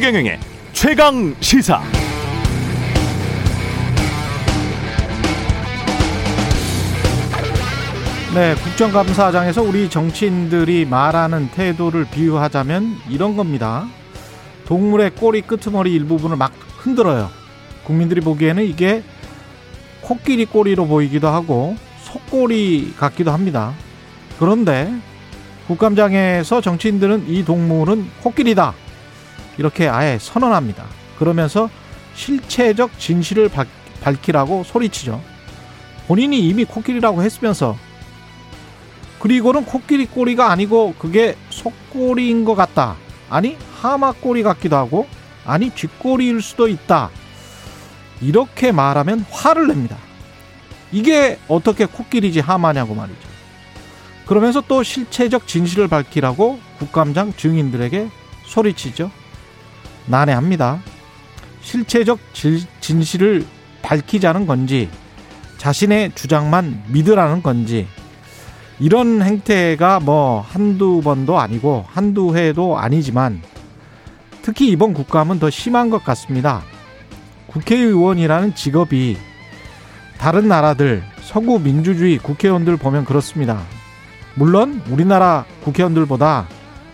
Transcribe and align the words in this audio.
최경영의 0.00 0.40
최강 0.72 1.34
시사. 1.40 1.82
네, 8.34 8.54
국정감사장에서 8.54 9.60
우리 9.60 9.90
정치인들이 9.90 10.86
말하는 10.86 11.50
태도를 11.50 12.06
비유하자면 12.10 12.96
이런 13.10 13.36
겁니다. 13.36 13.86
동물의 14.64 15.10
꼬리 15.16 15.42
끄트머리 15.42 15.92
일부분을 15.92 16.38
막 16.38 16.54
흔들어요. 16.78 17.28
국민들이 17.84 18.22
보기에는 18.22 18.64
이게 18.64 19.02
코끼리 20.00 20.46
꼬리로 20.46 20.86
보이기도 20.86 21.28
하고 21.28 21.76
속꼬리 22.04 22.94
같기도 22.96 23.32
합니다. 23.32 23.74
그런데 24.38 24.90
국감장에서 25.66 26.62
정치인들은 26.62 27.26
이 27.28 27.44
동물은 27.44 28.08
코끼리다. 28.22 28.72
이렇게 29.60 29.88
아예 29.88 30.16
선언합니다. 30.18 30.86
그러면서 31.18 31.68
실체적 32.14 32.98
진실을 32.98 33.50
밝히라고 34.02 34.64
소리치죠. 34.64 35.20
본인이 36.08 36.40
이미 36.40 36.64
코끼리라고 36.64 37.22
했으면서 37.22 37.76
그리고는 39.18 39.66
코끼리 39.66 40.06
꼬리가 40.06 40.50
아니고 40.50 40.94
그게 40.98 41.36
속꼬리인 41.50 42.46
것 42.46 42.54
같다. 42.54 42.96
아니 43.28 43.58
하마 43.82 44.12
꼬리 44.12 44.42
같기도 44.42 44.76
하고 44.76 45.06
아니 45.44 45.70
쥐꼬리일 45.74 46.40
수도 46.40 46.66
있다. 46.66 47.10
이렇게 48.22 48.72
말하면 48.72 49.26
화를 49.30 49.68
냅니다. 49.68 49.98
이게 50.90 51.38
어떻게 51.48 51.84
코끼리지 51.84 52.40
하마냐고 52.40 52.94
말이죠. 52.94 53.28
그러면서 54.24 54.62
또 54.66 54.82
실체적 54.82 55.46
진실을 55.46 55.88
밝히라고 55.88 56.58
국감장 56.78 57.34
증인들에게 57.36 58.08
소리치죠. 58.46 59.10
난해합니다. 60.10 60.80
실체적 61.62 62.18
진실을 62.80 63.46
밝히자는 63.82 64.46
건지 64.46 64.88
자신의 65.58 66.12
주장만 66.14 66.84
믿으라는 66.88 67.42
건지 67.42 67.86
이런 68.78 69.22
행태가 69.22 70.00
뭐 70.00 70.40
한두 70.40 71.00
번도 71.02 71.38
아니고 71.38 71.84
한두 71.88 72.36
해도 72.36 72.78
아니지만 72.78 73.42
특히 74.42 74.68
이번 74.68 74.94
국감은 74.94 75.38
더 75.38 75.50
심한 75.50 75.90
것 75.90 76.02
같습니다. 76.02 76.62
국회의원이라는 77.46 78.54
직업이 78.54 79.18
다른 80.18 80.48
나라들 80.48 81.02
서구 81.20 81.58
민주주의 81.58 82.16
국회의원들 82.18 82.76
보면 82.78 83.04
그렇습니다. 83.04 83.60
물론 84.34 84.82
우리나라 84.88 85.44
국회의원들보다 85.62 86.48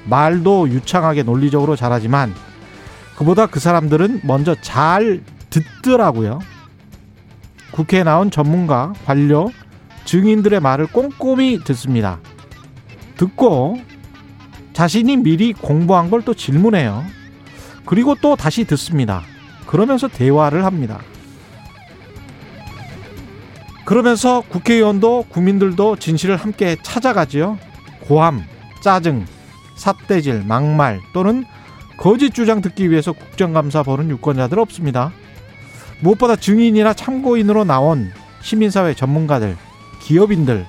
말도 0.04 0.68
유창하게 0.70 1.22
논리적으로 1.22 1.76
잘하지만 1.76 2.34
그보다 3.16 3.46
그 3.46 3.60
사람들은 3.60 4.20
먼저 4.24 4.54
잘 4.60 5.22
듣더라고요. 5.50 6.40
국회에 7.72 8.04
나온 8.04 8.30
전문가, 8.30 8.92
관료, 9.04 9.50
증인들의 10.04 10.60
말을 10.60 10.86
꼼꼼히 10.86 11.62
듣습니다. 11.64 12.20
듣고 13.16 13.80
자신이 14.72 15.16
미리 15.16 15.52
공부한 15.52 16.10
걸 16.10 16.22
또 16.22 16.34
질문해요. 16.34 17.04
그리고 17.86 18.14
또 18.20 18.36
다시 18.36 18.64
듣습니다. 18.64 19.22
그러면서 19.66 20.08
대화를 20.08 20.64
합니다. 20.64 21.00
그러면서 23.84 24.42
국회의원도 24.42 25.26
국민들도 25.28 25.96
진실을 25.96 26.36
함께 26.36 26.76
찾아가지요. 26.82 27.58
고함, 28.00 28.44
짜증, 28.82 29.24
삿대질, 29.76 30.44
막말 30.44 31.00
또는 31.12 31.44
거짓 31.96 32.34
주장 32.34 32.60
듣기 32.60 32.90
위해서 32.90 33.12
국정감사 33.12 33.82
보는 33.82 34.10
유권자들 34.10 34.58
없습니다. 34.58 35.12
무엇보다 36.00 36.36
증인이나 36.36 36.92
참고인으로 36.92 37.64
나온 37.64 38.12
시민사회 38.42 38.94
전문가들, 38.94 39.56
기업인들, 40.02 40.66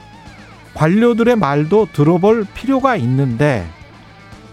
관료들의 0.74 1.36
말도 1.36 1.90
들어볼 1.92 2.46
필요가 2.54 2.96
있는데 2.96 3.68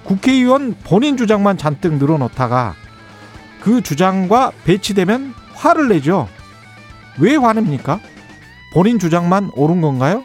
국회의원 0.04 0.74
본인 0.84 1.16
주장만 1.16 1.56
잔뜩 1.56 1.94
늘어놓다가 1.94 2.74
그 3.60 3.80
주장과 3.80 4.52
배치되면 4.64 5.32
화를 5.54 5.88
내죠. 5.88 6.28
왜 7.18 7.36
화냅니까? 7.36 8.00
본인 8.74 8.98
주장만 8.98 9.50
옳은 9.54 9.80
건가요? 9.80 10.24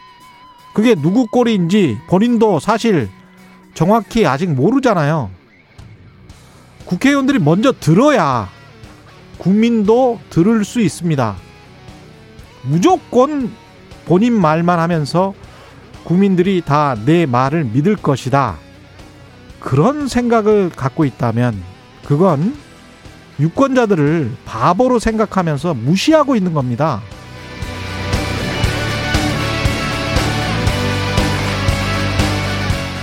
그게 0.73 0.95
누구 0.95 1.27
꼴인지 1.27 1.99
본인도 2.07 2.59
사실 2.59 3.09
정확히 3.73 4.25
아직 4.25 4.49
모르잖아요. 4.49 5.29
국회의원들이 6.89 7.37
먼저 7.37 7.71
들어야 7.71 8.49
국민도 9.37 10.19
들을 10.31 10.65
수 10.65 10.81
있습니다. 10.81 11.35
무조건 12.63 13.51
본인 14.07 14.33
말만 14.33 14.79
하면서 14.79 15.35
국민들이 16.03 16.63
다 16.65 16.95
내 17.05 17.27
말을 17.27 17.65
믿을 17.65 17.95
것이다. 17.95 18.57
그런 19.59 20.07
생각을 20.07 20.71
갖고 20.75 21.05
있다면 21.05 21.61
그건 22.05 22.55
유권자들을 23.39 24.31
바보로 24.45 24.97
생각하면서 24.97 25.75
무시하고 25.75 26.35
있는 26.35 26.53
겁니다. 26.53 27.03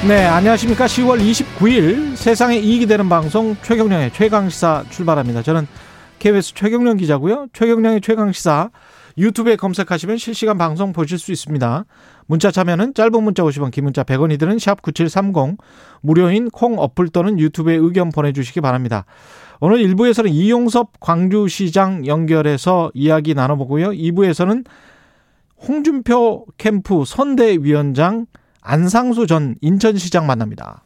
네, 0.04 0.24
안녕하십니까. 0.24 0.86
10월 0.86 1.20
29일 1.20 2.14
세상에 2.14 2.58
이익이 2.58 2.86
되는 2.86 3.08
방송 3.08 3.56
최경령의 3.62 4.12
최강시사 4.12 4.84
출발합니다. 4.90 5.42
저는 5.42 5.66
KBS 6.20 6.54
최경령 6.54 6.98
기자고요. 6.98 7.48
최경령의 7.52 8.02
최강시사 8.02 8.70
유튜브에 9.18 9.56
검색하시면 9.56 10.18
실시간 10.18 10.58
방송 10.58 10.92
보실 10.92 11.18
수 11.18 11.32
있습니다. 11.32 11.86
문자 12.26 12.50
참여는 12.52 12.94
짧은 12.94 13.20
문자 13.20 13.42
50원, 13.42 13.72
긴 13.72 13.84
문자 13.84 14.04
100원이 14.04 14.38
드는 14.38 14.60
샵 14.60 14.80
9730 14.82 15.58
무료인 16.02 16.50
콩 16.50 16.78
어플 16.78 17.08
또는 17.08 17.40
유튜브에 17.40 17.74
의견 17.74 18.10
보내주시기 18.10 18.60
바랍니다. 18.60 19.06
오늘 19.60 19.78
1부에서는 19.78 20.30
이용섭 20.30 21.00
광주시장 21.00 22.06
연결해서 22.06 22.92
이야기 22.94 23.34
나눠보고요. 23.34 23.90
2부에서는 23.90 24.64
홍준표 25.66 26.44
캠프 26.58 27.04
선대위원장 27.04 28.26
안상수 28.68 29.28
전 29.28 29.54
인천시장 29.60 30.26
만납니다. 30.26 30.82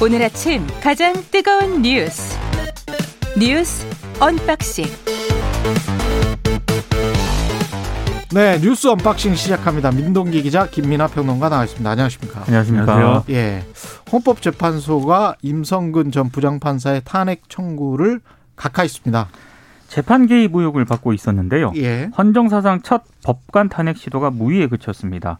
오늘 0.00 0.22
아침 0.22 0.66
가장 0.82 1.12
뜨거운 1.30 1.82
뉴스 1.82 2.34
뉴스 3.38 3.86
언박싱 4.20 4.86
네 8.32 8.58
뉴스 8.60 8.86
언박싱 8.88 9.34
시작합니다. 9.34 9.90
민동기 9.90 10.42
기자 10.42 10.66
김민아 10.66 11.08
평론가 11.08 11.50
나와있습니다. 11.50 11.90
안녕하십니까? 11.90 12.44
안녕하십니까? 12.46 12.94
안녕하세요. 12.94 13.36
예, 13.36 13.64
헌법재판소가 14.10 15.36
임성근 15.42 16.10
전 16.10 16.30
부장판사의 16.30 17.02
탄핵 17.04 17.42
청구를 17.50 18.20
각하했습니다. 18.56 19.28
재판 19.88 20.26
개입 20.26 20.54
의혹을 20.54 20.84
받고 20.84 21.12
있었는데요. 21.12 21.72
예. 21.76 22.10
헌정 22.18 22.48
사상 22.48 22.82
첫 22.82 23.02
법관 23.24 23.68
탄핵 23.68 23.96
시도가 23.96 24.30
무위에 24.30 24.66
그쳤습니다. 24.66 25.38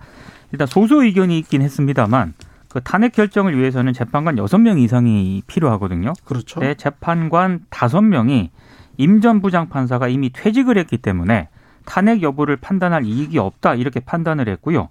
일단 0.52 0.66
소수 0.66 1.02
의견이 1.02 1.38
있긴 1.40 1.62
했습니다만 1.62 2.34
그 2.68 2.80
탄핵 2.82 3.12
결정을 3.12 3.58
위해서는 3.58 3.92
재판관 3.92 4.38
여섯 4.38 4.58
명 4.58 4.78
이상이 4.78 5.42
필요하거든요. 5.46 6.12
그렇죠. 6.24 6.60
네, 6.60 6.74
재판관 6.74 7.60
다섯 7.70 8.02
명이 8.02 8.50
임 8.98 9.20
전 9.20 9.40
부장판사가 9.42 10.08
이미 10.08 10.30
퇴직을 10.32 10.78
했기 10.78 10.96
때문에 10.98 11.48
탄핵 11.84 12.22
여부를 12.22 12.56
판단할 12.56 13.04
이익이 13.04 13.38
없다 13.38 13.74
이렇게 13.74 14.00
판단을 14.00 14.48
했고요. 14.48 14.88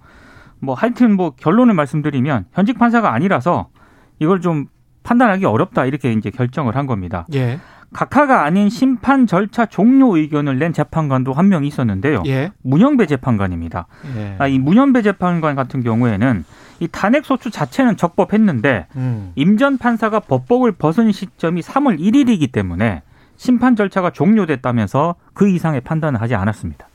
뭐 0.59 0.75
하여튼 0.75 1.15
뭐 1.15 1.31
결론을 1.31 1.73
말씀드리면 1.73 2.45
현직 2.53 2.77
판사가 2.77 3.13
아니라서 3.13 3.69
이걸 4.19 4.41
좀 4.41 4.67
판단하기 5.03 5.45
어렵다 5.45 5.85
이렇게 5.85 6.11
이제 6.13 6.29
결정을 6.29 6.75
한 6.75 6.87
겁니다. 6.87 7.25
예. 7.33 7.59
각하가 7.99 8.43
아닌 8.43 8.69
심판 8.69 9.25
절차 9.25 9.65
종료 9.65 10.17
의견을 10.17 10.59
낸 10.59 10.73
재판관도 10.73 11.31
한 11.31 11.45
명 11.45 11.63
있었는데요. 11.63 12.23
예. 12.25 12.51
문영배 12.63 13.05
재판관입니다. 13.05 13.87
예. 14.17 14.35
아, 14.37 14.47
이 14.47 14.59
문영배 14.59 15.01
재판관 15.01 15.55
같은 15.55 15.81
경우에는 15.81 16.43
이 16.81 16.89
탄핵 16.91 17.23
소추 17.23 17.51
자체는 17.51 17.95
적법했는데 17.95 18.87
음. 18.97 19.31
임전 19.35 19.77
판사가 19.77 20.19
법복을 20.19 20.73
벗은 20.73 21.13
시점이 21.13 21.61
3월 21.61 21.97
1일이기 21.99 22.51
때문에 22.51 23.01
심판 23.37 23.77
절차가 23.77 24.09
종료됐다면서 24.09 25.15
그 25.33 25.47
이상의 25.47 25.79
판단을 25.81 26.19
하지 26.19 26.35
않았습니다. 26.35 26.87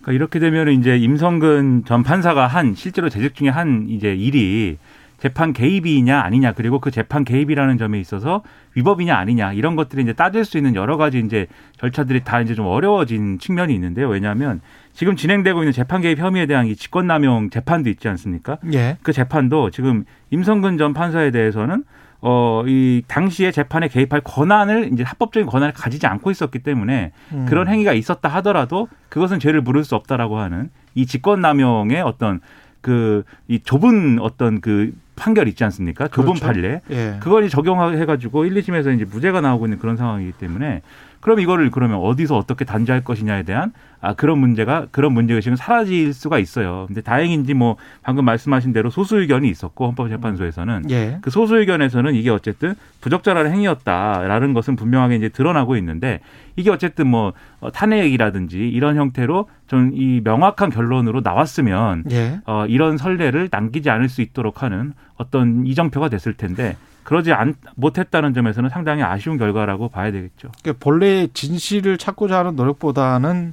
그러니까 0.00 0.12
이렇게 0.12 0.38
되면 0.38 0.68
이제 0.68 0.96
임성근 0.96 1.84
전 1.84 2.02
판사가 2.02 2.46
한 2.46 2.74
실제로 2.74 3.10
재직 3.10 3.34
중에 3.34 3.50
한 3.50 3.86
이제 3.88 4.14
일이 4.14 4.78
재판 5.22 5.52
개입이냐 5.52 6.20
아니냐 6.20 6.52
그리고 6.52 6.80
그 6.80 6.90
재판 6.90 7.24
개입이라는 7.24 7.78
점에 7.78 8.00
있어서 8.00 8.42
위법이냐 8.74 9.16
아니냐 9.16 9.52
이런 9.52 9.76
것들이 9.76 10.02
이제 10.02 10.12
따질 10.12 10.44
수 10.44 10.56
있는 10.56 10.74
여러 10.74 10.96
가지 10.96 11.20
이제 11.20 11.46
절차들이 11.76 12.24
다 12.24 12.40
이제 12.40 12.56
좀 12.56 12.66
어려워진 12.66 13.38
측면이 13.38 13.72
있는데요. 13.72 14.08
왜냐하면 14.08 14.60
지금 14.92 15.14
진행되고 15.14 15.60
있는 15.62 15.72
재판 15.72 16.00
개입 16.00 16.18
혐의에 16.18 16.46
대한 16.46 16.66
이 16.66 16.74
직권남용 16.74 17.50
재판도 17.50 17.88
있지 17.88 18.08
않습니까? 18.08 18.58
예. 18.72 18.96
그 19.04 19.12
재판도 19.12 19.70
지금 19.70 20.02
임성근 20.30 20.76
전 20.76 20.92
판사에 20.92 21.30
대해서는 21.30 21.84
어, 22.20 22.64
이 22.66 23.04
당시에 23.06 23.52
재판에 23.52 23.86
개입할 23.86 24.22
권한을 24.24 24.90
이제 24.92 25.04
합법적인 25.04 25.46
권한을 25.46 25.72
가지지 25.72 26.08
않고 26.08 26.32
있었기 26.32 26.64
때문에 26.64 27.12
음. 27.30 27.46
그런 27.48 27.68
행위가 27.68 27.92
있었다 27.92 28.28
하더라도 28.28 28.88
그것은 29.08 29.38
죄를 29.38 29.60
물을 29.60 29.84
수 29.84 29.94
없다라고 29.94 30.38
하는 30.38 30.70
이 30.96 31.06
직권남용의 31.06 32.02
어떤 32.02 32.40
그 32.80 33.22
이 33.48 33.60
좁은 33.60 34.18
어떤 34.20 34.60
그 34.60 34.92
판결 35.16 35.48
있지 35.48 35.62
않습니까? 35.64 36.08
좁은 36.08 36.34
그렇죠. 36.34 36.46
판례. 36.46 36.80
예. 36.90 37.16
그걸 37.20 37.44
이제 37.44 37.50
적용해 37.50 38.04
가지고 38.06 38.44
1, 38.44 38.54
2심에서 38.54 38.94
이제 38.94 39.04
무죄가 39.04 39.40
나오고 39.40 39.66
있는 39.66 39.78
그런 39.78 39.96
상황이기 39.96 40.32
때문에 40.32 40.82
그럼 41.22 41.40
이거를 41.40 41.70
그러면 41.70 41.98
어디서 41.98 42.36
어떻게 42.36 42.64
단죄할 42.66 43.04
것이냐에 43.04 43.44
대한 43.44 43.72
아 44.00 44.12
그런 44.14 44.38
문제가 44.38 44.88
그런 44.90 45.12
문제 45.12 45.32
의식은 45.34 45.56
사라질 45.56 46.12
수가 46.12 46.40
있어요. 46.40 46.84
근데 46.88 47.00
다행인지 47.00 47.54
뭐 47.54 47.76
방금 48.02 48.24
말씀하신 48.24 48.72
대로 48.72 48.90
소수 48.90 49.20
의견이 49.20 49.48
있었고 49.48 49.86
헌법재판소에서는 49.86 50.90
예. 50.90 51.18
그 51.22 51.30
소수 51.30 51.56
의견에서는 51.56 52.14
이게 52.16 52.28
어쨌든 52.28 52.74
부적절한 53.00 53.46
행위였다라는 53.46 54.52
것은 54.52 54.74
분명하게 54.74 55.16
이제 55.16 55.28
드러나고 55.28 55.76
있는데 55.76 56.18
이게 56.56 56.70
어쨌든 56.70 57.06
뭐 57.06 57.32
어, 57.60 57.70
탄핵이라든지 57.70 58.58
이런 58.68 58.96
형태로 58.96 59.48
좀 59.68 59.92
이 59.94 60.20
명확한 60.24 60.70
결론으로 60.70 61.20
나왔으면 61.20 62.04
예. 62.10 62.40
어, 62.46 62.66
이런 62.66 62.96
선례를 62.96 63.48
남기지 63.50 63.90
않을 63.90 64.08
수 64.08 64.22
있도록 64.22 64.62
하는 64.62 64.92
어떤 65.16 65.66
이정표가 65.66 66.08
됐을 66.08 66.34
텐데 66.34 66.76
그러지 67.04 67.32
않, 67.32 67.54
못했다는 67.74 68.34
점에서는 68.34 68.70
상당히 68.70 69.02
아쉬운 69.02 69.36
결과라고 69.38 69.88
봐야 69.88 70.10
되겠죠. 70.12 70.50
그러니까 70.62 70.84
본래 70.84 71.26
진실을 71.32 71.98
찾고자 71.98 72.38
하는 72.38 72.56
노력보다는 72.56 73.52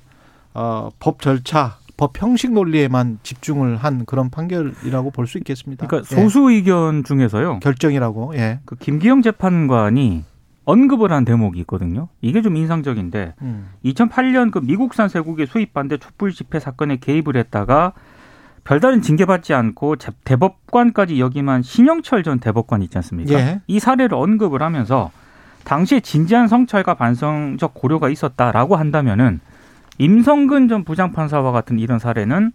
어, 0.54 0.90
법 1.00 1.22
절차, 1.22 1.78
법 1.98 2.22
형식 2.22 2.52
논리에만 2.54 3.20
집중을 3.24 3.78
한 3.78 4.06
그런 4.06 4.30
판결이라고 4.30 5.12
볼 5.12 5.28
수 5.28 5.38
있겠습니다. 5.38 5.88
그러니까 5.88 6.10
예. 6.16 6.22
소수 6.22 6.50
의견 6.52 7.04
중에서요. 7.04 7.60
결정이라고. 7.60 8.36
예. 8.36 8.60
그 8.66 8.76
김기영 8.76 9.22
재판관이 9.22 10.24
언급을 10.66 11.12
한 11.12 11.26
대목이 11.26 11.60
있거든요. 11.62 12.10
이게 12.22 12.42
좀 12.42 12.56
인상적인데 12.56 13.34
음. 13.42 13.70
2008년 13.86 14.52
그 14.52 14.60
미국산 14.60 15.10
쇠고기 15.10 15.48
수입 15.48 15.74
반대 15.74 15.98
촛불 15.98 16.32
집회 16.32 16.60
사건에 16.60 16.98
개입을 16.98 17.36
했다가 17.38 17.94
별다른 18.70 19.02
징계받지 19.02 19.56
않고 19.56 19.96
재- 19.96 20.12
대법관까지 20.24 21.20
역임한 21.20 21.64
신영철 21.64 22.22
전 22.22 22.40
대법관 22.40 22.84
있지 22.84 23.00
않습니까? 23.00 23.34
예. 23.34 23.62
이 23.66 23.80
사례를 23.80 24.14
언급을 24.14 24.62
하면서 24.62 25.10
당시에 25.64 26.02
진지한 26.02 26.48
성찰과 26.48 26.94
반성적 26.94 27.74
고려가 27.74 28.10
있었다라고 28.10 28.76
한다면은 28.76 29.40
임성근 29.98 30.68
전 30.68 30.84
부장판사와 30.84 31.52
같은 31.52 31.80
이런 31.80 31.98
사례는 31.98 32.52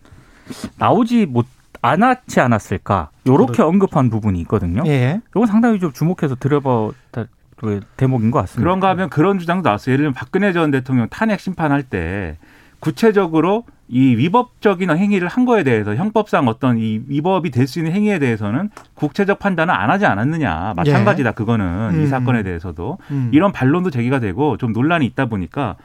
나오지 0.79 1.27
못 1.27 1.47
않았지 1.83 2.39
않았을까? 2.39 3.11
요렇게 3.27 3.63
언급한 3.63 4.09
부분이 4.09 4.41
있거든요. 4.43 4.85
예. 4.87 5.21
이건 5.31 5.47
상당히 5.47 5.81
좀 5.81 5.93
주목해서 5.93 6.37
들어봐 6.37 6.91
그 7.57 7.81
대목인 7.97 8.31
것 8.31 8.39
같습니다. 8.43 8.63
그런가 8.63 8.89
하면 8.91 9.11
그런 9.11 9.41
주장도 9.41 9.69
나왔어요. 9.69 9.93
예를 9.95 10.05
들면 10.05 10.15
박근혜 10.15 10.53
전 10.53 10.71
대통령 10.71 11.09
탄핵 11.09 11.41
심판할 11.41 11.83
때 11.83 12.39
구체적으로 12.79 13.65
이 13.89 14.17
위법적인 14.17 14.91
행위를 14.91 15.29
한 15.29 15.45
거에 15.45 15.63
대해서 15.63 15.95
형법상 15.95 16.49
어떤 16.49 16.79
이 16.79 17.03
위법이 17.07 17.51
될 17.51 17.67
수 17.67 17.79
있는 17.81 17.93
행위에 17.93 18.19
대해서는 18.19 18.71
국체적 18.95 19.39
판단을 19.39 19.75
안 19.75 19.91
하지 19.91 20.07
않았느냐. 20.07 20.73
마찬가지다 20.77 21.33
그거는 21.33 21.91
음. 21.95 22.03
이 22.03 22.07
사건에 22.07 22.43
대해서도 22.43 22.99
음. 23.11 23.31
이런 23.33 23.53
반론도 23.53 23.91
제기가 23.91 24.21
되고 24.21 24.57
좀 24.57 24.73
논란이 24.73 25.05
있다 25.07 25.27
보니까 25.27 25.77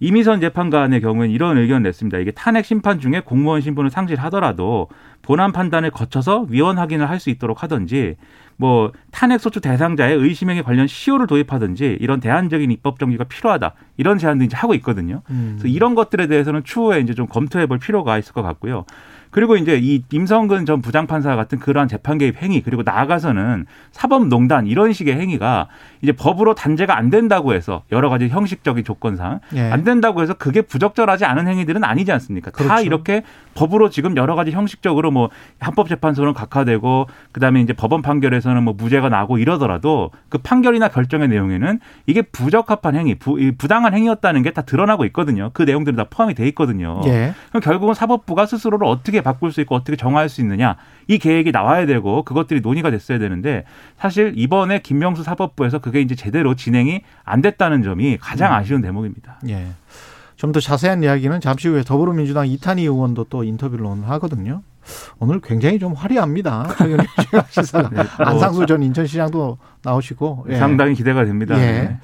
이미선 0.00 0.40
재판관의 0.40 1.00
경우에는 1.00 1.34
이런 1.34 1.56
의견을 1.56 1.82
냈습니다. 1.84 2.18
이게 2.18 2.30
탄핵 2.30 2.66
심판 2.66 3.00
중에 3.00 3.20
공무원 3.24 3.62
신분을 3.62 3.88
상실하더라도 3.90 4.88
본안 5.22 5.52
판단을 5.52 5.90
거쳐서 5.90 6.46
위원 6.50 6.76
확인을 6.78 7.08
할 7.08 7.18
수 7.18 7.30
있도록 7.30 7.62
하든지 7.62 8.16
뭐 8.56 8.92
탄핵 9.10 9.40
소추 9.40 9.60
대상자의 9.60 10.16
의심행위 10.16 10.62
관련 10.62 10.86
시효를 10.86 11.26
도입하든지 11.26 11.98
이런 12.00 12.20
대안적인 12.20 12.70
입법 12.70 12.98
정기가 12.98 13.24
필요하다 13.24 13.74
이런 13.96 14.18
제안도 14.18 14.44
이제 14.44 14.56
하고 14.56 14.74
있거든요. 14.74 15.22
음. 15.30 15.56
그래서 15.58 15.68
이런 15.68 15.94
것들에 15.94 16.26
대해서는 16.26 16.64
추후에 16.64 17.00
이제 17.00 17.14
좀 17.14 17.26
검토해 17.26 17.66
볼 17.66 17.78
필요가 17.78 18.18
있을 18.18 18.32
것 18.32 18.42
같고요. 18.42 18.84
그리고 19.36 19.56
이제 19.58 19.78
이 19.78 20.02
임성근 20.10 20.64
전 20.64 20.80
부장판사 20.80 21.36
같은 21.36 21.58
그러한 21.58 21.88
재판 21.88 22.16
개입 22.16 22.42
행위 22.42 22.62
그리고 22.62 22.82
나아가서는 22.82 23.66
사법농단 23.92 24.66
이런 24.66 24.94
식의 24.94 25.14
행위가 25.14 25.68
이제 26.00 26.12
법으로 26.12 26.54
단죄가 26.54 26.96
안 26.96 27.10
된다고 27.10 27.52
해서 27.52 27.82
여러 27.92 28.08
가지 28.08 28.28
형식적인 28.28 28.82
조건상 28.82 29.40
예. 29.54 29.70
안 29.70 29.84
된다고 29.84 30.22
해서 30.22 30.32
그게 30.32 30.62
부적절하지 30.62 31.26
않은 31.26 31.48
행위들은 31.48 31.84
아니지 31.84 32.12
않습니까? 32.12 32.50
다 32.50 32.56
그렇죠. 32.56 32.82
이렇게 32.84 33.24
법으로 33.54 33.90
지금 33.90 34.16
여러 34.16 34.36
가지 34.36 34.52
형식적으로 34.52 35.10
뭐 35.10 35.28
헌법재판소는 35.64 36.32
각하되고 36.32 37.06
그다음에 37.32 37.60
이제 37.60 37.74
법원 37.74 38.00
판결에서는 38.00 38.62
뭐 38.62 38.72
무죄가 38.72 39.10
나고 39.10 39.36
이러더라도 39.36 40.12
그 40.30 40.38
판결이나 40.38 40.88
결정의 40.88 41.28
내용에는 41.28 41.78
이게 42.06 42.22
부적합한 42.22 42.94
행위, 42.96 43.14
부, 43.16 43.38
이 43.38 43.50
부당한 43.52 43.92
행위였다는 43.92 44.42
게 44.42 44.56
다 44.56 44.62
드러나고 44.62 45.04
있거든요. 45.06 45.50
그 45.52 45.64
내용들이 45.64 45.94
다 45.96 46.06
포함이 46.08 46.32
돼 46.32 46.48
있거든요. 46.48 47.02
예. 47.04 47.34
그럼 47.50 47.60
결국은 47.60 47.92
사법부가 47.92 48.46
스스로를 48.46 48.86
어떻게 48.86 49.20
바꿀 49.26 49.50
수 49.50 49.60
있고 49.62 49.74
어떻게 49.74 49.96
정할 49.96 50.28
수 50.28 50.40
있느냐 50.40 50.76
이 51.08 51.18
계획이 51.18 51.50
나와야 51.50 51.84
되고 51.84 52.22
그것들이 52.22 52.60
논의가 52.60 52.92
됐어야 52.92 53.18
되는데 53.18 53.64
사실 53.98 54.32
이번에 54.36 54.78
김명수 54.78 55.24
사법부에서 55.24 55.80
그게 55.80 56.00
이제 56.00 56.14
제대로 56.14 56.54
진행이 56.54 57.00
안 57.24 57.42
됐다는 57.42 57.82
점이 57.82 58.18
가장 58.18 58.54
아쉬운 58.54 58.82
대목입니다. 58.82 59.40
예. 59.48 59.66
좀 60.36 60.52
더 60.52 60.60
자세한 60.60 61.02
이야기는 61.02 61.40
잠시 61.40 61.66
후에 61.68 61.82
더불어민주당 61.82 62.46
이탄희 62.46 62.82
의원도 62.82 63.24
또 63.30 63.42
인터뷰를 63.42 63.84
오늘 63.84 64.08
하거든요. 64.10 64.62
오늘 65.18 65.40
굉장히 65.40 65.78
좀 65.80 65.92
화려합니다. 65.94 66.68
최근에 66.78 67.04
시사가 67.50 67.88
네, 67.88 67.96
뭐 67.96 68.26
안상수 68.26 68.66
전 68.66 68.82
인천시장도 68.82 69.58
나오시고 69.82 70.46
예. 70.50 70.56
상당히 70.56 70.94
기대가 70.94 71.24
됩니다. 71.24 71.56
예. 71.56 71.58
네. 71.58 71.98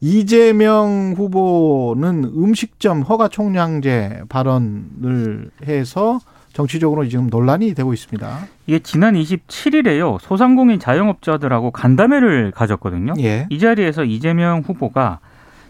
이재명 0.00 1.14
후보는 1.16 2.24
음식점 2.24 3.02
허가 3.02 3.26
총량제 3.26 4.22
발언을 4.28 5.50
해서 5.66 6.20
정치적으로 6.52 7.08
지금 7.08 7.28
논란이 7.28 7.74
되고 7.74 7.92
있습니다. 7.92 8.38
이게 8.66 8.78
지난 8.80 9.14
27일에요. 9.14 10.18
소상공인 10.20 10.78
자영업자들하고 10.78 11.70
간담회를 11.70 12.50
가졌거든요. 12.52 13.14
예. 13.20 13.46
이 13.50 13.58
자리에서 13.58 14.04
이재명 14.04 14.60
후보가 14.60 15.20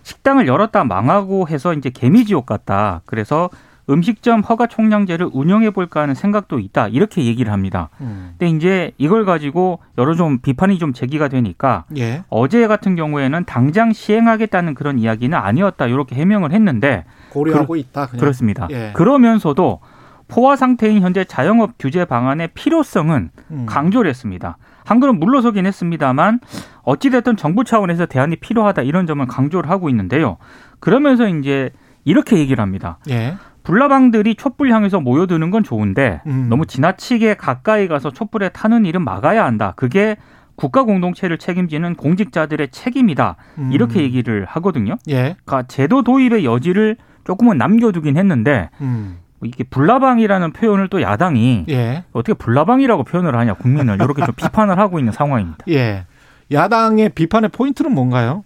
식당을 0.02 0.46
열었다 0.46 0.84
망하고 0.84 1.48
해서 1.48 1.74
이제 1.74 1.90
개미지옥 1.90 2.46
같다. 2.46 3.02
그래서 3.04 3.50
음식점 3.90 4.40
허가 4.40 4.66
총량제를 4.66 5.30
운영해 5.32 5.70
볼까 5.70 6.02
하는 6.02 6.14
생각도 6.14 6.58
있다. 6.58 6.88
이렇게 6.88 7.24
얘기를 7.24 7.52
합니다. 7.52 7.88
음. 8.00 8.34
근데 8.38 8.54
이제 8.54 8.92
이걸 8.98 9.24
가지고 9.24 9.78
여러 9.96 10.14
좀 10.14 10.38
비판이 10.40 10.78
좀 10.78 10.92
제기가 10.92 11.28
되니까 11.28 11.84
예. 11.96 12.22
어제 12.28 12.66
같은 12.66 12.96
경우에는 12.96 13.44
당장 13.46 13.92
시행하겠다는 13.92 14.74
그런 14.74 14.98
이야기는 14.98 15.36
아니었다. 15.36 15.86
이렇게 15.86 16.16
해명을 16.16 16.52
했는데 16.52 17.04
고려하고 17.30 17.76
있다. 17.76 18.06
그냥. 18.06 18.20
그렇습니다. 18.20 18.68
예. 18.70 18.92
그러면서도 18.94 19.80
포화 20.28 20.56
상태인 20.56 21.02
현재 21.02 21.24
자영업 21.24 21.72
규제 21.78 22.04
방안의 22.04 22.50
필요성은 22.54 23.30
음. 23.50 23.66
강조를 23.66 24.08
했습니다. 24.08 24.58
한글은 24.84 25.18
물러서긴 25.18 25.66
했습니다만 25.66 26.40
어찌됐든 26.82 27.36
정부 27.36 27.64
차원에서 27.64 28.06
대안이 28.06 28.36
필요하다 28.36 28.82
이런 28.82 29.06
점을 29.06 29.24
강조를 29.26 29.68
하고 29.70 29.88
있는데요. 29.88 30.36
그러면서 30.80 31.28
이제 31.28 31.70
이렇게 32.04 32.38
얘기를 32.38 32.62
합니다. 32.62 32.98
예. 33.10 33.36
불나방들이 33.64 34.36
촛불 34.36 34.70
향해서 34.70 35.00
모여드는 35.00 35.50
건 35.50 35.62
좋은데 35.62 36.22
음. 36.26 36.46
너무 36.48 36.64
지나치게 36.64 37.34
가까이 37.34 37.86
가서 37.86 38.10
촛불에 38.10 38.48
타는 38.48 38.86
일은 38.86 39.04
막아야 39.04 39.44
한다. 39.44 39.74
그게 39.76 40.16
국가 40.56 40.84
공동체를 40.84 41.38
책임지는 41.38 41.94
공직자들의 41.94 42.70
책임이다. 42.70 43.36
음. 43.58 43.70
이렇게 43.72 44.00
얘기를 44.00 44.46
하거든요. 44.46 44.96
예. 45.08 45.36
그러니까 45.44 45.64
제도 45.68 46.02
도입의 46.02 46.44
여지를 46.46 46.96
조금은 47.24 47.58
남겨두긴 47.58 48.16
했는데 48.16 48.70
음. 48.80 49.18
이게 49.44 49.64
불나방이라는 49.64 50.52
표현을 50.52 50.88
또 50.88 51.00
야당이 51.00 51.66
예. 51.68 52.04
어떻게 52.12 52.34
불나방이라고 52.34 53.04
표현을 53.04 53.36
하냐 53.36 53.54
국민을 53.54 53.94
이렇게 53.96 54.24
좀 54.24 54.34
비판을 54.36 54.78
하고 54.78 54.98
있는 54.98 55.12
상황입니다. 55.12 55.64
예. 55.68 56.06
야당의 56.52 57.10
비판의 57.10 57.50
포인트는 57.50 57.92
뭔가요? 57.92 58.44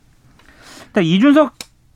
일단 0.86 1.04
이준석 1.04 1.54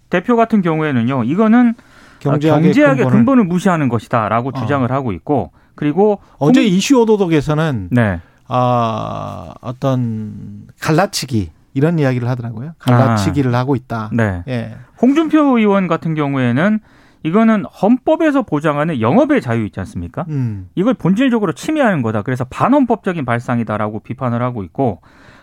대표 0.08 0.36
같은 0.36 0.62
경우에는요, 0.62 1.24
이거는 1.24 1.74
경제학의, 2.20 2.62
경제학의 2.64 2.96
근본을. 2.98 3.18
근본을 3.18 3.44
무시하는 3.44 3.88
것이다라고 3.88 4.50
어. 4.50 4.52
주장을 4.52 4.90
하고 4.90 5.12
있고, 5.12 5.50
그리고 5.74 6.20
어제 6.38 6.60
홍- 6.60 6.68
이슈 6.70 6.98
오도독에서는 7.02 7.88
네, 7.90 8.20
아, 8.48 9.52
어떤 9.60 10.68
갈라치기 10.80 11.50
이런 11.74 11.98
이야기를 11.98 12.26
하더라고요. 12.28 12.72
갈라치기를 12.78 13.54
하고 13.54 13.76
있다. 13.76 14.10
네, 14.12 14.42
예. 14.48 14.76
홍준표 15.02 15.58
의원 15.58 15.88
같은 15.88 16.14
경우에는 16.14 16.78
이거는 17.26 17.64
헌법에서 17.64 18.42
보장하는 18.42 19.00
영업의 19.00 19.40
자유 19.40 19.64
있지 19.64 19.80
않습니까? 19.80 20.24
음. 20.28 20.68
이걸 20.76 20.94
본질적으로 20.94 21.54
침해하는 21.54 22.00
거다. 22.02 22.22
그래서 22.22 22.44
반헌법적인 22.44 23.24
발상이다라고 23.24 23.98
비판을 23.98 24.42
하고 24.42 24.62
있고 24.62 25.00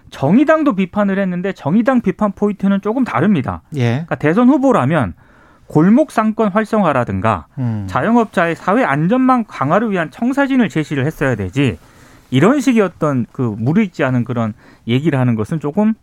정의당도 0.10 0.76
비판을 0.76 1.20
했는데 1.20 1.52
정의당 1.52 2.00
비판 2.00 2.32
포인트는 2.32 2.80
조금 2.80 3.04
다릅니다. 3.04 3.64
예. 3.76 3.90
그러니까 3.90 4.16
대선 4.16 4.48
후보라면 4.48 5.14
골목 5.68 6.12
상권 6.12 6.52
활성화라든가 6.52 7.48
음. 7.58 7.84
자영업자의 7.90 8.56
사회 8.56 8.86
안전망 8.86 9.44
강화를 9.46 9.92
위한 9.92 10.10
청사진을 10.10 10.70
제시를 10.70 11.06
했어야 11.06 11.36
되지 11.36 11.78
이런 12.30 12.62
식의 12.62 12.82
어떤 12.82 13.26
그 13.34 13.42
무르익지 13.42 14.06
않은 14.06 14.24
그런 14.24 14.54
얘기를 14.88 15.20
하는 15.20 15.36
것은 15.36 15.60
조금 15.60 15.96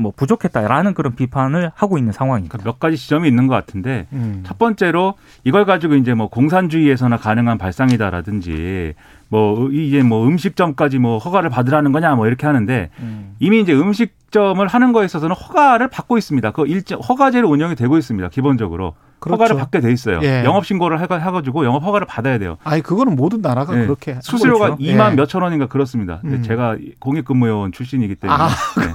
뭐 0.00 0.12
부족했다라는 0.16 0.94
그런 0.94 1.14
비판을 1.14 1.70
하고 1.74 1.98
있는 1.98 2.12
상황입니다. 2.12 2.52
그러니까 2.52 2.70
몇 2.70 2.78
가지 2.80 2.96
지점이 2.96 3.28
있는 3.28 3.46
것 3.46 3.54
같은데 3.54 4.06
음. 4.12 4.42
첫 4.46 4.58
번째로 4.58 5.14
이걸 5.44 5.64
가지고 5.64 5.94
이제 5.94 6.14
뭐 6.14 6.28
공산주의에서나 6.28 7.18
가능한 7.18 7.58
발상이다라든지 7.58 8.94
뭐 9.28 9.68
이제 9.70 10.02
뭐 10.02 10.26
음식점까지 10.26 10.98
뭐 10.98 11.18
허가를 11.18 11.50
받으라는 11.50 11.92
거냐 11.92 12.14
뭐 12.14 12.26
이렇게 12.26 12.46
하는데 12.46 12.90
음. 12.98 13.36
이미 13.38 13.60
이제 13.60 13.72
음식점을 13.72 14.66
하는 14.66 14.92
거에 14.92 15.04
있어서는 15.04 15.36
허가를 15.36 15.88
받고 15.88 16.18
있습니다. 16.18 16.50
그 16.52 16.66
일정 16.66 17.00
허가제로 17.00 17.48
운영이 17.48 17.76
되고 17.76 17.96
있습니다. 17.96 18.28
기본적으로 18.30 18.94
그렇죠. 19.20 19.34
허가를 19.42 19.56
받게 19.60 19.80
돼 19.80 19.92
있어요. 19.92 20.20
예. 20.22 20.42
영업 20.44 20.66
신고를 20.66 20.98
해가- 21.00 21.20
해가지고 21.20 21.64
영업 21.64 21.84
허가를 21.84 22.06
받아야 22.06 22.38
돼요. 22.38 22.56
아니 22.64 22.82
그거는 22.82 23.14
모든 23.16 23.40
나라가 23.40 23.74
네. 23.74 23.82
그렇게 23.82 24.12
하고 24.12 24.22
수수료가 24.22 24.68
있죠. 24.70 24.78
2만 24.92 25.12
예. 25.12 25.14
몇천 25.16 25.42
원인가 25.42 25.66
그렇습니다. 25.66 26.18
근데 26.22 26.36
음. 26.36 26.42
제가 26.42 26.76
공익근무요원 26.98 27.72
출신이기 27.72 28.14
때문에 28.16 28.38
아, 28.42 28.48
네. 28.78 28.92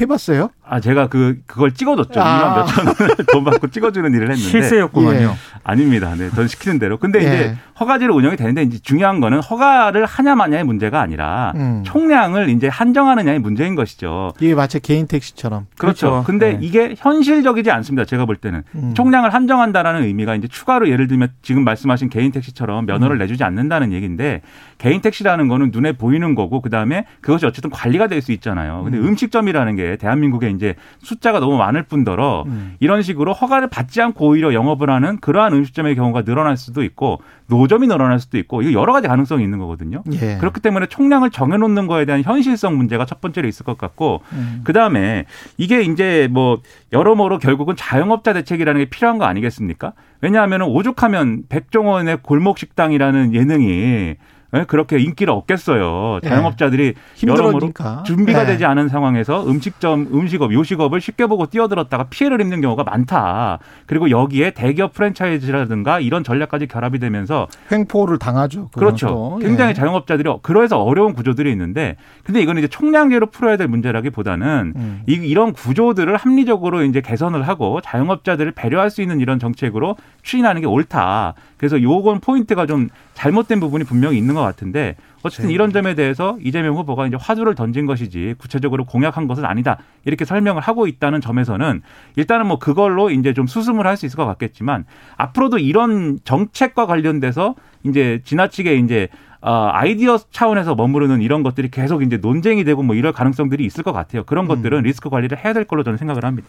해봤어요? 0.00 0.50
아 0.66 0.80
제가 0.80 1.08
그 1.08 1.38
그걸 1.46 1.72
찍어줬죠. 1.74 2.20
아. 2.20 2.24
2만 2.24 2.56
몇천 2.56 2.86
원을 2.86 3.16
돈 3.32 3.44
받고 3.44 3.68
찍어주는 3.68 4.10
일을 4.14 4.30
했는데 4.30 4.40
실세였구만요. 4.50 5.20
예. 5.20 5.28
아닙니다. 5.64 6.14
네, 6.16 6.30
전 6.30 6.48
시키는 6.48 6.78
대로. 6.78 6.96
근데 6.96 7.18
예. 7.20 7.22
이제 7.26 7.56
허가제로 7.78 8.14
운영이 8.14 8.36
되는데 8.36 8.62
이제 8.62 8.78
중요한 8.78 9.20
거는 9.20 9.40
허가를 9.40 10.06
하냐 10.06 10.34
마냐의 10.34 10.64
문제가 10.64 11.00
아니라 11.00 11.52
음. 11.56 11.82
총량을 11.84 12.48
이제 12.50 12.68
한정하느냐의 12.68 13.38
문제인 13.40 13.74
것이죠. 13.74 14.32
이게 14.40 14.54
마치 14.54 14.80
개인 14.80 15.06
택시처럼. 15.06 15.66
그렇죠. 15.78 16.10
그렇죠. 16.10 16.24
근데 16.26 16.52
네. 16.52 16.58
이게 16.62 16.94
현실적이지 16.96 17.70
않습니다. 17.70 18.04
제가 18.04 18.24
볼 18.24 18.36
때는 18.36 18.62
음. 18.74 18.94
총량을 18.94 19.34
한 19.34 19.46
정한다라는 19.50 20.04
의미가 20.04 20.34
이제 20.36 20.48
추가로 20.48 20.88
예를 20.88 21.08
들면 21.08 21.28
지금 21.42 21.64
말씀하신 21.64 22.08
개인 22.08 22.32
택시처럼 22.32 22.86
면허를 22.86 23.16
음. 23.16 23.18
내주지 23.18 23.44
않는다는 23.44 23.92
얘기인데 23.92 24.40
개인 24.78 25.02
택시라는 25.02 25.48
거는 25.48 25.70
눈에 25.72 25.92
보이는 25.92 26.34
거고 26.34 26.62
그다음에 26.62 27.04
그것이 27.20 27.44
어쨌든 27.44 27.68
관리가 27.70 28.06
될 28.06 28.20
수 28.20 28.32
있잖아요. 28.32 28.82
근데 28.84 28.98
음. 28.98 29.16
식점이라는게 29.16 29.96
대한민국에 29.96 30.50
이제 30.50 30.74
숫자가 31.00 31.40
너무 31.40 31.56
많을 31.56 31.82
뿐더러 31.82 32.44
음. 32.46 32.76
이런 32.80 33.02
식으로 33.02 33.32
허가를 33.32 33.68
받지 33.68 34.00
않고 34.00 34.26
오히려 34.26 34.54
영업을 34.54 34.90
하는 34.90 35.18
그러한 35.20 35.52
음식점의 35.52 35.94
경우가 35.96 36.22
늘어날 36.22 36.56
수도 36.56 36.82
있고 36.82 37.20
노점이 37.50 37.86
늘어날 37.86 38.20
수도 38.20 38.38
있고 38.38 38.62
이거 38.62 38.72
여러 38.80 38.92
가지 38.92 39.08
가능성이 39.08 39.44
있는 39.44 39.58
거거든요. 39.58 40.02
예. 40.12 40.38
그렇기 40.38 40.60
때문에 40.60 40.86
총량을 40.86 41.30
정해놓는 41.30 41.86
거에 41.86 42.04
대한 42.06 42.22
현실성 42.22 42.76
문제가 42.76 43.04
첫 43.04 43.20
번째로 43.20 43.48
있을 43.48 43.66
것 43.66 43.76
같고 43.76 44.22
음. 44.32 44.62
그 44.64 44.72
다음에 44.72 45.26
이게 45.58 45.82
이제 45.82 46.28
뭐 46.30 46.60
여러모로 46.92 47.38
결국은 47.38 47.76
자영업자 47.76 48.32
대책이라는 48.32 48.80
게 48.80 48.90
필요한 48.90 49.18
거 49.18 49.24
아니겠습니까? 49.26 49.92
왜냐하면 50.22 50.62
오죽하면 50.62 51.44
백종원의 51.48 52.18
골목 52.22 52.58
식당이라는 52.58 53.34
예능이 53.34 54.16
예, 54.54 54.64
그렇게 54.64 54.98
인기를 54.98 55.32
얻겠어요. 55.32 56.20
예. 56.24 56.28
자영업자들이 56.28 56.94
여러모로 57.24 57.52
힘들어니까. 57.52 58.02
준비가 58.04 58.42
예. 58.42 58.46
되지 58.46 58.64
않은 58.64 58.88
상황에서 58.88 59.46
음식점, 59.46 60.08
음식업, 60.12 60.52
요식업을 60.52 61.00
쉽게 61.00 61.26
보고 61.26 61.46
뛰어들었다가 61.46 62.04
피해를 62.10 62.40
입는 62.40 62.60
경우가 62.60 62.84
많다. 62.84 63.58
그리고 63.86 64.10
여기에 64.10 64.52
대기업 64.52 64.92
프랜차이즈라든가 64.92 66.00
이런 66.00 66.24
전략까지 66.24 66.66
결합이 66.66 66.98
되면서 66.98 67.46
횡포를 67.70 68.18
당하죠. 68.18 68.68
그렇죠. 68.70 69.06
또. 69.06 69.38
굉장히 69.40 69.70
예. 69.70 69.74
자영업자들이 69.74 70.30
그래서 70.42 70.82
어려운 70.82 71.14
구조들이 71.14 71.50
있는데 71.52 71.96
근데 72.24 72.40
이거는 72.42 72.60
이제 72.60 72.68
총량제로 72.68 73.26
풀어야 73.26 73.56
될 73.56 73.68
문제라기보다는 73.68 74.72
음. 74.76 75.02
이, 75.06 75.12
이런 75.12 75.52
구조들을 75.52 76.16
합리적으로 76.16 76.82
이제 76.82 77.00
개선을 77.00 77.46
하고 77.46 77.80
자영업자들을 77.80 78.52
배려할 78.52 78.90
수 78.90 79.02
있는 79.02 79.20
이런 79.20 79.38
정책으로 79.38 79.96
추진하는 80.22 80.60
게 80.60 80.66
옳다. 80.66 81.34
그래서 81.56 81.80
요건 81.82 82.20
포인트가 82.20 82.66
좀 82.66 82.88
잘못된 83.14 83.60
부분이 83.60 83.84
분명히 83.84 84.16
있는 84.16 84.34
것 84.34 84.39
같은데 84.42 84.96
어쨌든 85.22 85.48
네. 85.48 85.54
이런 85.54 85.72
점에 85.72 85.94
대해서 85.94 86.36
이재명 86.40 86.76
후보가 86.76 87.06
이제 87.06 87.16
화두를 87.20 87.54
던진 87.54 87.86
것이지 87.86 88.34
구체적으로 88.38 88.84
공약한 88.84 89.26
것은 89.28 89.44
아니다. 89.44 89.78
이렇게 90.04 90.24
설명을 90.24 90.62
하고 90.62 90.86
있다는 90.86 91.20
점에서는 91.20 91.82
일단은 92.16 92.46
뭐 92.46 92.58
그걸로 92.58 93.10
이제 93.10 93.34
좀 93.34 93.46
수습을 93.46 93.86
할 93.86 94.00
수 94.00 94.06
있을 94.06 94.16
것 94.16 94.24
같겠지만 94.24 94.84
앞으로도 95.16 95.58
이런 95.58 96.18
정책과 96.24 96.86
관련돼서 96.86 97.54
이제 97.84 98.20
지나치게 98.24 98.76
이제 98.76 99.08
어, 99.42 99.70
아이디어 99.72 100.18
차원에서 100.30 100.74
머무르는 100.74 101.22
이런 101.22 101.42
것들이 101.42 101.70
계속 101.70 102.02
이제 102.02 102.18
논쟁이 102.18 102.64
되고 102.64 102.82
뭐 102.82 102.94
이럴 102.94 103.12
가능성들이 103.12 103.64
있을 103.64 103.82
것 103.82 103.92
같아요. 103.92 104.24
그런 104.24 104.46
것들은 104.46 104.82
리스크 104.82 105.08
관리를 105.08 105.42
해야 105.42 105.52
될 105.52 105.64
걸로 105.64 105.82
저는 105.82 105.96
생각을 105.98 106.24
합니다. 106.24 106.48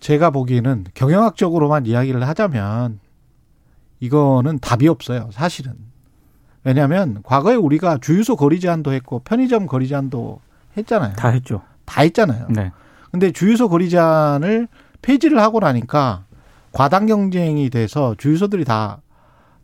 제가 0.00 0.30
보기에는 0.30 0.84
경영학적으로만 0.94 1.86
이야기를 1.86 2.26
하자면 2.26 3.00
이거는 4.00 4.58
답이 4.60 4.88
없어요. 4.88 5.28
사실은. 5.32 5.74
왜냐하면 6.64 7.20
과거에 7.22 7.54
우리가 7.54 7.98
주유소 7.98 8.36
거리 8.36 8.60
제한도 8.60 8.92
했고 8.92 9.20
편의점 9.20 9.66
거리 9.66 9.88
제한도 9.88 10.40
했잖아요. 10.76 11.14
다 11.14 11.28
했죠. 11.28 11.62
다 11.84 12.02
했잖아요. 12.02 12.46
네. 12.50 12.72
근데 13.10 13.32
주유소 13.32 13.68
거리 13.68 13.88
제한을 13.88 14.68
폐지를 15.02 15.40
하고 15.40 15.60
나니까 15.60 16.24
과당 16.72 17.06
경쟁이 17.06 17.70
돼서 17.70 18.14
주유소들이 18.18 18.64
다 18.64 19.00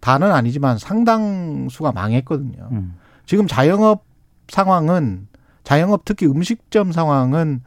다는 0.00 0.32
아니지만 0.32 0.78
상당수가 0.78 1.92
망했거든요. 1.92 2.68
음. 2.72 2.94
지금 3.26 3.46
자영업 3.46 4.04
상황은 4.48 5.28
자영업 5.62 6.04
특히 6.04 6.26
음식점 6.26 6.92
상황은 6.92 7.62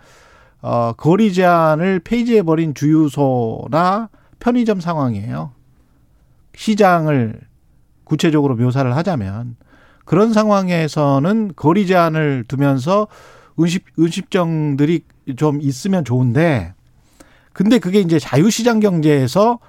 어 0.61 0.93
거리 0.93 1.33
제한을 1.33 1.99
폐지해 1.99 2.43
버린 2.43 2.73
주유소나 2.73 4.09
편의점 4.39 4.79
상황이에요. 4.79 5.51
시장을 6.55 7.41
구체적으로 8.07 8.55
묘사를 8.55 8.95
하자면 8.95 9.57
그런 10.05 10.31
상황에서는 10.31 11.51
거리 11.55 11.85
제한을 11.85 12.45
두면서 12.47 13.07
음식 13.59 13.85
음식점들이 13.99 15.03
좀 15.35 15.61
있으면 15.61 16.05
좋은데 16.05 16.73
근데 17.51 17.79
그게 17.79 17.99
이제 17.99 18.17
자유시장 18.17 18.79
경제에서 18.79 19.59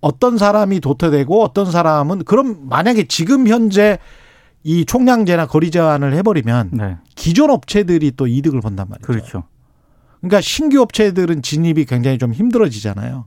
어떤 0.00 0.38
사람이 0.38 0.78
도태되고 0.80 1.42
어떤 1.42 1.70
사람은 1.70 2.24
그럼 2.24 2.68
만약에 2.68 3.08
지금 3.08 3.48
현재 3.48 3.98
이 4.62 4.84
총량제나 4.84 5.46
거리 5.46 5.70
제한을 5.70 6.14
해버리면 6.14 6.70
네. 6.72 6.96
기존 7.16 7.50
업체들이 7.50 8.12
또 8.16 8.26
이득을 8.26 8.60
본단 8.60 8.86
말이죠. 8.88 9.06
그렇죠. 9.06 9.44
그러니까 10.20 10.40
신규 10.40 10.80
업체들은 10.80 11.42
진입이 11.42 11.86
굉장히 11.86 12.18
좀 12.18 12.32
힘들어지잖아요. 12.32 13.26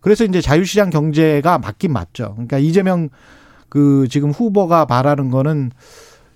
그래서 0.00 0.24
이제 0.24 0.40
자유시장 0.40 0.90
경제가 0.90 1.58
맞긴 1.58 1.92
맞죠. 1.92 2.32
그러니까 2.34 2.58
이재명 2.58 3.08
그 3.68 4.06
지금 4.08 4.30
후보가 4.30 4.86
말하는 4.88 5.30
거는 5.30 5.70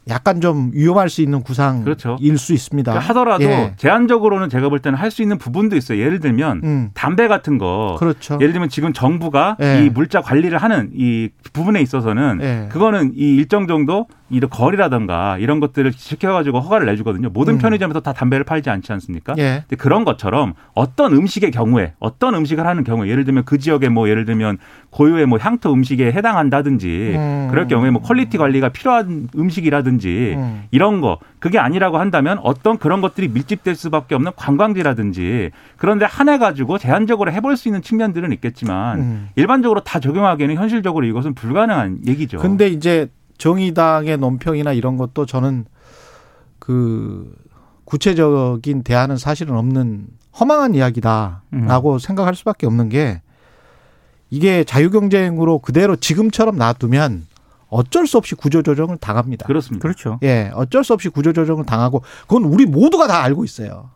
약간 0.08 0.40
좀 0.40 0.70
위험할 0.74 1.08
수 1.08 1.20
있는 1.22 1.42
구상일 1.42 1.84
그렇죠. 1.84 2.16
수 2.36 2.52
있습니다. 2.52 2.90
그러니까 2.90 3.08
하더라도 3.10 3.44
예. 3.44 3.74
제한적으로는 3.76 4.48
제가 4.48 4.68
볼 4.68 4.80
때는 4.80 4.98
할 4.98 5.10
수 5.10 5.22
있는 5.22 5.38
부분도 5.38 5.76
있어요. 5.76 6.00
예를 6.00 6.20
들면 6.20 6.60
음, 6.64 6.90
담배 6.94 7.28
같은 7.28 7.58
거 7.58 7.96
그렇죠. 7.98 8.38
예를 8.40 8.52
들면 8.52 8.68
지금 8.70 8.92
정부가 8.92 9.56
예. 9.60 9.84
이 9.84 9.90
물자 9.90 10.20
관리를 10.22 10.58
하는 10.58 10.90
이 10.94 11.28
부분에 11.52 11.80
있어서는 11.80 12.38
예. 12.42 12.68
그거는 12.70 13.12
이 13.14 13.36
일정 13.36 13.66
정도 13.66 14.06
이 14.30 14.40
거리라든가 14.40 15.38
이런 15.38 15.58
것들을 15.58 15.90
지켜가지고 15.90 16.60
허가를 16.60 16.86
내주거든요. 16.86 17.30
모든 17.30 17.54
음. 17.54 17.58
편의점에서 17.58 18.00
다 18.00 18.12
담배를 18.12 18.44
팔지 18.44 18.70
않지 18.70 18.92
않습니까? 18.92 19.34
예. 19.38 19.64
근데 19.68 19.76
그런 19.76 20.04
것처럼 20.04 20.54
어떤 20.74 21.12
음식의 21.12 21.50
경우에 21.50 21.94
어떤 21.98 22.34
음식을 22.36 22.64
하는 22.66 22.84
경우에 22.84 23.08
예를 23.08 23.24
들면 23.24 23.44
그 23.44 23.58
지역에 23.58 23.88
뭐 23.88 24.08
예를 24.08 24.24
들면 24.24 24.58
고유의 24.90 25.26
뭐 25.26 25.38
향토 25.38 25.72
음식에 25.72 26.12
해당한다든지 26.12 27.14
음. 27.16 27.48
그럴 27.50 27.66
경우에 27.66 27.90
뭐 27.90 28.00
quality 28.02 28.38
관리가 28.38 28.68
필요한 28.68 29.28
음식이라든지 29.36 30.34
음. 30.36 30.62
이런 30.70 31.00
거 31.00 31.18
그게 31.40 31.58
아니라고 31.58 31.98
한다면 31.98 32.38
어떤 32.42 32.78
그런 32.78 33.00
것들이 33.00 33.28
밀집될 33.28 33.74
수밖에 33.74 34.14
없는 34.14 34.32
관광지라든지 34.36 35.50
그런데 35.76 36.04
한해 36.04 36.38
가지고 36.38 36.78
제한적으로 36.78 37.32
해볼 37.32 37.56
수 37.56 37.68
있는 37.68 37.82
측면들은 37.82 38.32
있겠지만 38.32 39.00
음. 39.00 39.28
일반적으로 39.34 39.80
다 39.80 39.98
적용하기에는 39.98 40.54
현실적으로 40.54 41.04
이것은 41.06 41.34
불가능한 41.34 42.02
얘기죠. 42.06 42.38
근데 42.38 42.68
이제 42.68 43.08
정의당의 43.40 44.18
논평이나 44.18 44.72
이런 44.72 44.96
것도 44.96 45.26
저는 45.26 45.64
그 46.60 47.34
구체적인 47.84 48.84
대안은 48.84 49.16
사실은 49.16 49.56
없는 49.56 50.06
허망한 50.38 50.76
이야기다라고 50.76 51.98
생각할 51.98 52.36
수밖에 52.36 52.66
없는 52.66 52.88
게 52.90 53.22
이게 54.28 54.62
자유경쟁으로 54.62 55.58
그대로 55.58 55.96
지금처럼 55.96 56.56
놔두면 56.56 57.26
어쩔 57.68 58.06
수 58.06 58.18
없이 58.18 58.34
구조조정을 58.34 58.98
당합니다. 58.98 59.46
그렇습니다. 59.46 59.82
그렇죠. 59.82 60.20
예, 60.22 60.50
어쩔 60.54 60.84
수 60.84 60.92
없이 60.92 61.08
구조조정을 61.08 61.64
당하고 61.64 62.02
그건 62.22 62.44
우리 62.44 62.66
모두가 62.66 63.08
다 63.08 63.22
알고 63.22 63.44
있어요. 63.44 63.90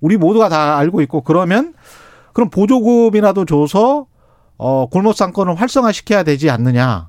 우리 0.00 0.16
모두가 0.16 0.48
다 0.48 0.76
알고 0.76 1.00
있고 1.02 1.22
그러면 1.22 1.74
그럼 2.32 2.50
보조금이라도 2.50 3.46
줘서 3.46 4.06
어, 4.58 4.86
골목 4.86 5.14
상권을 5.14 5.54
활성화시켜야 5.56 6.22
되지 6.22 6.50
않느냐. 6.50 7.08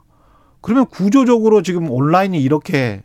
그러면 0.62 0.86
구조적으로 0.88 1.62
지금 1.62 1.90
온라인이 1.90 2.42
이렇게 2.42 3.04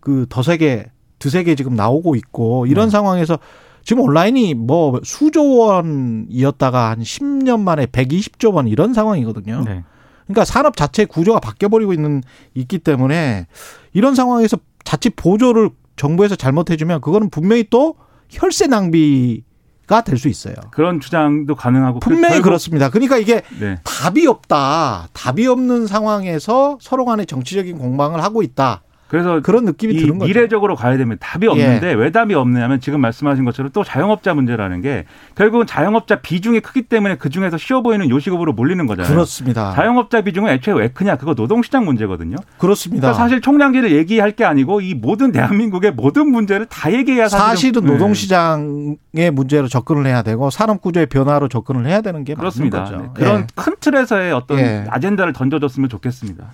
그 0.00 0.26
더세게 0.28 0.90
두세 1.18 1.44
개 1.44 1.54
지금 1.54 1.74
나오고 1.74 2.14
있고 2.16 2.66
이런 2.66 2.86
네. 2.86 2.90
상황에서 2.90 3.38
지금 3.82 4.02
온라인이 4.02 4.54
뭐 4.54 5.00
수조 5.02 5.56
원이었다가 5.56 6.90
한 6.90 7.00
10년 7.00 7.60
만에 7.60 7.86
120조 7.86 8.54
원 8.54 8.66
이런 8.68 8.94
상황이거든요. 8.94 9.62
네. 9.64 9.84
그러니까 10.26 10.44
산업 10.44 10.76
자체 10.76 11.04
구조가 11.04 11.40
바뀌어 11.40 11.68
버리고 11.68 11.92
있는 11.92 12.22
있기 12.54 12.78
때문에 12.78 13.46
이런 13.92 14.14
상황에서 14.14 14.56
자칫 14.84 15.14
보조를 15.16 15.70
정부에서 15.96 16.34
잘못해 16.34 16.76
주면 16.76 17.00
그거는 17.00 17.30
분명히 17.30 17.64
또 17.70 17.96
혈세 18.30 18.66
낭비 18.66 19.44
가 19.86 20.00
될 20.02 20.16
수 20.18 20.28
있어요. 20.28 20.54
그런 20.70 21.00
주장도 21.00 21.54
가능하고 21.54 22.00
분명히 22.00 22.34
결국- 22.36 22.44
그렇습니다. 22.44 22.88
그러니까 22.90 23.16
이게 23.18 23.42
네. 23.60 23.78
답이 23.84 24.26
없다. 24.26 25.08
답이 25.12 25.46
없는 25.46 25.86
상황에서 25.86 26.78
서로 26.80 27.04
간에 27.04 27.24
정치적인 27.24 27.78
공방을 27.78 28.22
하고 28.22 28.42
있다. 28.42 28.82
그래서 29.08 29.40
그런 29.40 29.64
느낌이 29.64 29.94
이 29.94 29.98
드는 29.98 30.18
거죠. 30.18 30.28
예. 30.28 30.32
미래적으로 30.32 30.74
가야 30.74 30.96
되면 30.96 31.18
답이 31.20 31.46
없는데 31.46 31.92
왜 31.92 32.10
답이 32.10 32.34
없느냐면 32.34 32.80
지금 32.80 33.00
말씀하신 33.00 33.44
것처럼 33.44 33.70
또 33.72 33.84
자영업자 33.84 34.34
문제라는 34.34 34.80
게 34.80 35.04
결국은 35.34 35.66
자영업자 35.66 36.20
비중이 36.20 36.60
크기 36.60 36.82
때문에 36.82 37.16
그 37.16 37.28
중에서 37.30 37.56
쉬워 37.58 37.82
보이는 37.82 38.08
요식업으로 38.08 38.54
몰리는 38.54 38.86
거잖아요. 38.86 39.12
그렇습니다. 39.12 39.72
자영업자 39.74 40.22
비중은 40.22 40.50
애초에 40.50 40.74
왜 40.74 40.88
크냐? 40.88 41.16
그거 41.16 41.34
노동시장 41.34 41.84
문제거든요. 41.84 42.36
그렇습니다. 42.58 43.02
그러니까 43.02 43.22
사실 43.22 43.40
총량제를 43.40 43.92
얘기할 43.92 44.32
게 44.32 44.44
아니고 44.44 44.80
이 44.80 44.94
모든 44.94 45.32
대한민국의 45.32 45.92
모든 45.92 46.30
문제를 46.30 46.66
다 46.66 46.92
얘기해야 46.92 47.28
사실은, 47.28 47.48
사실은 47.50 47.84
네. 47.84 47.92
노동시장의 47.92 49.30
문제로 49.32 49.68
접근을 49.68 50.06
해야 50.06 50.22
되고 50.22 50.50
산업 50.50 50.80
구조의 50.80 51.06
변화로 51.06 51.48
접근을 51.48 51.86
해야 51.86 52.00
되는 52.00 52.24
게 52.24 52.34
그렇습니다. 52.34 52.80
맞는 52.80 52.98
거죠. 52.98 53.04
네. 53.04 53.10
그런 53.14 53.46
큰 53.54 53.74
틀에서의 53.78 54.32
어떤 54.32 54.58
예. 54.58 54.86
아젠다를 54.88 55.32
던져줬으면 55.34 55.88
좋겠습니다. 55.88 56.46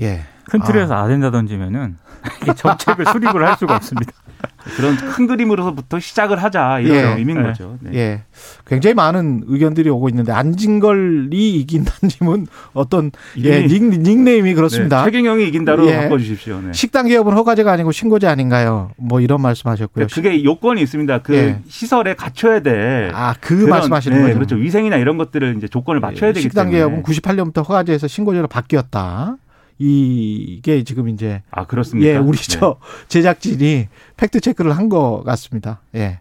예. 0.00 0.22
예. 0.54 0.58
큰 0.58 0.72
틀에서 0.72 0.94
아. 0.94 1.08
젠다 1.08 1.30
던지면은 1.30 1.96
정책을 2.56 3.04
수립을 3.06 3.46
할 3.46 3.56
수가 3.56 3.76
없습니다. 3.76 4.12
그런 4.76 4.96
큰 4.96 5.26
그림으로서부터 5.26 5.98
시작을 5.98 6.40
하자 6.42 6.78
이런 6.80 6.96
예. 6.96 7.00
의미인 7.18 7.38
예. 7.38 7.42
거죠. 7.42 7.76
네. 7.80 7.90
예. 7.94 8.22
굉장히 8.66 8.94
많은 8.94 9.42
의견들이 9.46 9.88
오고 9.90 10.08
있는데 10.10 10.30
안진걸이 10.32 11.54
이긴다님은 11.60 12.46
어떤 12.72 13.10
예, 13.38 13.66
닉, 13.66 13.82
닉네임이 13.82 14.54
그렇습니다. 14.54 14.98
네, 14.98 15.04
최경영이 15.10 15.48
이긴다로 15.48 15.86
예. 15.88 15.96
바꿔주십시오. 16.02 16.60
네. 16.60 16.72
식당 16.72 17.08
개업은 17.08 17.32
허가제가 17.34 17.72
아니고 17.72 17.90
신고제 17.92 18.28
아닌가요? 18.28 18.92
뭐 18.98 19.20
이런 19.20 19.40
말씀하셨고요. 19.42 20.06
그게 20.12 20.44
요건이 20.44 20.80
있습니다. 20.82 21.18
그 21.22 21.34
예. 21.34 21.58
시설에 21.68 22.14
갖춰야 22.14 22.60
돼. 22.60 23.10
아, 23.14 23.34
그 23.40 23.56
그런- 23.56 23.70
말씀하시는 23.70 24.16
네, 24.16 24.22
거죠. 24.24 24.34
그렇죠. 24.34 24.56
위생이나 24.56 24.96
이런 24.96 25.18
것들을 25.18 25.56
이제 25.56 25.66
조건을 25.66 26.00
맞춰야 26.00 26.32
되기 26.32 26.42
식당 26.42 26.70
때문에. 26.70 26.78
개업은 26.78 27.02
98년부터 27.02 27.66
허가제에서 27.68 28.06
신고제로 28.06 28.46
바뀌었다. 28.46 29.36
이게 29.86 30.84
지금 30.84 31.08
이제 31.08 31.42
아 31.50 31.66
그렇습니까? 31.66 32.08
예, 32.10 32.16
우리 32.16 32.38
네. 32.38 32.58
저 32.58 32.76
제작진이 33.08 33.88
팩트 34.16 34.40
체크를 34.40 34.76
한 34.76 34.88
것 34.88 35.22
같습니다. 35.24 35.80
예. 35.94 36.20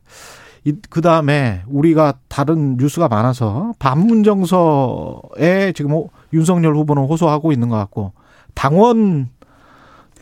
그 0.89 1.01
다음에 1.01 1.61
우리가 1.67 2.13
다른 2.27 2.77
뉴스가 2.77 3.07
많아서 3.07 3.73
반문 3.79 4.23
정서에 4.23 5.73
지금 5.73 5.91
호- 5.91 6.09
윤석열 6.33 6.75
후보는 6.75 7.03
호소하고 7.05 7.51
있는 7.51 7.67
것 7.69 7.75
같고 7.77 8.13
당원 8.53 9.29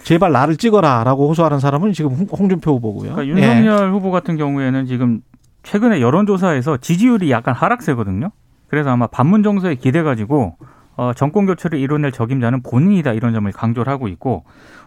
제발 0.03 0.31
나를 0.31 0.55
찍어라라고 0.55 1.27
호소하는 1.29 1.59
사람은 1.59 1.91
지금 1.93 2.11
홍- 2.11 2.27
홍준표 2.31 2.71
후보고요. 2.75 3.13
그러니까 3.15 3.39
예. 3.41 3.45
윤석열 3.61 3.91
후보 3.91 4.11
같은 4.11 4.37
경우에는 4.37 4.85
지금 4.85 5.21
최근에 5.63 5.99
여론조사에서 6.01 6.77
지지율이 6.77 7.29
약간 7.31 7.53
하락세거든요. 7.53 8.31
그래서 8.67 8.89
아마 8.91 9.07
반문 9.07 9.43
정서에 9.43 9.75
기대 9.75 10.01
가지고 10.03 10.55
어, 10.99 11.13
정권 11.13 11.45
교체를 11.45 11.79
이뤄낼 11.79 12.11
적임자는 12.11 12.61
본인이다 12.61 13.13
이런 13.13 13.31
점을 13.31 13.49
강조를 13.49 13.89
하고 13.89 14.09
있고 14.09 14.43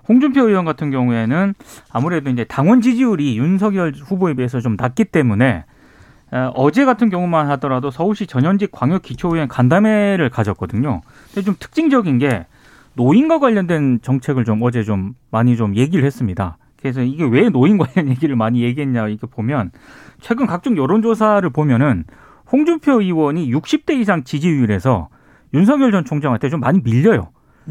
홍준표 0.07 0.47
의원 0.47 0.67
같은 0.67 0.91
경우에는 0.91 1.55
아무래도 1.91 2.29
이제 2.29 2.45
당원 2.45 2.83
지지율이 2.83 3.39
윤석열 3.39 3.95
후보에 3.97 4.35
비해서 4.35 4.61
좀 4.61 4.77
낮기 4.79 5.07
때문에 5.07 5.65
어, 6.31 6.53
어제 6.55 6.85
같은 6.85 7.09
경우만 7.09 7.49
하더라도 7.53 7.91
서울시 7.91 8.27
전현직 8.27 8.73
광역기초의원 8.73 9.49
간담회를 9.49 10.29
가졌거든요. 10.29 11.01
근데 11.29 11.47
좀 11.47 11.55
특징적인 11.59 12.19
게 12.19 12.45
노인과 12.93 13.39
관련된 13.39 14.01
정책을 14.03 14.45
좀 14.45 14.63
어제 14.63 14.83
좀 14.83 15.15
많이 15.31 15.57
좀 15.57 15.77
얘기를 15.77 16.05
했습니다. 16.05 16.59
그래서 16.79 17.01
이게 17.01 17.25
왜 17.25 17.49
노인 17.49 17.79
관련 17.79 18.11
얘기를 18.11 18.37
많이 18.37 18.63
얘기했냐 18.63 19.09
이렇게 19.09 19.27
보면 19.27 19.71
최근 20.21 20.47
각종 20.47 20.77
여론조사를 20.77 21.49
보면은 21.49 22.05
홍준표 22.53 23.01
의원이 23.01 23.51
60대 23.51 23.99
이상 23.99 24.25
지지율에서 24.25 25.09
윤석열 25.55 25.93
전 25.93 26.05
총장한테 26.05 26.49
좀 26.49 26.61
많이 26.61 26.81
밀려요. 26.83 27.29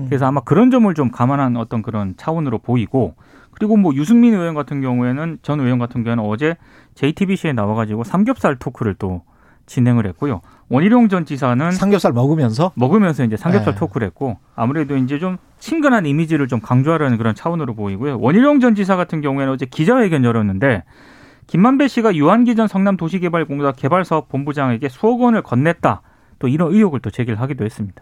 그래서 0.07 0.25
아마 0.25 0.39
그런 0.41 0.71
점을 0.71 0.91
좀 0.93 1.11
감안한 1.11 1.57
어떤 1.57 1.81
그런 1.81 2.15
차원으로 2.15 2.59
보이고 2.59 3.15
그리고 3.51 3.75
뭐 3.75 3.93
유승민 3.93 4.33
의원 4.33 4.55
같은 4.55 4.81
경우에는 4.81 5.39
전 5.41 5.59
의원 5.59 5.79
같은 5.79 6.03
경우에는 6.03 6.23
어제 6.23 6.55
JTBC에 6.95 7.53
나와가지고 7.53 8.03
삼겹살 8.03 8.55
토크를 8.55 8.95
또 8.95 9.23
진행을 9.65 10.05
했고요. 10.07 10.41
원희룡 10.69 11.09
전 11.09 11.25
지사는 11.25 11.71
삼겹살 11.71 12.13
먹으면서 12.13 12.71
먹으면서 12.75 13.23
이제 13.23 13.37
삼겹살 13.37 13.73
네. 13.73 13.79
토크를 13.79 14.07
했고 14.07 14.37
아무래도 14.55 14.95
이제 14.97 15.19
좀 15.19 15.37
친근한 15.59 16.05
이미지를 16.05 16.47
좀 16.47 16.59
강조하려는 16.61 17.17
그런 17.17 17.35
차원으로 17.35 17.75
보이고요. 17.75 18.19
원희룡 18.19 18.59
전 18.59 18.75
지사 18.75 18.95
같은 18.95 19.21
경우에는 19.21 19.53
어제 19.53 19.65
기자회견 19.65 20.23
열었는데 20.23 20.83
김만배 21.47 21.87
씨가 21.89 22.15
유한기 22.15 22.55
전 22.55 22.67
성남도시개발공사 22.67 23.73
개발사업 23.73 24.29
본부장에게 24.29 24.87
수억 24.89 25.21
원을 25.21 25.41
건넸다. 25.43 25.99
또 26.41 26.47
이런 26.47 26.73
의혹을 26.73 26.99
또 26.99 27.09
제기를 27.09 27.39
하기도 27.39 27.63
했습니다. 27.63 28.01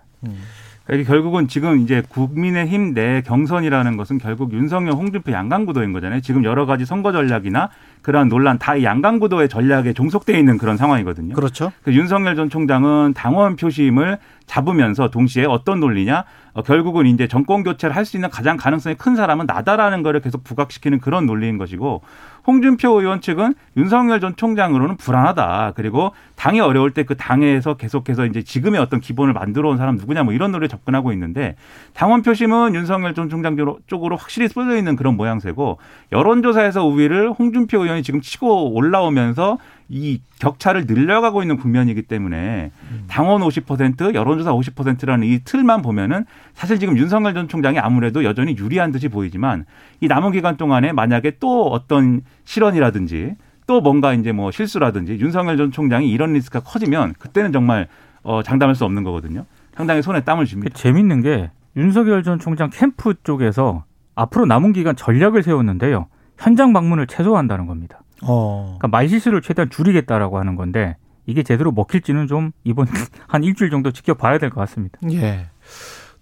그러니까 0.86 1.12
결국은 1.12 1.48
지금 1.48 1.82
이제 1.82 2.02
국민의힘 2.10 2.96
내 2.96 3.22
경선이라는 3.22 3.96
것은 3.96 4.18
결국 4.18 4.54
윤석열, 4.54 4.94
홍준표 4.94 5.32
양강구도인 5.32 5.94
거잖아요. 5.94 6.22
지금 6.22 6.44
여러 6.46 6.66
가지 6.66 6.84
선거 6.84 7.12
전략이나 7.12 7.70
그러한 8.02 8.28
논란 8.28 8.58
다이 8.58 8.84
양강구도의 8.84 9.50
전략에 9.50 9.94
종속돼 9.94 10.40
있는 10.40 10.58
그런 10.58 10.78
상황이거든요. 10.78 11.36
그렇죠. 11.36 11.72
그 11.84 11.94
윤석열 11.94 12.36
전 12.36 12.50
총장은 12.50 13.14
당원 13.14 13.56
표심을 13.56 14.18
잡으면서 14.48 15.12
동시에 15.12 15.46
어떤 15.46 15.80
논리냐? 15.80 16.24
어, 16.54 16.64
결국은 16.64 17.06
이제 17.06 17.28
정권 17.28 17.62
교체를 17.62 17.96
할 17.96 18.04
수 18.04 18.18
있는 18.18 18.32
가장 18.32 18.58
가능성이 18.58 18.96
큰 18.96 19.16
사람은 19.16 19.46
나다라는 19.46 20.02
거를 20.02 20.22
계속 20.22 20.44
부각시키는 20.44 21.02
그런 21.02 21.28
논리인 21.28 21.60
것이고 21.60 22.02
홍준표 22.50 23.00
의원 23.00 23.22
측은 23.22 23.54
윤석열 23.78 24.20
전 24.20 24.36
총장으로는 24.36 24.98
불안하다. 24.98 25.74
그리고 25.76 26.14
당이 26.36 26.60
어려울 26.62 26.92
때 26.92 27.04
그 27.10 27.16
당에서 27.16 27.76
계속해서 27.76 28.26
이제 28.26 28.44
지금의 28.44 28.80
어떤 28.80 29.00
기본을 29.00 29.34
만들어 29.34 29.70
온 29.70 29.78
사람 29.78 29.96
누구냐 29.96 30.24
뭐 30.24 30.34
이런 30.34 30.52
논리에 30.52 30.68
접근하고 30.68 31.12
있는데 31.14 31.56
당원 31.94 32.22
표심은 32.22 32.76
윤석열 32.76 33.14
전 33.16 33.30
총장 33.30 33.56
쪽으로 33.88 34.16
확실히 34.16 34.48
쏠려 34.48 34.76
있는 34.78 34.96
그런 34.96 35.16
모양새고 35.18 35.80
여론조사에서 36.12 36.86
우위를 36.86 37.32
홍준표 37.32 37.84
의원이 37.84 38.04
지금 38.04 38.22
치고 38.22 38.74
올라오면서 38.74 39.58
이 39.90 40.22
격차를 40.40 40.86
늘려가고 40.86 41.42
있는 41.42 41.58
국면이기 41.58 42.04
때문에 42.04 42.72
당원 43.08 43.42
50% 43.42 44.14
여론조사 44.14 44.54
50%라는 44.54 45.28
이 45.28 45.40
틀만 45.44 45.82
보면은 45.82 46.26
사실 46.54 46.80
지금 46.80 46.96
윤석열 46.98 47.34
전 47.34 47.48
총장이 47.48 47.80
아무래도 47.80 48.24
여전히 48.24 48.56
유리한 48.56 48.92
듯이 48.92 49.08
보이지만 49.10 49.66
이 50.00 50.08
남은 50.08 50.32
기간 50.32 50.58
동안에 50.58 50.92
만약에 50.92 51.38
또 51.40 51.64
어떤 51.68 52.22
실언이라든지 52.46 53.36
또 53.66 53.82
뭔가 53.82 54.14
이제 54.14 54.32
뭐 54.32 54.52
실수라든지 54.52 55.14
윤석열 55.20 55.58
전 55.58 55.72
총장이 55.72 56.10
이런 56.10 56.34
리스크가 56.34 56.64
커지면 56.64 57.14
그때는 57.18 57.52
정말 57.52 57.88
어 58.22 58.44
장담할 58.44 58.76
수 58.76 58.86
없는 58.86 59.04
거거든요. 59.04 59.46
상당히 59.76 60.02
손에 60.02 60.22
땀을 60.22 60.46
그 60.46 60.50
줍니다. 60.50 60.76
재밌는 60.76 61.22
게 61.22 61.50
윤석열 61.76 62.24
전 62.24 62.40
총장 62.40 62.70
캠프 62.72 63.14
쪽에서 63.24 63.86
앞으로 64.16 64.46
남은 64.46 64.74
기간 64.74 64.96
전략을 64.96 65.44
세웠는데요. 65.44 66.08
현장 66.38 66.74
방문을 66.74 67.08
최소화한다는 67.08 67.66
겁니다. 67.66 68.02
어. 68.24 68.78
그러니까 68.80 68.88
말 68.90 69.08
실수를 69.10 69.42
최대한 69.42 69.70
줄이겠다라고 69.70 70.40
하는 70.40 70.56
건데 70.56 70.96
이게 71.26 71.44
제대로 71.44 71.72
먹힐지는 71.72 72.28
좀 72.28 72.52
이번 72.64 72.88
한 73.28 73.44
일주일 73.44 73.70
정도 73.70 73.92
지켜봐야 73.92 74.38
될 74.40 74.50
것 74.50 74.60
같습니다. 74.62 74.98
예. 75.12 75.48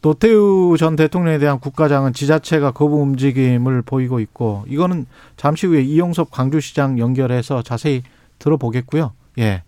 노태우 0.02 0.76
전 0.78 0.96
대통령에 0.96 1.40
대한 1.40 1.60
국가장은 1.60 2.14
지자체가 2.14 2.72
거부 2.72 2.98
움직임을 3.02 3.82
보이고 3.82 4.20
있고 4.20 4.64
이거는 4.68 5.06
잠시 5.38 5.66
후에 5.66 5.82
이용섭 5.82 6.30
광주시장 6.32 7.00
연결해서 7.00 7.62
자세히 7.64 8.04
들어보겠고요. 8.40 9.12
예. 9.40 9.64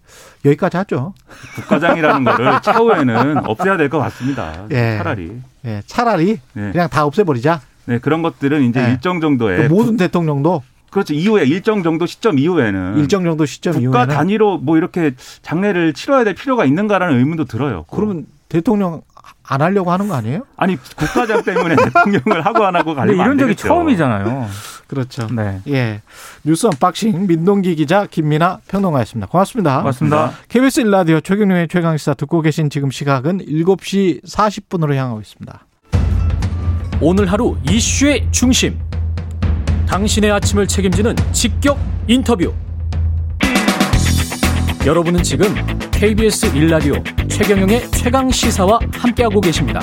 여기까지 0.45 0.77
하죠. 0.77 1.13
국가장이라는 1.55 2.23
거를 2.23 2.61
차후에는 2.61 3.45
없애야 3.47 3.77
될 3.77 3.89
것 3.89 3.99
같습니다. 3.99 4.65
예. 4.71 4.97
차라리. 4.97 5.41
예. 5.65 5.81
차라리 5.85 6.39
네. 6.53 6.71
그냥 6.71 6.89
다 6.89 7.05
없애버리자. 7.05 7.61
네, 7.85 7.97
그런 7.97 8.21
것들은 8.21 8.61
이제 8.63 8.81
네. 8.83 8.91
일정 8.91 9.19
정도의 9.19 9.67
그 9.67 9.73
모든 9.73 9.97
대통령도 9.97 10.61
그렇죠. 10.91 11.13
이후에 11.13 11.43
일정 11.45 11.83
정도 11.83 12.05
시점 12.05 12.39
이후에는 12.39 12.97
일정 12.97 13.23
정도 13.23 13.45
시점 13.45 13.73
국가 13.73 14.03
이후에는 14.03 14.15
단위로 14.15 14.57
뭐 14.59 14.77
이렇게 14.77 15.11
장례를 15.41 15.93
치러야 15.93 16.23
될 16.23 16.35
필요가 16.35 16.65
있는가라는 16.65 17.17
의문도 17.17 17.45
들어요. 17.45 17.85
그러면 17.89 18.25
대통령 18.49 19.01
안 19.43 19.61
하려고 19.61 19.91
하는 19.91 20.07
거 20.07 20.15
아니에요? 20.15 20.43
아니 20.57 20.77
국가장 20.95 21.43
때문에 21.43 21.75
대통령을 21.83 22.45
하고 22.45 22.65
안 22.65 22.75
하고 22.75 22.93
가려면 22.93 23.15
이런 23.15 23.31
안 23.31 23.37
적이 23.37 23.49
되겠죠. 23.55 23.67
처음이잖아요. 23.67 24.47
그렇죠. 24.87 25.27
네. 25.31 25.61
예. 25.67 26.01
뉴스 26.43 26.67
언박싱 26.67 27.27
민동기 27.27 27.75
기자 27.75 28.05
김민아 28.05 28.59
평론가였습니다. 28.67 29.27
고맙습니다. 29.27 29.81
맞습니다. 29.81 30.33
KBS 30.49 30.81
일라디오 30.81 31.19
최경영의 31.21 31.67
최강 31.67 31.97
시사 31.97 32.13
듣고 32.15 32.41
계신 32.41 32.69
지금 32.69 32.91
시각은 32.91 33.39
7시 33.39 34.23
40분으로 34.23 34.95
향하고 34.95 35.21
있습니다. 35.21 35.65
오늘 37.01 37.31
하루 37.31 37.57
이슈의 37.69 38.27
중심. 38.31 38.88
당신의 39.89 40.29
아침을 40.29 40.67
책임지는 40.67 41.15
직격 41.31 41.79
인터뷰. 42.07 42.53
여러분은 44.85 45.23
지금 45.23 45.47
KBS 45.89 46.55
일라디오 46.55 46.93
최경영의 47.27 47.89
최강 47.89 48.29
시사와 48.29 48.79
함께하고 48.93 49.41
계십니다. 49.41 49.81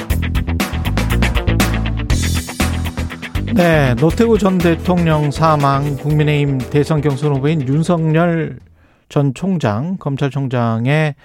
네, 3.53 3.95
노태우 3.97 4.39
전 4.39 4.59
대통령 4.59 5.33
사망, 5.33 5.97
국민의힘 5.97 6.59
대선 6.71 7.01
경선 7.01 7.35
후보인 7.35 7.67
윤석열 7.67 8.61
전 9.09 9.35
총장, 9.35 9.97
검찰총장의 9.99 11.17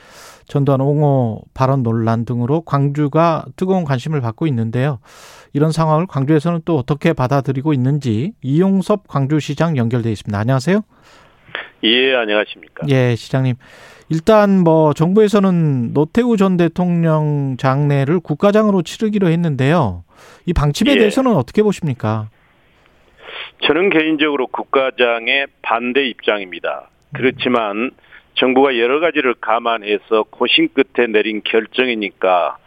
전두환 0.51 0.81
옹호 0.81 1.43
발언 1.53 1.81
논란 1.81 2.25
등으로 2.25 2.59
광주가 2.59 3.45
뜨거운 3.55 3.85
관심을 3.85 4.19
받고 4.19 4.47
있는데요. 4.47 4.99
이런 5.53 5.71
상황을 5.71 6.07
광주에서는 6.07 6.63
또 6.65 6.75
어떻게 6.75 7.13
받아들이고 7.13 7.71
있는지 7.71 8.33
이용섭 8.41 9.07
광주시장 9.07 9.77
연결돼 9.77 10.11
있습니다. 10.11 10.37
안녕하세요. 10.37 10.81
예, 11.85 12.15
안녕하십니까. 12.15 12.85
예, 12.89 13.15
시장님. 13.15 13.55
일단 14.09 14.59
뭐 14.59 14.93
정부에서는 14.93 15.93
노태우 15.93 16.35
전 16.35 16.57
대통령 16.57 17.55
장례를 17.57 18.19
국가장으로 18.19 18.81
치르기로 18.81 19.29
했는데요. 19.29 20.03
이 20.47 20.51
방침에 20.51 20.91
예. 20.91 20.97
대해서는 20.97 21.33
어떻게 21.33 21.63
보십니까? 21.63 22.27
저는 23.65 23.89
개인적으로 23.89 24.47
국가장의 24.47 25.47
반대 25.61 26.09
입장입니다. 26.09 26.89
그렇지만 27.13 27.91
정부가 28.41 28.75
여러 28.79 28.99
가지를 28.99 29.35
감안해서 29.35 30.23
고심 30.31 30.69
끝에 30.73 31.05
내린 31.05 31.43
결정이니까 31.43 32.57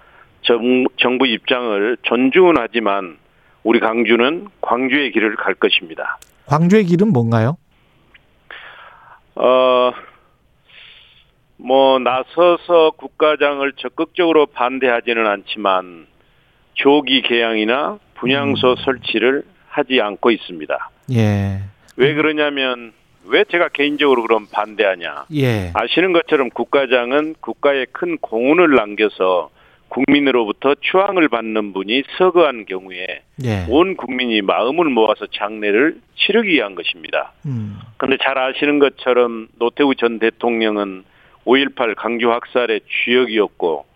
정, 0.42 0.84
정부 0.98 1.26
입장을 1.26 1.96
존중은 2.02 2.54
하지만 2.58 3.18
우리 3.64 3.80
광주는 3.80 4.46
광주의 4.60 5.10
길을 5.10 5.34
갈 5.34 5.54
것입니다. 5.54 6.18
광주의 6.46 6.84
길은 6.84 7.12
뭔가요? 7.12 7.56
어, 9.34 9.92
뭐, 11.56 11.98
나서서 11.98 12.92
국가장을 12.92 13.72
적극적으로 13.72 14.46
반대하지는 14.46 15.26
않지만 15.26 16.06
조기 16.74 17.22
개양이나 17.22 17.98
분향소 18.14 18.76
설치를 18.84 19.42
하지 19.70 20.00
않고 20.00 20.30
있습니다. 20.30 20.90
예. 21.14 21.62
왜 21.96 22.14
그러냐면 22.14 22.92
왜 23.26 23.44
제가 23.44 23.68
개인적으로 23.68 24.22
그럼 24.22 24.46
반대하냐? 24.50 25.26
예. 25.34 25.72
아시는 25.74 26.12
것처럼 26.12 26.50
국가장은 26.50 27.36
국가에 27.40 27.86
큰 27.92 28.18
공훈을 28.18 28.74
남겨서 28.74 29.50
국민으로부터 29.88 30.74
추앙을 30.80 31.28
받는 31.28 31.72
분이 31.72 32.02
서거한 32.18 32.66
경우에 32.66 33.22
예. 33.44 33.66
온 33.68 33.96
국민이 33.96 34.42
마음을 34.42 34.86
모아서 34.86 35.26
장례를 35.26 36.00
치르기 36.16 36.48
위한 36.50 36.74
것입니다. 36.74 37.32
음. 37.46 37.78
그런데 37.96 38.22
잘 38.22 38.36
아시는 38.38 38.80
것처럼 38.80 39.48
노태우 39.58 39.94
전 39.94 40.18
대통령은 40.18 41.04
5.18 41.46 41.94
강주 41.96 42.30
학살의 42.30 42.80
주역이었고 43.04 43.86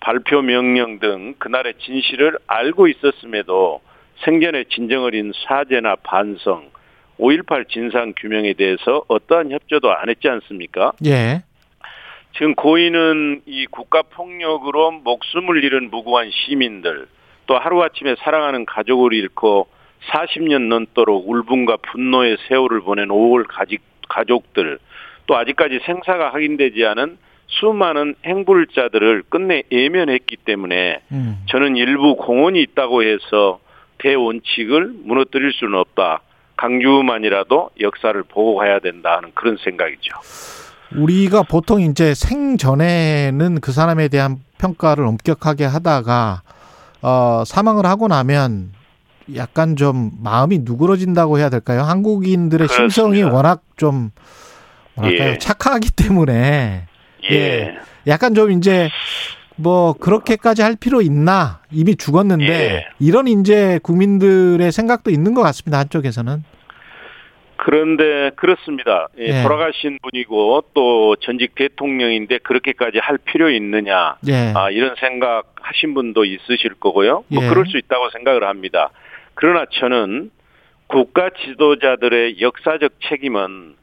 발표 0.00 0.42
명령 0.42 0.98
등 0.98 1.34
그날의 1.38 1.74
진실을 1.80 2.38
알고 2.46 2.88
있었음에도 2.88 3.80
생전에 4.24 4.64
진정을 4.64 5.14
잃은 5.14 5.32
사죄나 5.46 5.96
반성, 6.02 6.70
5.18 7.18 7.68
진상 7.68 8.12
규명에 8.16 8.52
대해서 8.54 9.02
어떠한 9.08 9.50
협조도 9.50 9.92
안 9.92 10.08
했지 10.08 10.28
않습니까? 10.28 10.92
예. 11.06 11.42
지금 12.32 12.54
고인은 12.54 13.42
이 13.46 13.66
국가 13.66 14.02
폭력으로 14.02 14.90
목숨을 14.90 15.64
잃은 15.64 15.90
무고한 15.90 16.30
시민들, 16.30 17.06
또 17.46 17.56
하루아침에 17.56 18.16
사랑하는 18.18 18.66
가족을 18.66 19.14
잃고 19.14 19.68
40년 20.10 20.68
넘도록 20.68 21.28
울분과 21.28 21.78
분노의 21.78 22.36
세월을 22.48 22.80
보낸 22.80 23.08
5월 23.08 23.46
가직, 23.48 23.80
가족들, 24.08 24.78
또 25.26 25.36
아직까지 25.36 25.80
생사가 25.86 26.32
확인되지 26.32 26.84
않은 26.84 27.18
수많은 27.48 28.16
행불자들을 28.24 29.24
끝내 29.28 29.62
예면했기 29.70 30.36
때문에 30.36 31.00
음. 31.12 31.38
저는 31.46 31.76
일부 31.76 32.16
공헌이 32.16 32.60
있다고 32.60 33.02
해서 33.02 33.60
대원칙을 33.98 34.92
무너뜨릴 35.04 35.52
수는 35.52 35.74
없다. 35.78 36.20
강주만이라도 36.56 37.70
역사를 37.80 38.22
보고 38.22 38.56
가야 38.56 38.78
된다 38.80 39.16
하는 39.16 39.32
그런 39.34 39.56
생각이죠. 39.62 40.14
우리가 40.96 41.42
보통 41.42 41.80
이제 41.80 42.14
생전에는 42.14 43.60
그 43.60 43.72
사람에 43.72 44.08
대한 44.08 44.38
평가를 44.58 45.04
엄격하게 45.04 45.64
하다가 45.64 46.42
어 47.02 47.42
사망을 47.44 47.86
하고 47.86 48.08
나면 48.08 48.70
약간 49.34 49.76
좀 49.76 50.12
마음이 50.22 50.60
누그러진다고 50.62 51.38
해야 51.38 51.50
될까요? 51.50 51.82
한국인들의 51.82 52.68
그렇습니다. 52.68 52.92
심성이 52.94 53.22
워낙 53.22 53.62
좀 53.76 54.10
뭐랄까요? 54.94 55.30
예. 55.30 55.38
착하기 55.38 55.90
때문에 55.92 56.86
예. 57.30 57.34
예. 57.34 57.78
약간 58.06 58.34
좀 58.34 58.52
이제 58.52 58.88
뭐 59.56 59.94
그렇게까지 59.94 60.62
할 60.62 60.76
필요 60.76 61.00
있나 61.00 61.60
이미 61.72 61.96
죽었는데 61.96 62.46
예. 62.46 62.86
이런 63.00 63.26
이제 63.26 63.80
국민들의 63.82 64.70
생각도 64.70 65.10
있는 65.10 65.34
것 65.34 65.42
같습니다 65.42 65.78
한쪽에서는 65.78 66.44
그런데 67.58 68.30
그렇습니다. 68.36 69.08
예, 69.18 69.38
예. 69.38 69.42
돌아가신 69.42 69.98
분이고 70.02 70.64
또 70.74 71.16
전직 71.16 71.54
대통령인데 71.54 72.38
그렇게까지 72.38 72.98
할 72.98 73.18
필요 73.18 73.50
있느냐 73.50 74.16
예 74.28 74.52
아, 74.54 74.70
이런 74.70 74.94
생각 75.00 75.54
하신 75.60 75.94
분도 75.94 76.24
있으실 76.24 76.74
거고요. 76.74 77.24
뭐 77.28 77.44
예. 77.44 77.48
그럴 77.48 77.66
수 77.66 77.78
있다고 77.78 78.10
생각을 78.10 78.44
합니다. 78.44 78.90
그러나 79.34 79.64
저는 79.80 80.30
국가 80.86 81.30
지도자들의 81.30 82.40
역사적 82.40 82.92
책임은 83.08 83.74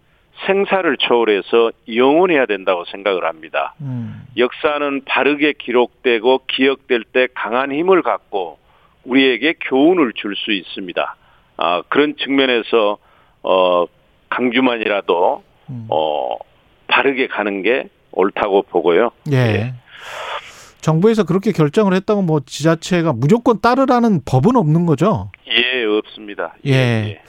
생사를 0.46 0.98
초월해서 0.98 1.72
영원해야 1.94 2.46
된다고 2.46 2.86
생각을 2.86 3.26
합니다. 3.26 3.74
음. 3.82 4.26
역사는 4.38 5.04
바르게 5.06 5.54
기록되고 5.60 6.42
기억될 6.48 7.04
때 7.12 7.28
강한 7.34 7.72
힘을 7.72 8.02
갖고 8.02 8.58
우리에게 9.04 9.56
교훈을 9.62 10.14
줄 10.16 10.36
수 10.36 10.52
있습니다. 10.52 11.16
아, 11.58 11.82
그런 11.90 12.16
측면에서 12.18 12.98
어, 13.44 13.86
강주만이라도 14.30 15.44
음. 15.70 15.88
어, 15.90 16.38
바르게 16.88 17.28
가는 17.28 17.62
게 17.62 17.90
옳다고 18.12 18.64
보고요. 18.64 19.12
예. 19.32 19.36
예. 19.38 19.74
정부에서 20.82 21.24
그렇게 21.24 21.52
결정을 21.52 21.94
했다고 21.94 22.22
뭐 22.24 22.42
지자체가 22.46 23.14
무조건 23.14 23.62
따르라는 23.62 24.22
법은 24.26 24.56
없는 24.58 24.86
거죠. 24.86 25.32
예, 25.48 25.84
없습니다. 25.86 26.56
예. 26.68 27.22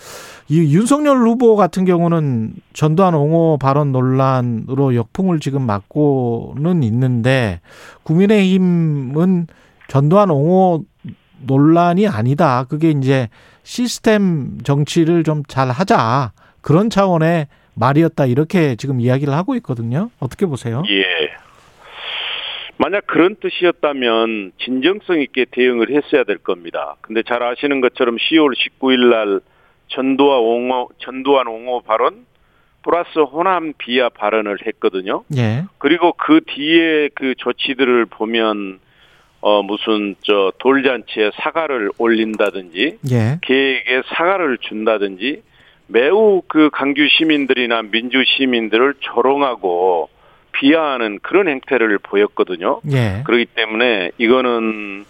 이 0.49 0.75
윤석열 0.75 1.17
후보 1.19 1.57
같은 1.57 1.85
경우는 1.85 2.55
전두환 2.75 3.15
옹호 3.15 3.59
발언 3.59 3.93
논란으로 3.93 4.95
역풍을 4.95 5.41
지금 5.41 5.63
맞고는 5.63 6.83
있는데 6.83 7.61
국민의힘은 8.03 9.47
전두환 9.89 10.31
옹호 10.31 10.85
논란이 11.47 12.09
아니다. 12.09 12.65
그게 12.65 12.91
이제 12.91 13.29
시스템 13.63 14.59
정치를 14.63 15.25
좀 15.25 15.43
잘 15.49 15.71
하자. 15.71 16.33
그런 16.61 16.91
차원의 16.91 17.47
말이었다. 17.75 18.27
이렇게 18.27 18.77
지금 18.77 19.01
이야기를 19.01 19.33
하고 19.35 19.55
있거든요. 19.57 20.11
어떻게 20.21 20.47
보세요? 20.47 20.83
예. 20.89 21.05
만약 22.77 23.07
그런 23.07 23.37
뜻이었다면 23.37 24.53
진정성 24.59 25.21
있게 25.21 25.47
대응을 25.51 25.91
했어야 25.91 26.25
될 26.25 26.39
겁니다. 26.39 26.97
근데 27.03 27.23
잘 27.23 27.43
아시는 27.43 27.81
것처럼 27.81 28.17
10월 28.17 28.53
19일 28.55 29.11
날 29.11 29.41
전두환 29.95 30.41
옹호 30.41 30.89
전두환 30.99 31.47
옹호 31.47 31.81
발언 31.81 32.27
플러스 32.83 33.19
호남 33.19 33.73
비하 33.79 34.11
발언을 34.11 34.59
했거든요. 34.67 35.25
예. 35.37 35.65
그리고 35.79 36.13
그 36.13 36.41
뒤에 36.47 37.09
그 37.15 37.35
조치들을 37.39 38.07
보면 38.07 38.81
어 39.41 39.63
무슨 39.63 40.15
저 40.23 40.53
돌잔치에 40.59 41.31
사과를 41.37 41.91
올린다든지 41.99 42.99
예. 43.11 43.39
계획에 43.43 44.03
사과를 44.15 44.59
준다든지 44.59 45.43
매우 45.87 46.43
그 46.47 46.71
강주 46.73 47.09
시민들이나 47.09 47.83
민주 47.83 48.23
시민들을 48.25 48.95
조롱하고 49.01 50.09
비하하는 50.53 51.19
그런 51.21 51.49
행태를 51.49 51.99
보였거든요. 51.99 52.81
예. 52.93 53.23
그렇기 53.25 53.47
때문에 53.47 54.11
이거는 54.19 55.05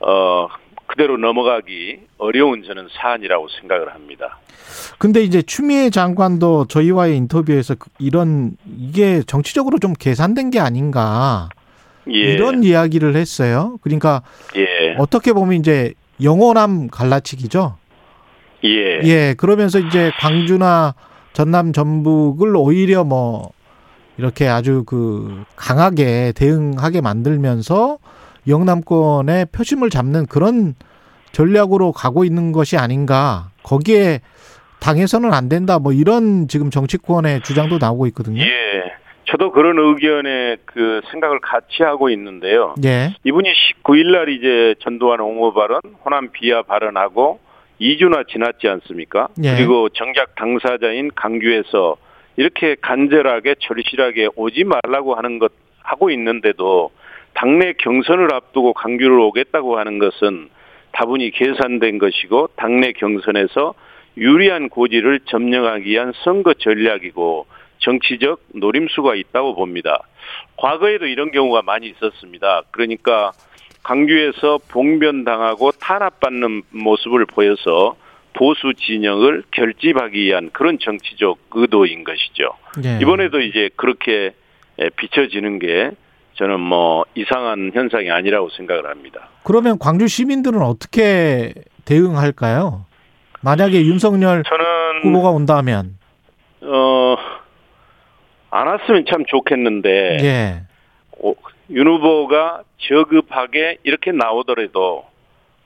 어 0.00 0.48
그대로 0.92 1.16
넘어가기 1.16 2.00
어려운 2.18 2.62
저는 2.64 2.86
사안이라고 3.00 3.48
생각을 3.60 3.94
합니다. 3.94 4.38
근데 4.98 5.22
이제 5.22 5.40
추미애 5.40 5.88
장관도 5.88 6.66
저희와의 6.66 7.16
인터뷰에서 7.16 7.74
그- 7.76 7.88
이런 7.98 8.56
이게 8.78 9.22
정치적으로 9.26 9.78
좀 9.78 9.94
계산된 9.94 10.50
게 10.50 10.60
아닌가 10.60 11.48
예. 12.08 12.12
이런 12.12 12.62
이야기를 12.62 13.16
했어요. 13.16 13.78
그러니까 13.82 14.22
예. 14.56 14.94
어떻게 14.98 15.32
보면 15.32 15.54
이제 15.58 15.94
영원함 16.22 16.88
갈라치기죠. 16.88 17.76
예. 18.64 19.00
예, 19.04 19.34
그러면서 19.38 19.78
이제 19.78 20.12
광주나 20.20 20.94
전남 21.32 21.72
전북을 21.72 22.54
오히려 22.54 23.02
뭐 23.02 23.50
이렇게 24.18 24.46
아주 24.46 24.84
그 24.86 25.44
강하게 25.56 26.32
대응하게 26.36 27.00
만들면서 27.00 27.98
영남권의 28.48 29.46
표심을 29.52 29.90
잡는 29.90 30.26
그런 30.26 30.74
전략으로 31.32 31.92
가고 31.92 32.24
있는 32.24 32.52
것이 32.52 32.76
아닌가. 32.76 33.50
거기에 33.62 34.20
당해서는 34.80 35.32
안 35.32 35.48
된다. 35.48 35.78
뭐 35.78 35.92
이런 35.92 36.48
지금 36.48 36.70
정치권의 36.70 37.42
주장도 37.42 37.78
나오고 37.80 38.06
있거든요. 38.08 38.42
예. 38.42 38.48
저도 39.24 39.52
그런 39.52 39.78
의견에 39.78 40.56
그 40.66 41.00
생각을 41.10 41.40
같이 41.40 41.82
하고 41.82 42.10
있는데요. 42.10 42.74
예. 42.84 43.14
이분이 43.24 43.48
19일 43.48 44.12
날 44.12 44.28
이제 44.28 44.74
전두환 44.80 45.20
옹호 45.20 45.54
발언, 45.54 45.80
호남 46.04 46.32
비하 46.32 46.62
발언하고 46.62 47.38
2주나 47.80 48.28
지났지 48.28 48.68
않습니까? 48.68 49.28
예. 49.42 49.54
그리고 49.56 49.88
정작 49.90 50.34
당사자인 50.34 51.10
강주에서 51.14 51.96
이렇게 52.36 52.76
간절하게 52.80 53.56
절실하게 53.60 54.28
오지 54.34 54.64
말라고 54.64 55.14
하는 55.14 55.38
것 55.38 55.52
하고 55.82 56.10
있는데도 56.10 56.90
당내 57.34 57.74
경선을 57.74 58.32
앞두고 58.32 58.72
강주를 58.74 59.18
오겠다고 59.18 59.78
하는 59.78 59.98
것은 59.98 60.48
다분히 60.92 61.30
계산된 61.30 61.98
것이고 61.98 62.50
당내 62.56 62.92
경선에서 62.92 63.74
유리한 64.16 64.68
고지를 64.68 65.20
점령하기 65.20 65.90
위한 65.90 66.12
선거 66.24 66.54
전략이고 66.54 67.46
정치적 67.78 68.40
노림수가 68.54 69.14
있다고 69.14 69.54
봅니다. 69.54 70.02
과거에도 70.56 71.06
이런 71.06 71.32
경우가 71.32 71.62
많이 71.62 71.88
있었습니다. 71.88 72.62
그러니까 72.70 73.32
강주에서 73.82 74.60
봉변당하고 74.68 75.72
탄압받는 75.72 76.62
모습을 76.70 77.26
보여서 77.26 77.96
보수 78.34 78.72
진영을 78.74 79.42
결집하기 79.50 80.20
위한 80.20 80.50
그런 80.52 80.78
정치적 80.78 81.38
의도인 81.52 82.04
것이죠. 82.04 82.50
예. 82.84 82.98
이번에도 83.02 83.40
이제 83.40 83.68
그렇게 83.76 84.32
에, 84.78 84.88
비춰지는 84.90 85.58
게 85.58 85.90
저는 86.34 86.60
뭐 86.60 87.04
이상한 87.14 87.70
현상이 87.74 88.10
아니라고 88.10 88.48
생각을 88.50 88.86
합니다. 88.88 89.28
그러면 89.44 89.78
광주 89.78 90.08
시민들은 90.08 90.62
어떻게 90.62 91.52
대응할까요? 91.84 92.86
만약에 93.42 93.84
윤석열 93.84 94.44
저는 94.44 95.02
후보가 95.02 95.30
온다면 95.30 95.98
어, 96.62 97.16
안 98.50 98.66
왔으면 98.66 99.04
참 99.10 99.24
좋겠는데 99.26 100.18
예. 100.22 100.62
오, 101.18 101.34
윤 101.70 101.86
후보가 101.88 102.62
저급하게 102.78 103.78
이렇게 103.82 104.12
나오더라도 104.12 105.04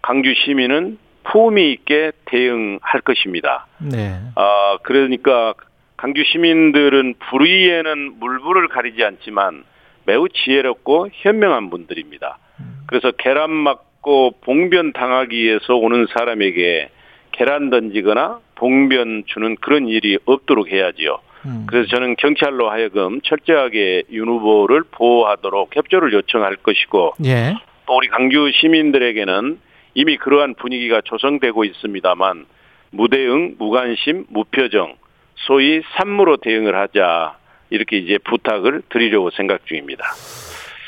강주 0.02 0.33
시민은 0.44 0.98
품위 1.24 1.72
있게 1.72 2.12
대응할 2.26 3.00
것입니다. 3.05 3.66
네. 3.79 4.18
아, 4.37 4.79
그러니까 4.83 5.55
강주 5.96 6.22
시민들은 6.24 7.14
불의에는 7.31 8.18
물불을 8.18 8.68
가리지 8.68 9.02
않지만 9.02 9.64
매우 10.06 10.28
지혜롭고 10.28 11.08
현명한 11.12 11.70
분들입니다. 11.70 12.38
그래서 12.86 13.10
계란 13.12 13.50
맞고 13.50 14.36
봉변 14.40 14.92
당하기 14.92 15.36
위해서 15.36 15.74
오는 15.74 16.06
사람에게 16.16 16.88
계란 17.32 17.70
던지거나 17.70 18.40
봉변 18.54 19.24
주는 19.26 19.56
그런 19.56 19.88
일이 19.88 20.16
없도록 20.24 20.68
해야지요. 20.68 21.18
음. 21.44 21.66
그래서 21.68 21.88
저는 21.88 22.16
경찰로 22.16 22.70
하여금 22.70 23.20
철저하게 23.22 24.04
윤 24.12 24.28
후보를 24.28 24.84
보호하도록 24.90 25.76
협조를 25.76 26.12
요청할 26.12 26.56
것이고 26.56 27.14
예. 27.24 27.54
또 27.86 27.96
우리 27.96 28.08
강주 28.08 28.50
시민들에게는 28.54 29.58
이미 29.94 30.16
그러한 30.16 30.54
분위기가 30.54 31.00
조성되고 31.04 31.64
있습니다만 31.64 32.46
무대응, 32.90 33.56
무관심, 33.58 34.26
무표정, 34.28 34.96
소위 35.34 35.82
산무로 35.96 36.38
대응을 36.38 36.74
하자 36.74 37.36
이렇게 37.70 37.98
이제 37.98 38.18
부탁을 38.18 38.83
드리려고 38.88 39.31
생각 39.31 39.66
중입니다. 39.66 40.05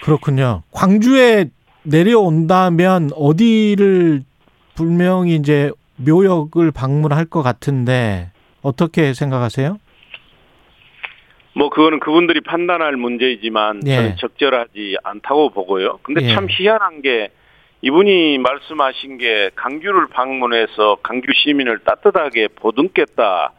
그렇군요. 0.03 0.63
광주에 0.73 1.47
내려온다면 1.83 3.11
어디를 3.15 4.23
분명히 4.75 5.35
이제 5.35 5.71
묘역을 5.97 6.71
방문할 6.71 7.25
것 7.25 7.43
같은데 7.43 8.31
어떻게 8.63 9.13
생각하세요? 9.15 9.79
뭐 11.55 11.71
그거는 11.71 11.99
그분들이 11.99 12.41
판단할 12.41 12.97
문제이지만 12.97 13.83
예. 13.87 13.97
저는 13.97 14.17
적절하지 14.17 14.97
않다고 15.03 15.51
보고요. 15.51 15.99
근데 16.05 16.23
예. 16.23 16.35
참 16.35 16.47
희한한 16.49 17.03
게 17.03 17.31
이분이 17.83 18.39
말씀하신 18.39 19.19
게 19.19 19.51
강주를 19.55 20.09
방문해서 20.09 20.99
강주 21.03 21.27
시민을 21.35 21.81
따뜻하게 21.81 22.49
보듬겠다 22.55 23.53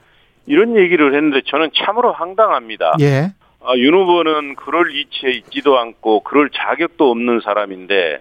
이런 0.49 0.75
얘기를 0.75 1.15
했는데 1.15 1.41
저는 1.45 1.69
참으로 1.75 2.11
황당합니다. 2.11 2.95
예. 3.01 3.31
아, 3.61 3.75
윤 3.77 3.93
후보는 3.93 4.55
그럴 4.55 4.89
위치에 4.89 5.31
있지도 5.31 5.77
않고 5.77 6.21
그럴 6.23 6.49
자격도 6.49 7.09
없는 7.11 7.39
사람인데 7.43 8.19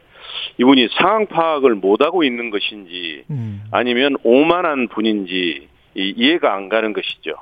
이분이 0.58 0.88
상황 0.98 1.26
파악을 1.26 1.74
못하고 1.74 2.22
있는 2.24 2.50
것인지 2.50 3.24
음. 3.30 3.62
아니면 3.70 4.16
오만한 4.24 4.88
분인지 4.88 5.68
이- 5.94 6.14
이해가 6.16 6.54
안 6.54 6.68
가는 6.68 6.92
것이죠. 6.92 7.32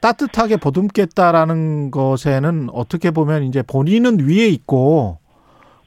따뜻하게 0.00 0.56
보듬겠다라는 0.56 1.92
것에는 1.92 2.68
어떻게 2.72 3.10
보면 3.12 3.44
이제 3.44 3.62
본인은 3.62 4.28
위에 4.28 4.46
있고 4.48 5.18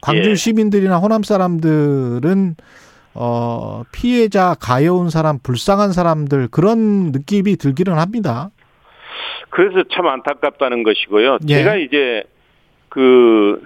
광주 0.01 0.29
예. 0.29 0.35
시민들이나 0.35 0.97
호남 0.97 1.23
사람들은 1.23 2.55
어 3.15 3.83
피해자 3.91 4.55
가여운 4.59 5.09
사람 5.09 5.39
불쌍한 5.39 5.93
사람들 5.93 6.49
그런 6.49 7.11
느낌이 7.11 7.55
들기는 7.55 7.97
합니다. 7.97 8.49
그래서 9.49 9.83
참 9.93 10.07
안타깝다는 10.07 10.83
것이고요. 10.83 11.37
예. 11.47 11.53
제가 11.55 11.75
이제 11.77 12.23
그 12.89 13.63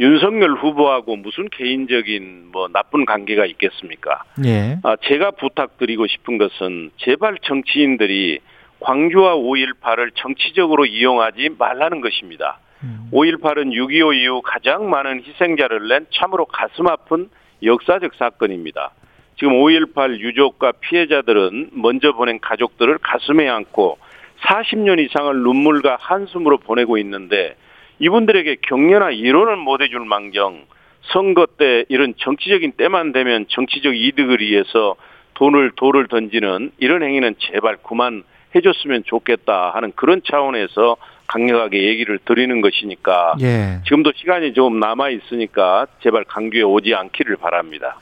윤석열 0.00 0.54
후보하고 0.54 1.16
무슨 1.16 1.48
개인적인 1.50 2.48
뭐 2.50 2.68
나쁜 2.68 3.04
관계가 3.04 3.46
있겠습니까? 3.46 4.24
예. 4.44 4.78
아, 4.82 4.96
제가 5.02 5.32
부탁드리고 5.32 6.06
싶은 6.06 6.38
것은 6.38 6.90
제발 6.96 7.36
정치인들이 7.42 8.40
광주와 8.80 9.36
5.18을 9.36 10.10
정치적으로 10.16 10.86
이용하지 10.86 11.50
말라는 11.58 12.00
것입니다. 12.00 12.58
음. 12.82 13.08
5.18은 13.12 13.72
6.25 13.72 14.14
이후 14.16 14.42
가장 14.42 14.90
많은 14.90 15.22
희생자를 15.24 15.88
낸 15.88 16.06
참으로 16.12 16.46
가슴 16.46 16.88
아픈 16.88 17.28
역사적 17.62 18.14
사건입니다. 18.14 18.92
지금 19.36 19.54
5.18 19.54 20.18
유족과 20.18 20.72
피해자들은 20.80 21.70
먼저 21.72 22.12
보낸 22.12 22.38
가족들을 22.40 22.98
가슴에 22.98 23.48
안고 23.48 23.98
40년 24.42 24.98
이상을 24.98 25.34
눈물과 25.34 25.96
한숨으로 26.00 26.58
보내고 26.58 26.98
있는데 26.98 27.56
이분들에게 27.98 28.56
격려나 28.62 29.10
이론을 29.10 29.56
못 29.56 29.80
해줄 29.80 30.04
망정 30.04 30.64
선거 31.12 31.46
때 31.46 31.84
이런 31.88 32.14
정치적인 32.16 32.72
때만 32.72 33.12
되면 33.12 33.46
정치적 33.48 33.96
이득을 33.96 34.40
위해서 34.40 34.96
돈을 35.34 35.72
돌을 35.76 36.08
던지는 36.08 36.72
이런 36.78 37.02
행위는 37.02 37.36
제발 37.38 37.78
그만 37.82 38.24
해줬으면 38.54 39.04
좋겠다 39.04 39.70
하는 39.74 39.92
그런 39.96 40.20
차원에서 40.24 40.96
강력하게 41.32 41.88
얘기를 41.88 42.18
드리는 42.24 42.60
것이니까 42.60 43.36
예. 43.40 43.80
지금도 43.84 44.12
시간이 44.14 44.52
좀 44.52 44.78
남아 44.78 45.10
있으니까 45.10 45.86
제발 46.02 46.24
강주에 46.24 46.62
오지 46.62 46.94
않기를 46.94 47.36
바랍니다. 47.36 47.96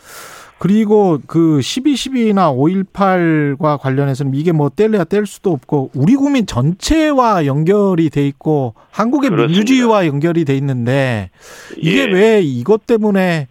그리고 0.58 1.18
그 1.26 1.60
12.12나 1.60 2.54
5.18과 2.54 3.80
관련해서는 3.80 4.34
이게 4.34 4.52
뭐 4.52 4.68
뗄래야 4.68 5.04
뗄 5.04 5.24
수도 5.26 5.52
없고 5.52 5.90
우리 5.94 6.16
국민 6.16 6.44
전체와 6.44 7.46
연결이 7.46 8.10
돼 8.10 8.26
있고 8.26 8.74
한국의 8.90 9.30
그렇습니다. 9.30 9.56
민주주의와 9.56 10.06
연결이 10.06 10.44
돼 10.44 10.54
있는데 10.56 11.30
이게 11.78 12.00
예. 12.00 12.12
왜 12.12 12.40
이것 12.42 12.86
때문에 12.86 13.48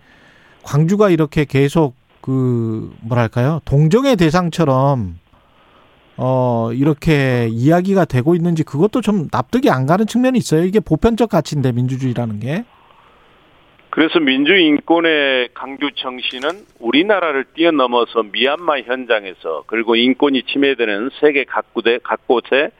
광주가 0.61 1.09
이렇게 1.09 1.45
계속 1.45 1.95
그 2.21 2.93
뭐랄까요 3.01 3.61
동정의 3.65 4.15
대상처럼 4.15 5.17
어 6.21 6.71
이렇게 6.73 7.47
이야기가 7.49 8.03
되고 8.03 8.35
있는지 8.35 8.63
그것도 8.63 8.99
좀 8.99 9.29
납득이 9.31 9.69
안 9.69 9.85
가는 9.85 10.05
측면이 10.05 10.37
있어요. 10.37 10.63
이게 10.63 10.81
보편적 10.81 11.29
가치인데 11.29 11.71
민주주의라는 11.71 12.41
게. 12.41 12.65
그래서 13.89 14.19
민주인권의 14.19 15.49
강주 15.53 15.91
정신은 15.95 16.49
우리나라를 16.79 17.45
뛰어넘어서 17.55 18.23
미얀마 18.23 18.81
현장에서 18.81 19.63
그리고 19.65 19.95
인권이 19.95 20.43
침해되는 20.43 21.09
세계 21.21 21.45
각구대 21.45 21.99
각곳에 22.03 22.71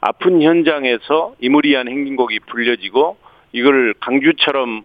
아픈 0.00 0.40
현장에서 0.40 1.34
이무리한 1.40 1.88
행진곡이 1.88 2.40
불려지고 2.46 3.18
이걸 3.52 3.94
강주처럼 4.00 4.84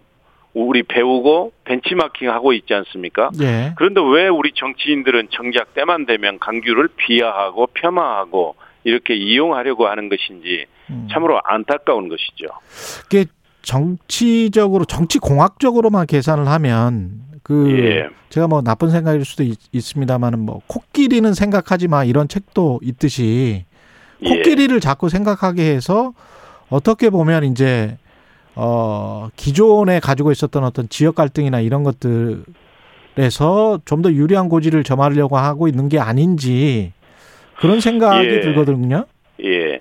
우리 0.54 0.82
배우고 0.82 1.52
벤치마킹하고 1.64 2.52
있지 2.52 2.74
않습니까? 2.74 3.30
예. 3.40 3.72
그런데 3.76 4.00
왜 4.00 4.28
우리 4.28 4.52
정치인들은 4.54 5.28
정작 5.30 5.74
때만 5.74 6.06
되면 6.06 6.38
강주를 6.38 6.88
비하하고 6.96 7.68
폄하하고 7.68 8.56
이렇게 8.84 9.14
이용하려고 9.14 9.86
하는 9.86 10.08
것인지 10.08 10.66
음. 10.90 11.08
참으로 11.10 11.40
안타까운 11.44 12.08
것이죠. 12.08 12.46
그게 13.02 13.24
정치적으로 13.62 14.84
정치 14.84 15.18
공학적으로만 15.18 16.06
계산을 16.06 16.48
하면 16.48 17.22
그 17.42 17.70
예. 17.78 18.08
제가 18.28 18.48
뭐 18.48 18.60
나쁜 18.62 18.90
생각일 18.90 19.24
수도 19.24 19.42
있, 19.42 19.58
있습니다만은 19.72 20.38
뭐 20.40 20.60
코끼리는 20.66 21.32
생각하지 21.32 21.88
마 21.88 22.04
이런 22.04 22.28
책도 22.28 22.80
있듯이 22.82 23.64
예. 24.22 24.28
코끼리를 24.28 24.78
자꾸 24.80 25.08
생각하게 25.08 25.74
해서 25.74 26.12
어떻게 26.68 27.10
보면 27.10 27.44
이제 27.44 27.96
어 28.54 29.28
기존에 29.36 30.00
가지고 30.00 30.30
있었던 30.32 30.62
어떤 30.64 30.88
지역 30.88 31.14
갈등이나 31.14 31.60
이런 31.60 31.84
것들에서 31.84 33.80
좀 33.84 34.02
더 34.02 34.12
유리한 34.12 34.48
고지를 34.48 34.84
점하려고 34.84 35.38
하고 35.38 35.68
있는 35.68 35.88
게 35.88 35.98
아닌지 35.98 36.92
그런 37.56 37.80
생각이 37.80 38.26
예. 38.26 38.40
들거든요. 38.40 39.06
예. 39.44 39.80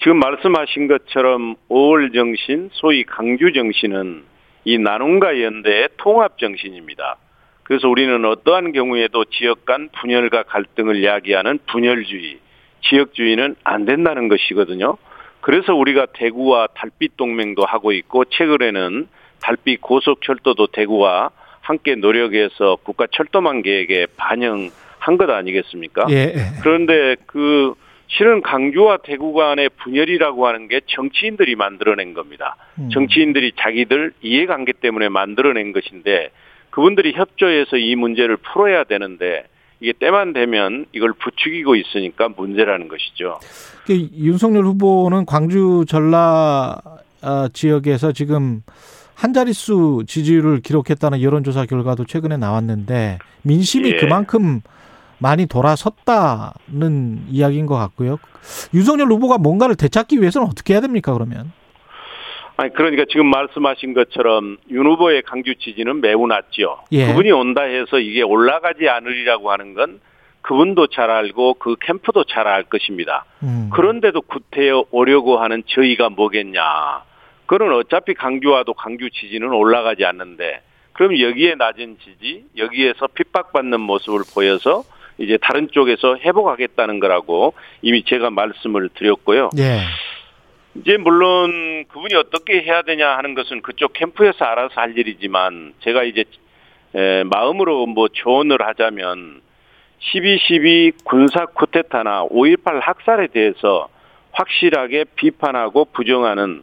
지금 0.00 0.18
말씀하신 0.18 0.88
것처럼 0.88 1.56
5월 1.68 2.14
정신, 2.14 2.70
소위 2.72 3.04
강주 3.04 3.52
정신은 3.52 4.22
이 4.64 4.78
나눔과 4.78 5.42
연대의 5.42 5.88
통합 5.98 6.38
정신입니다. 6.38 7.16
그래서 7.64 7.88
우리는 7.88 8.24
어떠한 8.24 8.72
경우에도 8.72 9.24
지역 9.26 9.66
간 9.66 9.90
분열과 10.00 10.44
갈등을 10.44 11.04
야기하는 11.04 11.58
분열주의, 11.70 12.38
지역주의는 12.88 13.56
안 13.64 13.84
된다는 13.84 14.28
것이거든요. 14.28 14.96
그래서 15.40 15.74
우리가 15.74 16.06
대구와 16.12 16.68
달빛 16.74 17.16
동맹도 17.16 17.64
하고 17.64 17.92
있고 17.92 18.24
최근에는 18.24 19.08
달빛 19.40 19.80
고속철도도 19.80 20.68
대구와 20.68 21.30
함께 21.60 21.94
노력해서 21.94 22.76
국가 22.82 23.06
철도망 23.10 23.62
계획에 23.62 24.06
반영한 24.16 24.70
것 25.18 25.30
아니겠습니까? 25.30 26.06
예. 26.10 26.34
그런데 26.62 27.16
그 27.26 27.74
실은 28.08 28.40
강주와 28.40 28.98
대구 29.02 29.34
간의 29.34 29.68
분열이라고 29.82 30.46
하는 30.46 30.66
게 30.68 30.80
정치인들이 30.86 31.56
만들어낸 31.56 32.14
겁니다. 32.14 32.56
음. 32.78 32.88
정치인들이 32.90 33.52
자기들 33.56 34.12
이해관계 34.22 34.72
때문에 34.80 35.10
만들어낸 35.10 35.72
것인데 35.72 36.30
그분들이 36.70 37.12
협조해서 37.12 37.76
이 37.76 37.94
문제를 37.96 38.38
풀어야 38.38 38.84
되는데 38.84 39.44
이게 39.80 39.92
때만 39.92 40.32
되면 40.32 40.86
이걸 40.92 41.12
부추기고 41.12 41.76
있으니까 41.76 42.28
문제라는 42.28 42.88
것이죠. 42.88 43.40
그 43.86 43.94
윤석열 43.94 44.64
후보는 44.64 45.24
광주 45.26 45.84
전라 45.86 46.78
아, 47.20 47.48
지역에서 47.52 48.12
지금 48.12 48.62
한 49.14 49.32
자릿수 49.32 50.04
지지율을 50.06 50.60
기록했다는 50.60 51.22
여론조사 51.22 51.66
결과도 51.66 52.04
최근에 52.04 52.36
나왔는데 52.36 53.18
민심이 53.42 53.90
예. 53.90 53.96
그만큼 53.96 54.60
많이 55.18 55.46
돌아섰다는 55.46 57.24
이야기인 57.28 57.66
것 57.66 57.74
같고요. 57.76 58.18
윤석열 58.74 59.08
후보가 59.08 59.38
뭔가를 59.38 59.74
되찾기 59.74 60.20
위해서는 60.20 60.46
어떻게 60.46 60.74
해야 60.74 60.80
됩니까 60.80 61.12
그러면? 61.12 61.52
아니 62.58 62.72
그러니까 62.72 63.04
지금 63.08 63.26
말씀하신 63.26 63.94
것처럼 63.94 64.56
윤 64.70 64.84
후보의 64.84 65.22
강주 65.22 65.54
지지는 65.60 66.00
매우 66.00 66.26
낮죠. 66.26 66.80
예. 66.90 67.06
그분이 67.06 67.30
온다 67.30 67.62
해서 67.62 68.00
이게 68.00 68.22
올라가지 68.22 68.88
않으리라고 68.88 69.52
하는 69.52 69.74
건 69.74 70.00
그분도 70.42 70.88
잘 70.88 71.08
알고 71.08 71.54
그 71.54 71.76
캠프도 71.80 72.24
잘 72.24 72.48
알 72.48 72.64
것입니다. 72.64 73.26
음. 73.44 73.70
그런데도 73.72 74.22
구태여 74.22 74.86
오려고 74.90 75.38
하는 75.38 75.62
저희가 75.68 76.10
뭐겠냐. 76.10 76.62
그건 77.46 77.72
어차피 77.74 78.14
강주와도 78.14 78.74
강주 78.74 79.08
지지는 79.10 79.52
올라가지 79.52 80.04
않는데 80.04 80.60
그럼 80.94 81.18
여기에 81.20 81.54
낮은 81.54 81.98
지지, 82.02 82.44
여기에서 82.56 83.06
핍박받는 83.14 83.80
모습을 83.80 84.22
보여서 84.34 84.82
이제 85.18 85.38
다른 85.40 85.68
쪽에서 85.70 86.16
회복하겠다는 86.16 86.98
거라고 86.98 87.54
이미 87.82 88.02
제가 88.04 88.30
말씀을 88.30 88.88
드렸고요. 88.94 89.50
예. 89.58 89.78
이제 90.74 90.96
물론 90.96 91.84
그분이 91.88 92.14
어떻게 92.14 92.62
해야 92.62 92.82
되냐 92.82 93.16
하는 93.16 93.34
것은 93.34 93.62
그쪽 93.62 93.92
캠프에서 93.94 94.44
알아서 94.44 94.80
할 94.80 94.96
일이지만 94.96 95.74
제가 95.80 96.04
이제 96.04 96.24
에, 96.94 97.24
마음으로 97.24 97.86
뭐 97.86 98.08
조언을 98.08 98.58
하자면 98.66 99.40
12.12 100.00 101.04
군사 101.04 101.46
쿠데타나 101.46 102.26
5.18 102.26 102.80
학살에 102.80 103.28
대해서 103.28 103.88
확실하게 104.32 105.04
비판하고 105.16 105.86
부정하는 105.86 106.62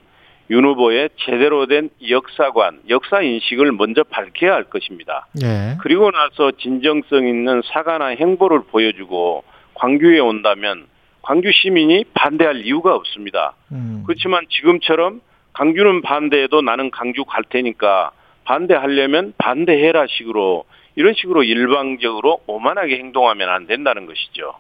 윤 0.52 0.64
후보의 0.64 1.10
제대로 1.18 1.66
된 1.66 1.90
역사관, 2.08 2.82
역사 2.90 3.22
인식을 3.22 3.72
먼저 3.72 4.04
밝혀야 4.04 4.54
할 4.54 4.66
것입니다. 4.66 5.28
예. 5.44 5.76
그리고 5.82 6.12
나서 6.12 6.52
진정성 6.52 7.28
있는 7.28 7.62
사과나 7.66 8.08
행보를 8.08 8.62
보여주고 8.72 9.44
광주에 9.74 10.20
온다면 10.20 10.86
광주 11.26 11.50
시민이 11.52 12.06
반대할 12.14 12.66
이유가 12.66 12.94
없습니다. 12.94 13.56
음. 13.72 14.04
그렇지만 14.06 14.46
지금처럼 14.48 15.22
강주는 15.54 16.04
반대해도 16.04 16.62
나는 16.62 16.92
강주 16.92 17.26
갈 17.26 17.44
테니까 17.50 18.12
반대하려면 18.44 19.34
반대해라 19.40 20.06
식으로 20.08 20.66
이런 20.96 21.16
식으로 21.16 21.44
일방적으로 21.44 22.42
오만하게 22.46 22.98
행동하면 22.98 23.50
안 23.50 23.66
된다는 23.66 24.06
것이죠. 24.06 24.54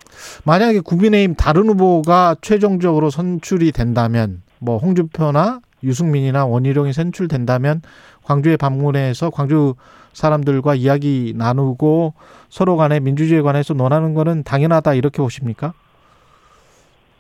만약에 0.44 0.80
국민의힘 0.80 1.36
다른 1.36 1.70
후보가 1.70 2.38
최종적으로 2.42 3.12
선출이 3.12 3.72
된다면 3.72 4.42
뭐 4.60 4.78
홍준표나 4.80 5.60
유승민이나 5.84 6.48
원희룡이 6.48 6.94
선출된다면 6.94 7.84
광주에 8.24 8.58
방문해서 8.58 9.30
광주 9.30 9.76
사람들과 10.14 10.74
이야기 10.74 11.34
나누고 11.36 12.16
서로 12.50 12.76
간에 12.76 13.00
민주주의에 13.00 13.44
관해서 13.44 13.76
논하는 13.76 14.16
거는 14.16 14.44
당연하다 14.44 14.96
이렇게 14.96 15.22
보십니까? 15.22 15.74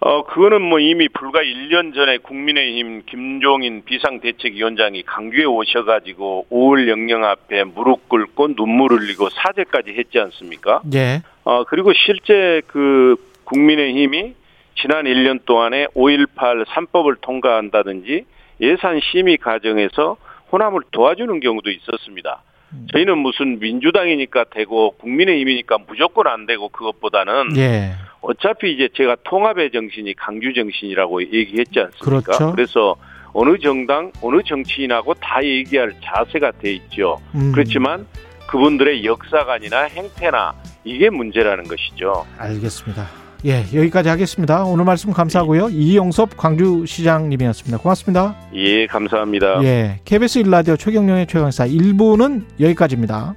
어, 0.05 0.23
그거는 0.23 0.61
뭐 0.61 0.79
이미 0.79 1.09
불과 1.09 1.41
1년 1.41 1.95
전에 1.95 2.19
국민의힘 2.19 3.05
김종인 3.07 3.83
비상대책위원장이 3.85 5.01
강주에 5.01 5.45
오셔가지고 5.45 6.45
5월 6.51 6.87
영령 6.87 7.23
앞에 7.23 7.63
무릎 7.63 8.07
꿇고 8.07 8.53
눈물 8.53 8.91
흘리고 8.91 9.29
사죄까지 9.31 9.95
했지 9.97 10.19
않습니까? 10.19 10.83
예. 10.93 11.23
어, 11.43 11.63
그리고 11.63 11.91
실제 11.93 12.61
그 12.67 13.15
국민의힘이 13.45 14.35
지난 14.79 15.05
1년 15.05 15.43
동안에 15.43 15.87
5.18 15.95 16.65
3법을 16.65 17.21
통과한다든지 17.21 18.25
예산 18.61 18.99
심의 19.11 19.37
과정에서 19.37 20.17
호남을 20.51 20.81
도와주는 20.91 21.39
경우도 21.39 21.71
있었습니다. 21.71 22.43
저희는 22.91 23.17
무슨 23.17 23.59
민주당이니까 23.59 24.45
되고 24.51 24.91
국민의힘이니까 24.97 25.79
무조건 25.87 26.27
안 26.27 26.45
되고 26.45 26.69
그것보다는 26.69 27.57
예. 27.57 27.93
어차피 28.21 28.73
이제 28.73 28.89
제가 28.95 29.17
통합의 29.23 29.71
정신이 29.71 30.15
강주 30.15 30.53
정신이라고 30.53 31.23
얘기했지 31.23 31.79
않습니까? 31.79 32.21
그렇죠. 32.21 32.51
그래서 32.53 32.95
어느 33.33 33.57
정당, 33.59 34.11
어느 34.21 34.41
정치인하고 34.43 35.13
다 35.15 35.43
얘기할 35.43 35.93
자세가 36.03 36.51
돼 36.53 36.73
있죠. 36.73 37.19
음, 37.35 37.51
그렇지만 37.53 38.07
그분들의 38.47 39.03
역사관이나 39.03 39.83
행태나 39.83 40.53
이게 40.83 41.09
문제라는 41.09 41.65
것이죠. 41.65 42.25
알겠습니다. 42.37 43.24
예, 43.45 43.63
여기까지 43.75 44.09
하겠습니다. 44.09 44.63
오늘 44.63 44.85
말씀 44.85 45.11
감사하고요. 45.11 45.69
이용섭 45.69 46.35
광주시장님이었습니다. 46.35 47.77
고맙습니다. 47.77 48.35
예, 48.55 48.87
감사합니다. 48.87 49.63
예, 49.63 49.99
KBS 50.03 50.41
1라디오 50.43 50.79
최경령의 50.79 51.27
최강사 51.27 51.67
1부는 51.67 52.45
여기까지입니다. 52.59 53.35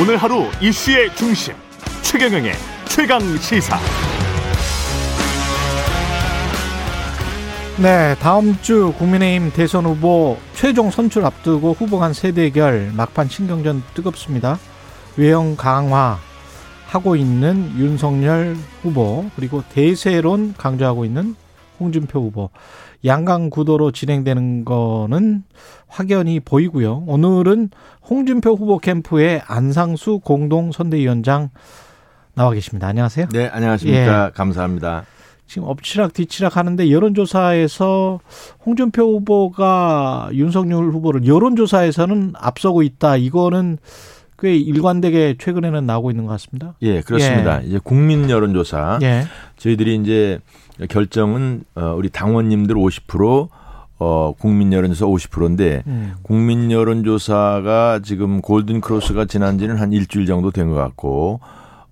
오늘 0.00 0.16
하루 0.16 0.44
이슈의 0.60 1.14
중심 1.16 1.54
최경영의 2.02 2.52
최강 2.86 3.20
시사. 3.38 3.78
네, 7.82 8.14
다음 8.20 8.56
주 8.62 8.94
국민의힘 8.96 9.52
대선 9.52 9.84
후보 9.84 10.38
최종 10.54 10.90
선출 10.90 11.24
앞두고 11.24 11.72
후보 11.72 11.98
간 11.98 12.12
세대결 12.12 12.92
막판 12.94 13.28
신경전 13.28 13.82
뜨겁습니다. 13.94 14.58
외형 15.16 15.56
강화 15.56 16.16
하고 16.86 17.16
있는 17.16 17.72
윤석열 17.76 18.56
후보 18.80 19.26
그리고 19.34 19.64
대세론 19.70 20.54
강조하고 20.56 21.04
있는 21.04 21.34
홍준표 21.80 22.20
후보 22.20 22.50
양강 23.04 23.50
구도로 23.50 23.90
진행되는 23.90 24.64
거는 24.64 25.42
확연히 25.88 26.38
보이고요. 26.38 27.02
오늘은 27.08 27.70
홍준표 28.08 28.54
후보 28.54 28.78
캠프의 28.78 29.42
안상수 29.46 30.20
공동 30.20 30.70
선대위원장 30.70 31.50
나와 32.34 32.52
계십니다. 32.52 32.86
안녕하세요. 32.86 33.26
네, 33.32 33.48
안녕하십니까. 33.48 34.30
감사합니다. 34.30 35.04
지금 35.46 35.68
엎치락 35.68 36.14
뒤치락 36.14 36.56
하는데 36.56 36.90
여론조사에서 36.90 38.20
홍준표 38.64 39.02
후보가 39.02 40.30
윤석열 40.32 40.84
후보를 40.90 41.26
여론조사에서는 41.26 42.32
앞서고 42.36 42.82
있다. 42.82 43.16
이거는 43.16 43.78
꽤 44.38 44.56
일관되게 44.56 45.36
최근에는 45.38 45.86
나오고 45.86 46.10
있는 46.10 46.24
것 46.26 46.32
같습니다. 46.32 46.74
예, 46.82 47.00
그렇습니다. 47.02 47.60
이제 47.60 47.78
국민 47.82 48.28
여론조사 48.28 48.98
예. 49.02 49.24
저희들이 49.58 49.96
이제 49.96 50.40
결정은 50.88 51.62
어 51.76 51.94
우리 51.96 52.08
당원님들 52.08 52.74
50%, 52.74 53.48
어 53.98 54.34
국민 54.36 54.72
여론조사 54.72 55.06
50%인데 55.06 55.82
음. 55.86 56.14
국민 56.22 56.70
여론조사가 56.72 58.00
지금 58.02 58.40
골든 58.40 58.80
크로스가 58.80 59.26
지난 59.26 59.58
지는 59.58 59.76
한 59.76 59.92
일주일 59.92 60.26
정도 60.26 60.50
된 60.50 60.68
것 60.68 60.74
같고 60.74 61.38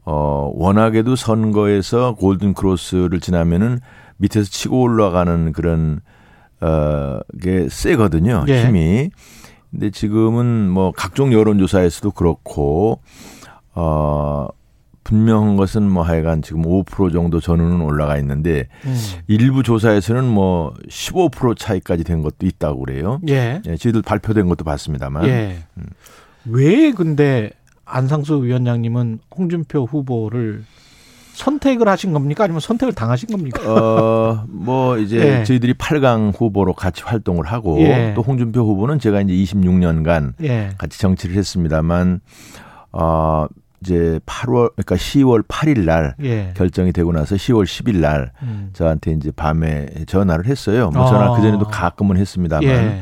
어, 0.04 0.50
워낙에도 0.54 1.16
선거에서 1.16 2.14
골든 2.14 2.54
크로스를 2.54 3.20
지나면은 3.20 3.80
밑에서 4.16 4.48
치고 4.50 4.80
올라가는 4.80 5.52
그런 5.52 6.00
어, 6.60 7.18
게 7.40 7.68
세거든요. 7.68 8.44
예. 8.48 8.64
힘이. 8.64 9.10
근데 9.70 9.90
지금은 9.90 10.68
뭐 10.68 10.92
각종 10.92 11.32
여론조사에서도 11.32 12.10
그렇고 12.12 13.00
어 13.74 14.48
분명한 15.04 15.56
것은 15.56 15.82
뭐 15.90 16.02
하여간 16.02 16.42
지금 16.42 16.62
5% 16.62 17.12
정도 17.12 17.40
전후는 17.40 17.80
올라가 17.80 18.18
있는데 18.18 18.68
음. 18.84 18.96
일부 19.26 19.62
조사에서는 19.62 20.24
뭐 20.24 20.74
15% 20.88 21.58
차이까지 21.58 22.04
된 22.04 22.22
것도 22.22 22.46
있다고 22.46 22.84
그래요. 22.84 23.20
예. 23.28 23.60
예, 23.66 23.76
저희들 23.76 24.02
발표된 24.02 24.46
것도 24.46 24.64
봤습니다만. 24.64 25.26
예. 25.26 25.64
음. 25.78 25.84
왜 26.44 26.92
근데 26.92 27.50
안상수 27.84 28.42
위원장님은 28.44 29.20
홍준표 29.36 29.84
후보를 29.84 30.64
선택을 31.34 31.88
하신 31.88 32.12
겁니까? 32.12 32.44
아니면 32.44 32.60
선택을 32.60 32.92
당하신 32.92 33.28
겁니까? 33.30 33.62
어, 33.66 34.44
뭐 34.48 34.98
이제 34.98 35.40
예. 35.40 35.44
저희들이 35.44 35.74
8강 35.74 36.38
후보로 36.38 36.74
같이 36.74 37.02
활동을 37.02 37.46
하고 37.46 37.80
예. 37.80 38.12
또 38.14 38.22
홍준표 38.22 38.60
후보는 38.60 38.98
제가 38.98 39.22
이제 39.22 39.32
26년간 39.32 40.34
예. 40.42 40.70
같이 40.76 40.98
정치를 40.98 41.34
했습니다만 41.36 42.20
어 42.92 43.46
이제 43.82 44.20
8월 44.26 44.72
그러니까 44.74 44.96
10월 44.96 45.46
8일 45.46 45.84
날 45.84 46.14
예. 46.22 46.52
결정이 46.56 46.92
되고 46.92 47.12
나서 47.12 47.34
10월 47.34 47.64
10일 47.64 47.96
날 47.98 48.32
음. 48.42 48.70
저한테 48.72 49.12
이제 49.12 49.30
밤에 49.32 49.86
전화를 50.06 50.46
했어요. 50.46 50.90
뭐 50.90 51.04
아. 51.04 51.10
전화 51.10 51.36
그 51.36 51.42
전에도 51.42 51.66
가끔은 51.66 52.16
했습니다만 52.16 52.64
예. 52.64 53.00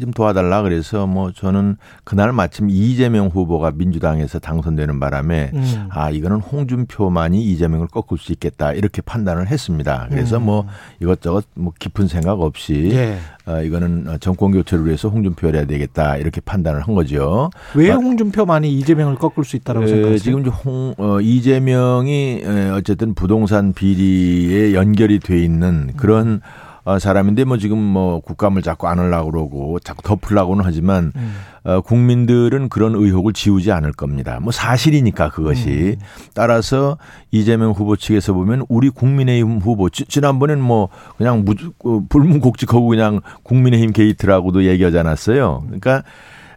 좀 0.00 0.10
도와달라 0.10 0.62
그래서 0.62 1.06
뭐 1.06 1.32
저는 1.32 1.76
그날 2.04 2.32
마침 2.32 2.68
이재명 2.68 3.28
후보가 3.28 3.72
민주당에서 3.72 4.38
당선되는 4.38 4.98
바람에 4.98 5.52
음. 5.54 5.88
아 5.90 6.10
이거는 6.10 6.40
홍준표만이 6.40 7.44
이재명을 7.52 7.86
꺾을 7.88 8.18
수 8.18 8.32
있겠다 8.32 8.72
이렇게 8.72 9.00
판단을 9.02 9.48
했습니다. 9.48 10.06
그래서 10.10 10.38
음. 10.38 10.46
뭐 10.46 10.66
이것저것 11.00 11.44
뭐 11.54 11.72
깊은 11.78 12.08
생각 12.08 12.40
없이 12.40 12.90
예. 12.92 13.18
어, 13.46 13.62
이거는 13.62 14.08
정권 14.20 14.50
교체를 14.50 14.86
위해서 14.86 15.08
홍준표를 15.08 15.58
해야 15.60 15.66
되겠다 15.66 16.16
이렇게 16.16 16.40
판단을 16.40 16.80
한 16.82 16.94
거죠. 16.94 17.50
왜 17.76 17.92
아, 17.92 17.94
홍준표만이 17.94 18.72
이재명을 18.78 19.14
꺾을 19.14 19.44
수 19.44 19.54
있다고 19.56 19.84
에, 19.84 19.86
생각하세요? 19.86 20.18
지금 20.18 20.44
홍, 20.46 20.94
어, 20.98 21.20
이재명이 21.20 22.42
에, 22.44 22.70
어쨌든 22.70 23.14
부동산 23.14 23.72
비리에 23.72 24.74
연결이 24.74 25.20
돼 25.20 25.38
있는 25.40 25.92
그런 25.96 26.40
어, 26.86 27.00
사람인데 27.00 27.42
뭐 27.42 27.58
지금 27.58 27.78
뭐 27.78 28.20
국감을 28.20 28.62
자꾸 28.62 28.86
안 28.86 29.00
하려고 29.00 29.32
그러고 29.32 29.78
자꾸 29.80 30.02
덮으려고는 30.02 30.64
하지만 30.64 31.10
음. 31.16 31.34
어, 31.64 31.80
국민들은 31.80 32.68
그런 32.68 32.94
의혹을 32.94 33.32
지우지 33.32 33.72
않을 33.72 33.90
겁니다. 33.90 34.38
뭐 34.40 34.52
사실이니까 34.52 35.30
그것이. 35.30 35.96
따라서 36.32 36.96
이재명 37.32 37.72
후보 37.72 37.96
측에서 37.96 38.34
보면 38.34 38.66
우리 38.68 38.88
국민의힘 38.90 39.58
후보 39.58 39.90
지, 39.90 40.04
지난번엔 40.04 40.60
뭐 40.60 40.88
그냥 41.18 41.44
무, 41.44 41.54
어, 41.84 42.02
불문곡직하고 42.08 42.86
그냥 42.86 43.20
국민의힘 43.42 43.90
게이트라고도 43.90 44.64
얘기하지 44.64 44.96
않았어요. 44.96 45.64
그러니까 45.66 46.04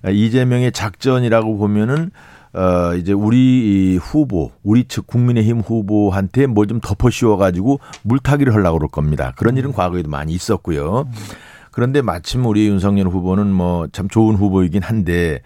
이재명의 0.07 0.73
작전이라고 0.73 1.57
보면은 1.57 2.11
어 2.53 2.95
이제 2.95 3.13
우리 3.13 3.37
이 3.93 3.97
후보, 3.97 4.51
우리 4.63 4.85
측 4.85 5.05
국민의힘 5.07 5.59
후보한테 5.59 6.47
뭘 6.47 6.65
좀 6.67 6.79
덮어 6.81 7.09
씌워 7.09 7.37
가지고 7.37 7.79
물타기를 8.03 8.53
하려고 8.53 8.79
그럴 8.79 8.89
겁니다. 8.89 9.33
그런 9.37 9.55
일은 9.57 9.71
과거에도 9.73 10.09
많이 10.09 10.33
있었고요. 10.33 11.07
그런데 11.71 12.01
마침 12.01 12.45
우리 12.45 12.67
윤석열 12.67 13.07
후보는 13.07 13.47
뭐 13.47 13.87
참 13.91 14.07
좋은 14.09 14.35
후보이긴 14.35 14.81
한데 14.83 15.41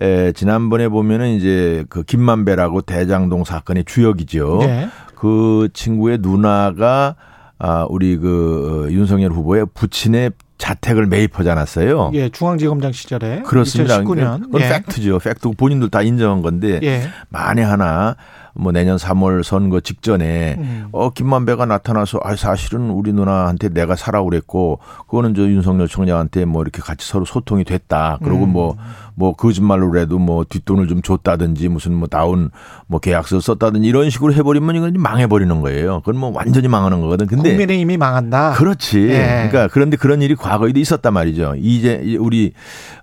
에, 0.00 0.32
지난번에 0.32 0.88
보면은 0.88 1.34
이제 1.34 1.84
그 1.88 2.02
김만배라고 2.04 2.82
대장동 2.82 3.44
사건의 3.44 3.84
주역이죠. 3.84 4.60
예. 4.62 4.88
그 5.16 5.68
친구의 5.72 6.18
누나가 6.20 7.16
아 7.58 7.86
우리 7.90 8.16
그 8.16 8.86
어, 8.88 8.92
윤석열 8.92 9.32
후보의 9.32 9.66
부친의 9.74 10.30
자택을 10.58 11.06
매입하지 11.06 11.50
않았어요. 11.50 12.10
예, 12.14 12.28
중앙지검장 12.28 12.92
시절에 12.92 13.42
그렇습니다. 13.42 14.00
2019년. 14.00 14.42
그건 14.44 14.62
예. 14.62 14.68
팩트죠. 14.68 15.18
팩트 15.18 15.50
본인들 15.56 15.90
다 15.90 16.02
인정한 16.02 16.42
건데 16.42 16.80
예. 16.82 17.08
만에 17.28 17.62
하나 17.62 18.16
뭐 18.58 18.72
내년 18.72 18.96
3월 18.96 19.42
선거 19.42 19.80
직전에 19.80 20.56
음. 20.58 20.88
어 20.92 21.10
김만배가 21.10 21.66
나타나서 21.66 22.20
아 22.22 22.34
사실은 22.36 22.90
우리 22.90 23.12
누나한테 23.12 23.68
내가 23.68 23.96
사라고 23.96 24.30
그랬고 24.30 24.78
그거는 25.06 25.34
저 25.34 25.42
윤석열 25.42 25.88
총장한테 25.88 26.44
뭐 26.44 26.62
이렇게 26.62 26.80
같이 26.80 27.06
서로 27.06 27.24
소통이 27.24 27.64
됐다. 27.64 28.18
그리고 28.22 28.44
음. 28.44 28.52
뭐뭐 28.52 29.36
거짓말로라도 29.36 30.18
뭐 30.18 30.44
뒷돈을 30.48 30.88
좀 30.88 31.02
줬다든지 31.02 31.68
무슨 31.68 31.94
뭐 31.94 32.08
다운 32.08 32.50
뭐 32.86 32.98
계약서 33.00 33.40
썼다든지 33.40 33.86
이런 33.86 34.10
식으로 34.10 34.32
해버리면 34.32 34.76
이건 34.76 34.92
망해버리는 34.96 35.60
거예요. 35.60 36.00
그건 36.00 36.18
뭐 36.18 36.32
완전히 36.34 36.68
망하는 36.68 37.00
거거든. 37.00 37.26
근데 37.26 37.50
국민의힘이 37.50 37.96
망한다. 37.96 38.54
그렇지. 38.54 39.08
예. 39.10 39.48
그러니까 39.48 39.68
그런데 39.72 39.96
그런 39.96 40.22
일이 40.22 40.34
과거에도 40.34 40.78
있었단 40.78 41.12
말이죠. 41.12 41.54
이제 41.58 42.16
우리 42.18 42.52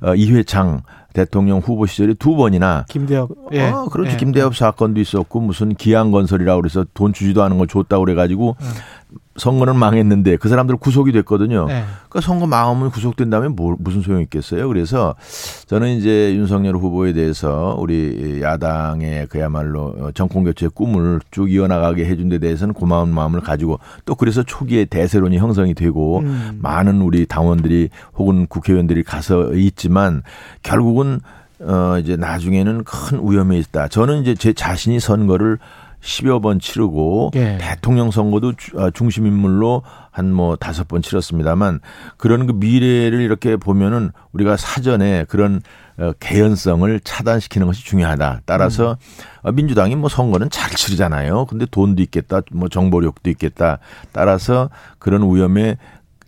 어, 0.02 0.16
이회창 0.16 0.82
대통령 1.14 1.60
후보 1.60 1.86
시절에 1.86 2.16
두 2.16 2.36
번이나 2.36 2.86
김대엽. 2.90 3.30
예. 3.54 3.70
어, 3.70 3.86
그렇지. 3.86 4.14
예. 4.14 4.18
김대엽 4.18 4.56
사건도 4.56 5.00
있었고 5.00 5.40
무슨 5.40 5.76
기안 5.76 6.12
건설이라고 6.12 6.62
그래서 6.62 6.86
돈 6.94 7.14
주지도 7.14 7.44
않은 7.44 7.58
걸 7.60 7.68
줬다고 7.68 8.04
그래 8.06 8.16
가지고 8.16 8.58
음. 8.60 8.68
선거는 9.36 9.76
망했는데 9.76 10.38
그 10.38 10.48
사람들 10.48 10.78
구속이 10.78 11.12
됐거든요. 11.12 11.66
예. 11.70 11.84
그러니까 12.10 12.22
선거 12.22 12.46
망하면 12.46 12.92
구속된다면 12.92 13.56
뭘, 13.56 13.76
무슨 13.80 14.02
소용이 14.02 14.24
있겠어요. 14.24 14.68
그래서 14.68 15.16
저는 15.66 15.98
이제 15.98 16.36
윤석열 16.36 16.76
후보에 16.76 17.14
대해서 17.14 17.76
우리 17.80 18.42
야당의 18.42 19.28
그야말로 19.28 20.12
정권 20.14 20.44
교체의 20.44 20.70
꿈을 20.76 21.20
쭉 21.32 21.52
이어나가게 21.52 22.06
해준 22.06 22.30
데 22.30 22.38
대해서는 22.38 22.74
고마운 22.74 23.10
마음을 23.10 23.40
가지고 23.40 23.80
또 24.06 24.16
그래서 24.16 24.44
초기에 24.44 24.86
대세론이 24.86 25.38
형성이 25.38 25.74
되고 25.74 26.20
음. 26.20 26.60
많은 26.62 27.02
우리 27.02 27.26
당원들이 27.26 27.90
혹은 28.16 28.46
국회의원들이 28.46 29.04
가서 29.04 29.54
있지만 29.54 30.22
결국은 30.62 31.20
어 31.60 31.98
이제 32.00 32.16
나중에는 32.18 32.84
큰 32.84 33.22
위험에 33.24 33.58
있다. 33.58 33.88
저는 33.88 34.22
이제 34.22 34.36
제 34.36 34.54
자신이 34.54 35.00
선거를 35.00 35.60
10여 36.04 36.42
번 36.42 36.60
치르고 36.60 37.32
예. 37.36 37.58
대통령 37.62 38.12
선거도 38.12 38.54
주- 38.54 38.78
아, 38.80 38.92
중심 38.92 39.26
인물로 39.26 39.84
한 40.12 40.34
뭐 40.34 40.56
다섯 40.58 40.88
번 40.88 41.02
치렀습니다만 41.02 41.80
그런 42.18 42.46
그 42.46 42.52
미래를 42.54 43.22
이렇게 43.22 43.56
보면은 43.56 44.12
우리가 44.34 44.58
사전에 44.58 45.26
그런 45.30 45.62
어, 45.98 46.12
개연성을 46.20 47.00
차단시키는 47.02 47.68
것이 47.68 47.84
중요하다. 47.86 48.42
따라서 48.46 48.98
어, 49.44 49.52
민주당이 49.52 49.96
뭐 49.96 50.10
선거는 50.10 50.50
잘 50.50 50.70
치르잖아요. 50.72 51.46
근데 51.46 51.66
돈도 51.70 52.02
있겠다. 52.04 52.42
뭐 52.52 52.68
정보력도 52.68 53.30
있겠다. 53.30 53.80
따라서 54.12 54.70
그런 55.00 55.24
위험에 55.34 55.78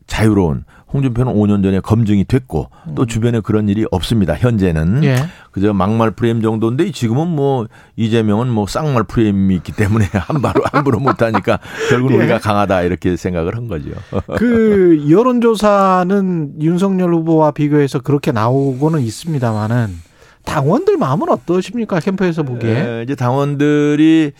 자유로운 0.07 0.65
홍준표는 0.95 1.33
5년 1.33 1.61
전에 1.61 1.81
검증이 1.81 2.23
됐고 2.23 2.69
또 2.95 3.05
주변에 3.05 3.41
그런 3.41 3.67
일이 3.67 3.85
없습니다. 3.91 4.33
현재는 4.33 5.03
예. 5.03 5.17
그저 5.51 5.73
막말 5.73 6.11
프레임 6.11 6.41
정도인데 6.41 6.91
지금은 6.91 7.27
뭐 7.27 7.67
이재명은 7.97 8.47
뭐 8.47 8.65
쌍말 8.65 9.03
프레임이 9.03 9.55
있기 9.55 9.73
때문에 9.73 10.05
함부로 10.13 10.63
함부로 10.71 10.99
못하니까 10.99 11.59
결국 11.89 12.11
은 12.11 12.15
예. 12.15 12.19
우리가 12.19 12.39
강하다 12.39 12.83
이렇게 12.83 13.17
생각을 13.17 13.55
한 13.55 13.67
거죠. 13.67 13.89
그 14.37 15.05
여론조사는 15.09 16.61
윤석열 16.61 17.13
후보와 17.13 17.51
비교해서 17.51 17.99
그렇게 17.99 18.31
나오고는 18.31 19.01
있습니다만은 19.01 20.05
당원들 20.45 20.97
마음은 20.97 21.27
어떠십니까 21.29 21.99
캠프에서 21.99 22.43
보기에? 22.43 22.69
예, 22.69 23.03
이제 23.03 23.15
당원들이 23.15 24.31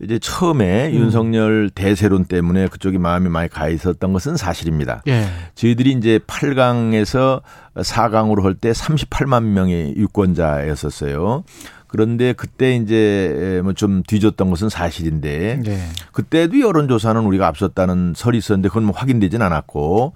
이제 0.00 0.18
처음에 0.20 0.88
음. 0.90 0.94
윤석열 0.94 1.70
대세론 1.70 2.26
때문에 2.26 2.68
그쪽이 2.68 2.98
마음이 2.98 3.28
많이 3.28 3.48
가 3.48 3.68
있었던 3.68 4.12
것은 4.12 4.36
사실입니다. 4.36 5.02
예. 5.08 5.26
저희들이 5.56 5.90
이제 5.92 6.20
8강에서 6.26 7.42
4강으로 7.74 8.42
할 8.42 8.54
때 8.54 8.70
38만 8.70 9.42
명의 9.42 9.94
유권자였었어요. 9.96 11.44
그런데 11.88 12.32
그때 12.34 12.76
이제 12.76 13.60
뭐 13.64 13.72
좀 13.72 14.02
뒤졌던 14.06 14.50
것은 14.50 14.68
사실인데 14.68 15.62
예. 15.66 15.78
그때도 16.12 16.60
여론조사는 16.60 17.20
우리가 17.22 17.46
앞섰다는 17.48 18.12
설이 18.16 18.38
있었는데 18.38 18.68
그건 18.68 18.84
뭐 18.84 18.94
확인되진 18.96 19.40
않았고 19.42 20.12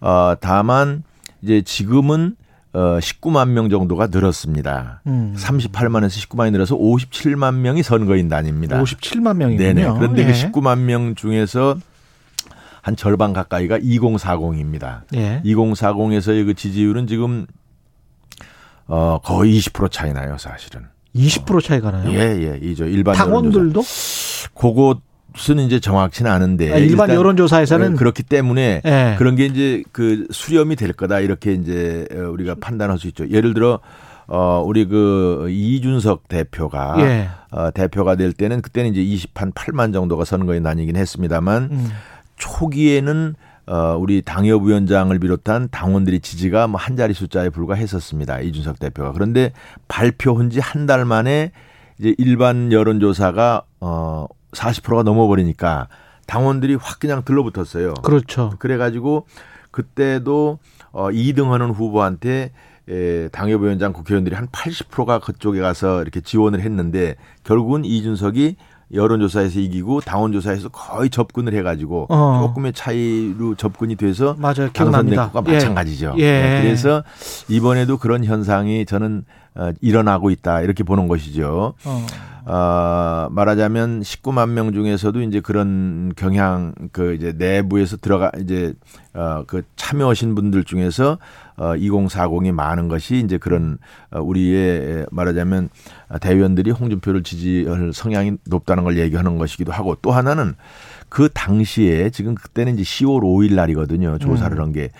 어 0.00 0.34
다만 0.40 1.02
이제 1.42 1.62
지금은 1.62 2.36
어 2.72 2.98
19만 3.00 3.48
명 3.48 3.68
정도가 3.68 4.08
늘었습니다. 4.08 5.02
음. 5.06 5.34
38만에서 5.36 6.28
19만이 6.28 6.52
늘어서 6.52 6.76
57만 6.76 7.56
명이 7.56 7.82
선거인 7.82 8.28
단입니다. 8.28 8.80
57만 8.80 9.36
명이군요. 9.36 9.74
네네. 9.74 9.98
그런데 9.98 10.22
예. 10.22 10.26
그 10.26 10.32
19만 10.32 10.78
명 10.78 11.14
중에서 11.16 11.76
한 12.82 12.96
절반 12.96 13.32
가까이가 13.32 13.78
2040입니다. 13.78 15.02
예. 15.14 15.42
2040에서의 15.44 16.46
그 16.46 16.54
지지율은 16.54 17.06
지금 17.08 17.46
어 18.86 19.18
거의 19.22 19.58
20% 19.58 19.90
차이 19.90 20.12
나요, 20.12 20.36
사실은. 20.38 20.86
20% 21.14 21.62
차이가 21.64 21.90
나요. 21.90 22.08
예, 22.12 22.18
예. 22.18 22.58
이죠. 22.62 22.84
일반 22.86 23.16
당원들도. 23.16 23.82
그것 24.54 25.00
은 25.50 25.58
이제 25.60 25.80
정확치는 25.80 26.30
않은데 26.30 26.72
아, 26.72 26.76
일반 26.76 27.10
여론조사에서는 27.10 27.94
어, 27.94 27.96
그렇기 27.96 28.22
때문에 28.24 28.82
예. 28.84 29.14
그런 29.18 29.36
게 29.36 29.46
이제 29.46 29.82
그 29.92 30.26
수렴이 30.30 30.76
될 30.76 30.92
거다 30.92 31.20
이렇게 31.20 31.52
이제 31.52 32.06
어, 32.12 32.30
우리가 32.30 32.56
판단할 32.60 32.98
수 32.98 33.06
있죠. 33.08 33.28
예를 33.30 33.54
들어 33.54 33.80
어 34.26 34.62
우리 34.64 34.86
그 34.86 35.48
이준석 35.50 36.28
대표가 36.28 36.94
예. 37.00 37.28
어 37.50 37.70
대표가 37.72 38.14
될 38.16 38.32
때는 38.32 38.62
그때는 38.62 38.94
이제 38.94 39.02
20한 39.02 39.52
8만 39.54 39.92
정도가 39.92 40.24
선거에 40.24 40.60
다니긴 40.62 40.94
했습니다만 40.96 41.62
음. 41.72 41.88
초기에는 42.36 43.34
어 43.66 43.96
우리 43.98 44.22
당협위원장을 44.22 45.16
비롯한 45.18 45.68
당원들의 45.70 46.20
지지가 46.20 46.66
뭐 46.66 46.80
한 46.80 46.96
자리 46.96 47.12
숫자에 47.14 47.50
불과했었습니다. 47.50 48.40
이준석 48.40 48.78
대표가. 48.78 49.12
그런데 49.12 49.52
발표한 49.88 50.50
지 50.50 50.60
한 50.60 50.86
달 50.86 51.04
만에 51.04 51.52
이제 51.98 52.14
일반 52.18 52.72
여론조사가 52.72 53.62
어 53.80 54.26
40%가 54.52 55.02
넘어버리니까 55.02 55.88
당원들이 56.26 56.76
확 56.76 57.00
그냥 57.00 57.22
들러붙었어요. 57.24 57.94
그렇죠. 58.02 58.52
그래가지고 58.58 59.26
그때도 59.70 60.58
어 60.92 61.08
2등하는 61.10 61.74
후보한테 61.74 62.52
에, 62.88 63.28
당협위원장 63.28 63.92
국회의원들이 63.92 64.34
한 64.34 64.48
80%가 64.48 65.20
그쪽에 65.20 65.60
가서 65.60 66.02
이렇게 66.02 66.20
지원을 66.20 66.60
했는데 66.60 67.14
결국은 67.44 67.84
이준석이 67.84 68.56
여론조사에서 68.92 69.60
이기고 69.60 70.00
당원조사에서 70.00 70.70
거의 70.70 71.10
접근을 71.10 71.54
해가지고 71.54 72.06
어. 72.08 72.40
조금의 72.42 72.72
차이로 72.72 73.54
접근이 73.54 73.94
돼서 73.94 74.34
맞아요. 74.38 74.70
당선된 74.72 74.72
기억납니다. 74.72 75.30
것과 75.30 75.48
예. 75.50 75.54
마찬가지죠. 75.54 76.14
예. 76.18 76.22
네, 76.42 76.62
그래서 76.62 77.04
이번에도 77.48 77.98
그런 77.98 78.24
현상이 78.24 78.86
저는 78.86 79.24
어, 79.54 79.70
일어나고 79.80 80.30
있다 80.30 80.62
이렇게 80.62 80.82
보는 80.82 81.06
것이죠. 81.06 81.74
어. 81.84 82.06
어, 82.50 83.28
말하자면 83.30 84.00
19만 84.00 84.48
명 84.48 84.72
중에서도 84.72 85.22
이제 85.22 85.38
그런 85.38 86.12
경향 86.16 86.74
그 86.90 87.14
이제 87.14 87.32
내부에서 87.36 87.96
들어가 87.96 88.32
이제 88.40 88.74
어, 89.14 89.44
그 89.46 89.62
참여하신 89.76 90.34
분들 90.34 90.64
중에서 90.64 91.18
어, 91.56 91.74
2040이 91.74 92.50
많은 92.50 92.88
것이 92.88 93.22
이제 93.24 93.38
그런 93.38 93.78
어, 94.10 94.20
우리의 94.20 95.06
말하자면 95.12 95.68
대의원들이 96.20 96.72
홍준표를 96.72 97.22
지지할 97.22 97.92
성향이 97.94 98.32
높다는 98.46 98.82
걸 98.82 98.98
얘기하는 98.98 99.38
것이기도 99.38 99.70
하고 99.70 99.94
또 100.02 100.10
하나는 100.10 100.56
그 101.08 101.28
당시에 101.32 102.10
지금 102.10 102.34
그때는 102.34 102.76
이제 102.76 102.82
10월 102.82 103.20
5일 103.20 103.54
날이거든요. 103.54 104.18
조사를 104.18 104.56
음. 104.58 104.62
한 104.62 104.72
게. 104.72 104.90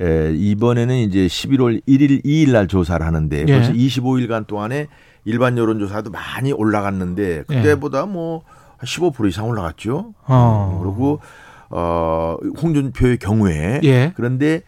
에, 0.00 0.32
이번에는 0.34 0.96
이제 0.96 1.26
11월 1.26 1.80
1일, 1.86 2.24
2일 2.24 2.50
날 2.50 2.66
조사를 2.66 3.06
하는데 3.06 3.44
예. 3.46 3.52
벌써 3.52 3.72
25일간 3.72 4.48
동안에 4.48 4.88
일반 5.26 5.58
여론조사도 5.58 6.10
많이 6.10 6.52
올라갔는데 6.52 7.42
그때보다 7.48 8.06
뭐15% 8.06 9.28
이상 9.28 9.48
올라갔죠. 9.48 10.14
어. 10.26 10.80
그리고 10.82 11.20
어 11.68 12.36
홍준표의 12.62 13.18
경우에 13.18 13.80
예. 13.82 14.12
그런데 14.14 14.62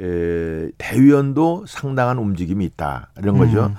에, 0.00 0.70
대의원도 0.78 1.64
상당한 1.66 2.18
움직임이 2.18 2.64
있다 2.64 3.10
이런 3.18 3.36
거죠. 3.36 3.72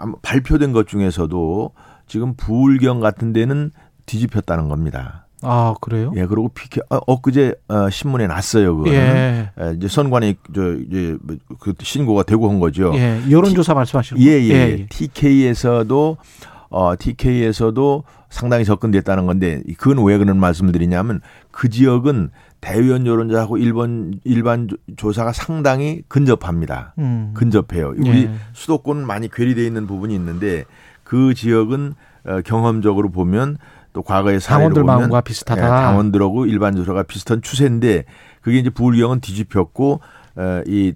음. 0.00 0.14
발표된 0.22 0.72
것 0.72 0.86
중에서도 0.86 1.72
지금 2.06 2.34
부울경 2.36 3.00
같은 3.00 3.32
데는 3.32 3.72
뒤집혔다는 4.06 4.68
겁니다. 4.68 5.23
아, 5.44 5.74
그래요? 5.80 6.12
예, 6.16 6.26
그리고 6.26 6.48
피케 6.48 6.80
어, 6.90 6.98
엊그제 7.06 7.54
어, 7.68 7.90
신문에 7.90 8.26
났어요. 8.26 8.76
그거는 8.76 8.92
예. 8.98 9.50
에, 9.58 9.74
이제 9.76 9.88
선관위 9.88 10.36
저 10.54 10.74
이제 10.74 11.16
뭐그 11.22 11.74
신고가 11.80 12.22
되고 12.24 12.48
한 12.50 12.58
거죠. 12.60 12.92
예. 12.94 13.20
여론조사 13.30 13.74
말씀하시고. 13.74 14.20
예, 14.20 14.26
예. 14.42 14.48
예. 14.50 14.86
TK에서도 14.88 16.16
어 16.70 16.94
TK에서도 16.98 18.04
상당히 18.30 18.64
접근됐다는 18.64 19.26
건데 19.26 19.62
그건 19.78 20.04
왜 20.04 20.18
그런 20.18 20.38
말씀을 20.40 20.72
드리냐면 20.72 21.20
그 21.52 21.68
지역은 21.68 22.30
대의원 22.60 23.06
여론조사하고 23.06 23.58
일본 23.58 24.18
일반 24.24 24.66
조- 24.68 24.76
조사가 24.96 25.32
상당히 25.32 26.02
근접합니다. 26.08 26.94
음. 26.98 27.30
근접해요. 27.34 27.94
우리 27.96 28.22
예. 28.24 28.30
수도권은 28.54 29.06
많이 29.06 29.28
괴리되어 29.30 29.64
있는 29.64 29.86
부분이 29.86 30.14
있는데 30.14 30.64
그 31.04 31.34
지역은 31.34 31.94
어, 32.26 32.40
경험적으로 32.44 33.10
보면 33.10 33.58
또 33.94 34.02
과거의 34.02 34.40
사례로 34.40 34.74
당원들 34.74 34.82
보면 34.82 34.96
마음과 34.98 35.20
비슷하다. 35.22 35.64
예, 35.64 35.68
당원들하고 35.68 36.46
일반 36.46 36.76
조사가 36.76 37.04
비슷한 37.04 37.40
추세인데 37.40 38.04
그게 38.42 38.58
이제 38.58 38.68
부울경은 38.68 39.20
뒤집혔고 39.20 40.00
어, 40.36 40.62
이 40.66 40.92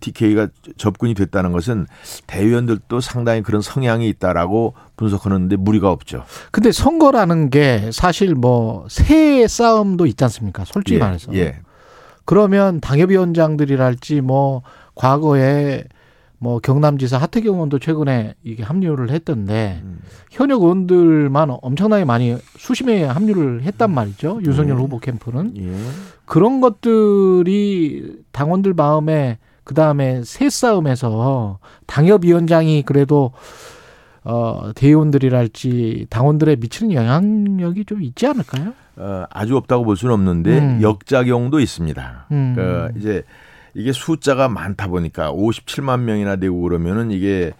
TK가 0.00 0.46
접근이 0.76 1.14
됐다는 1.14 1.50
것은 1.50 1.88
대의원들도 2.28 3.00
상당히 3.00 3.42
그런 3.42 3.60
성향이 3.60 4.08
있다라고 4.08 4.74
분석하는데 4.96 5.56
무리가 5.56 5.90
없죠. 5.90 6.24
근데 6.52 6.70
선거라는 6.70 7.50
게 7.50 7.90
사실 7.92 8.36
뭐새 8.36 9.48
싸움도 9.48 10.06
있지 10.06 10.22
않습니까? 10.24 10.64
솔직히 10.64 10.94
예, 10.94 11.00
말해서. 11.00 11.34
예. 11.34 11.58
그러면 12.24 12.80
당협위원장들이랄지 12.80 14.20
뭐 14.20 14.62
과거에 14.94 15.84
뭐 16.38 16.60
경남지사 16.60 17.18
하태경 17.18 17.54
의원도 17.54 17.78
최근에 17.80 18.34
이게 18.44 18.62
합류를 18.62 19.10
했던데 19.10 19.80
음. 19.82 19.98
현역 20.30 20.62
의원들만 20.62 21.56
엄청나게 21.62 22.04
많이 22.04 22.36
수심에 22.56 23.04
합류를 23.04 23.62
했단 23.62 23.90
말이죠. 23.90 24.40
윤석열 24.44 24.76
네. 24.76 24.82
후보 24.82 24.98
캠프는 25.00 25.54
예. 25.56 25.74
그런 26.24 26.60
것들이 26.60 28.22
당원들 28.30 28.74
마음에 28.74 29.38
그 29.64 29.74
다음에 29.74 30.22
새 30.24 30.48
싸움에서 30.48 31.58
당협위원장이 31.86 32.82
그래도 32.82 33.32
어 34.24 34.70
대의원들이랄지 34.74 36.06
당원들에 36.10 36.56
미치는 36.56 36.92
영향력이 36.92 37.84
좀 37.84 38.02
있지 38.02 38.26
않을까요? 38.26 38.74
어, 38.96 39.24
아주 39.30 39.56
없다고 39.56 39.84
볼 39.84 39.96
수는 39.96 40.14
없는데 40.14 40.58
음. 40.58 40.78
역작용도 40.82 41.60
있습니다. 41.60 42.26
음. 42.30 42.52
그 42.56 42.88
이제 42.98 43.22
이게 43.78 43.92
숫자가 43.92 44.48
많다 44.48 44.88
보니까 44.88 45.32
57만 45.32 46.00
명이나 46.00 46.34
되고 46.34 46.60
그러면은 46.60 47.12
이게 47.12 47.52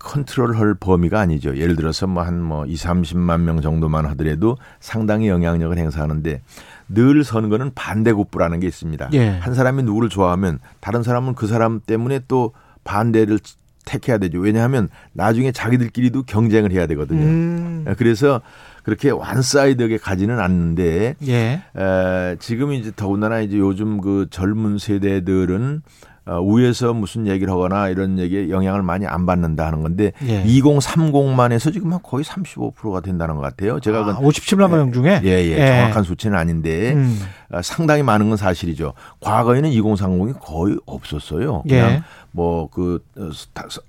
컨트롤할 0.00 0.74
범위가 0.74 1.20
아니죠. 1.20 1.56
예를 1.56 1.76
들어서 1.76 2.08
뭐한뭐 2.08 2.66
2, 2.66 2.74
30만 2.74 3.42
명 3.42 3.60
정도만 3.60 4.04
하더라도 4.06 4.58
상당히 4.80 5.28
영향력을 5.28 5.78
행사하는데 5.78 6.42
늘 6.88 7.22
선거는 7.22 7.70
반대급부라는 7.76 8.58
게 8.58 8.66
있습니다. 8.66 9.10
예. 9.12 9.28
한 9.28 9.54
사람이 9.54 9.84
누구를 9.84 10.08
좋아하면 10.08 10.58
다른 10.80 11.04
사람은 11.04 11.36
그 11.36 11.46
사람 11.46 11.80
때문에 11.80 12.22
또 12.26 12.52
반대를 12.82 13.38
택해야 13.84 14.18
되죠. 14.18 14.40
왜냐하면 14.40 14.88
나중에 15.12 15.52
자기들끼리도 15.52 16.24
경쟁을 16.24 16.72
해야 16.72 16.88
되거든요. 16.88 17.22
음. 17.22 17.84
그래서 17.98 18.40
그렇게 18.82 19.10
완사이드하게 19.10 19.98
가지는 19.98 20.40
않는데 20.40 21.14
예. 21.26 21.62
에, 21.76 22.36
지금 22.38 22.72
이제 22.72 22.92
더군다나 22.94 23.40
이제 23.40 23.58
요즘 23.58 24.00
그 24.00 24.26
젊은 24.30 24.78
세대들은 24.78 25.82
어, 26.24 26.40
위에서 26.40 26.92
무슨 26.92 27.26
얘기를 27.26 27.52
하거나 27.52 27.88
이런 27.88 28.18
얘기에 28.18 28.48
영향을 28.48 28.82
많이 28.82 29.06
안 29.06 29.26
받는다 29.26 29.66
하는 29.66 29.82
건데 29.82 30.12
예. 30.24 30.44
2030만 30.44 31.50
해서 31.50 31.72
지금 31.72 31.92
한 31.92 32.00
거의 32.00 32.24
35%가 32.24 33.00
된다는 33.00 33.34
것 33.34 33.40
같아요. 33.40 33.80
제가 33.80 34.00
아, 34.00 34.04
그 34.04 34.12
57만 34.24 34.70
명 34.70 34.92
중에 34.92 35.20
예, 35.24 35.28
예, 35.28 35.56
정확한 35.56 36.04
수치는 36.04 36.38
아닌데 36.38 36.92
음. 36.92 37.20
어, 37.50 37.60
상당히 37.62 38.04
많은 38.04 38.28
건 38.28 38.36
사실이죠. 38.36 38.92
과거에는 39.20 39.70
2030이 39.70 40.38
거의 40.40 40.76
없었어요. 40.86 41.62
그냥 41.62 41.90
예. 41.90 42.02
뭐그 42.30 43.04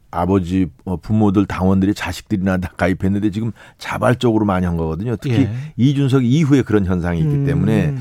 아버지 0.09 0.67
어, 0.86 0.97
부모들 0.97 1.45
당원들이 1.45 1.93
자식들이나 1.93 2.57
다 2.57 2.71
가입했는데 2.75 3.29
지금 3.29 3.51
자발적으로 3.77 4.45
많이 4.45 4.65
한 4.65 4.75
거거든요. 4.75 5.15
특히 5.17 5.41
예. 5.41 5.51
이준석 5.77 6.25
이후에 6.25 6.63
그런 6.63 6.86
현상이 6.86 7.19
있기 7.19 7.36
음. 7.36 7.45
때문에 7.45 7.95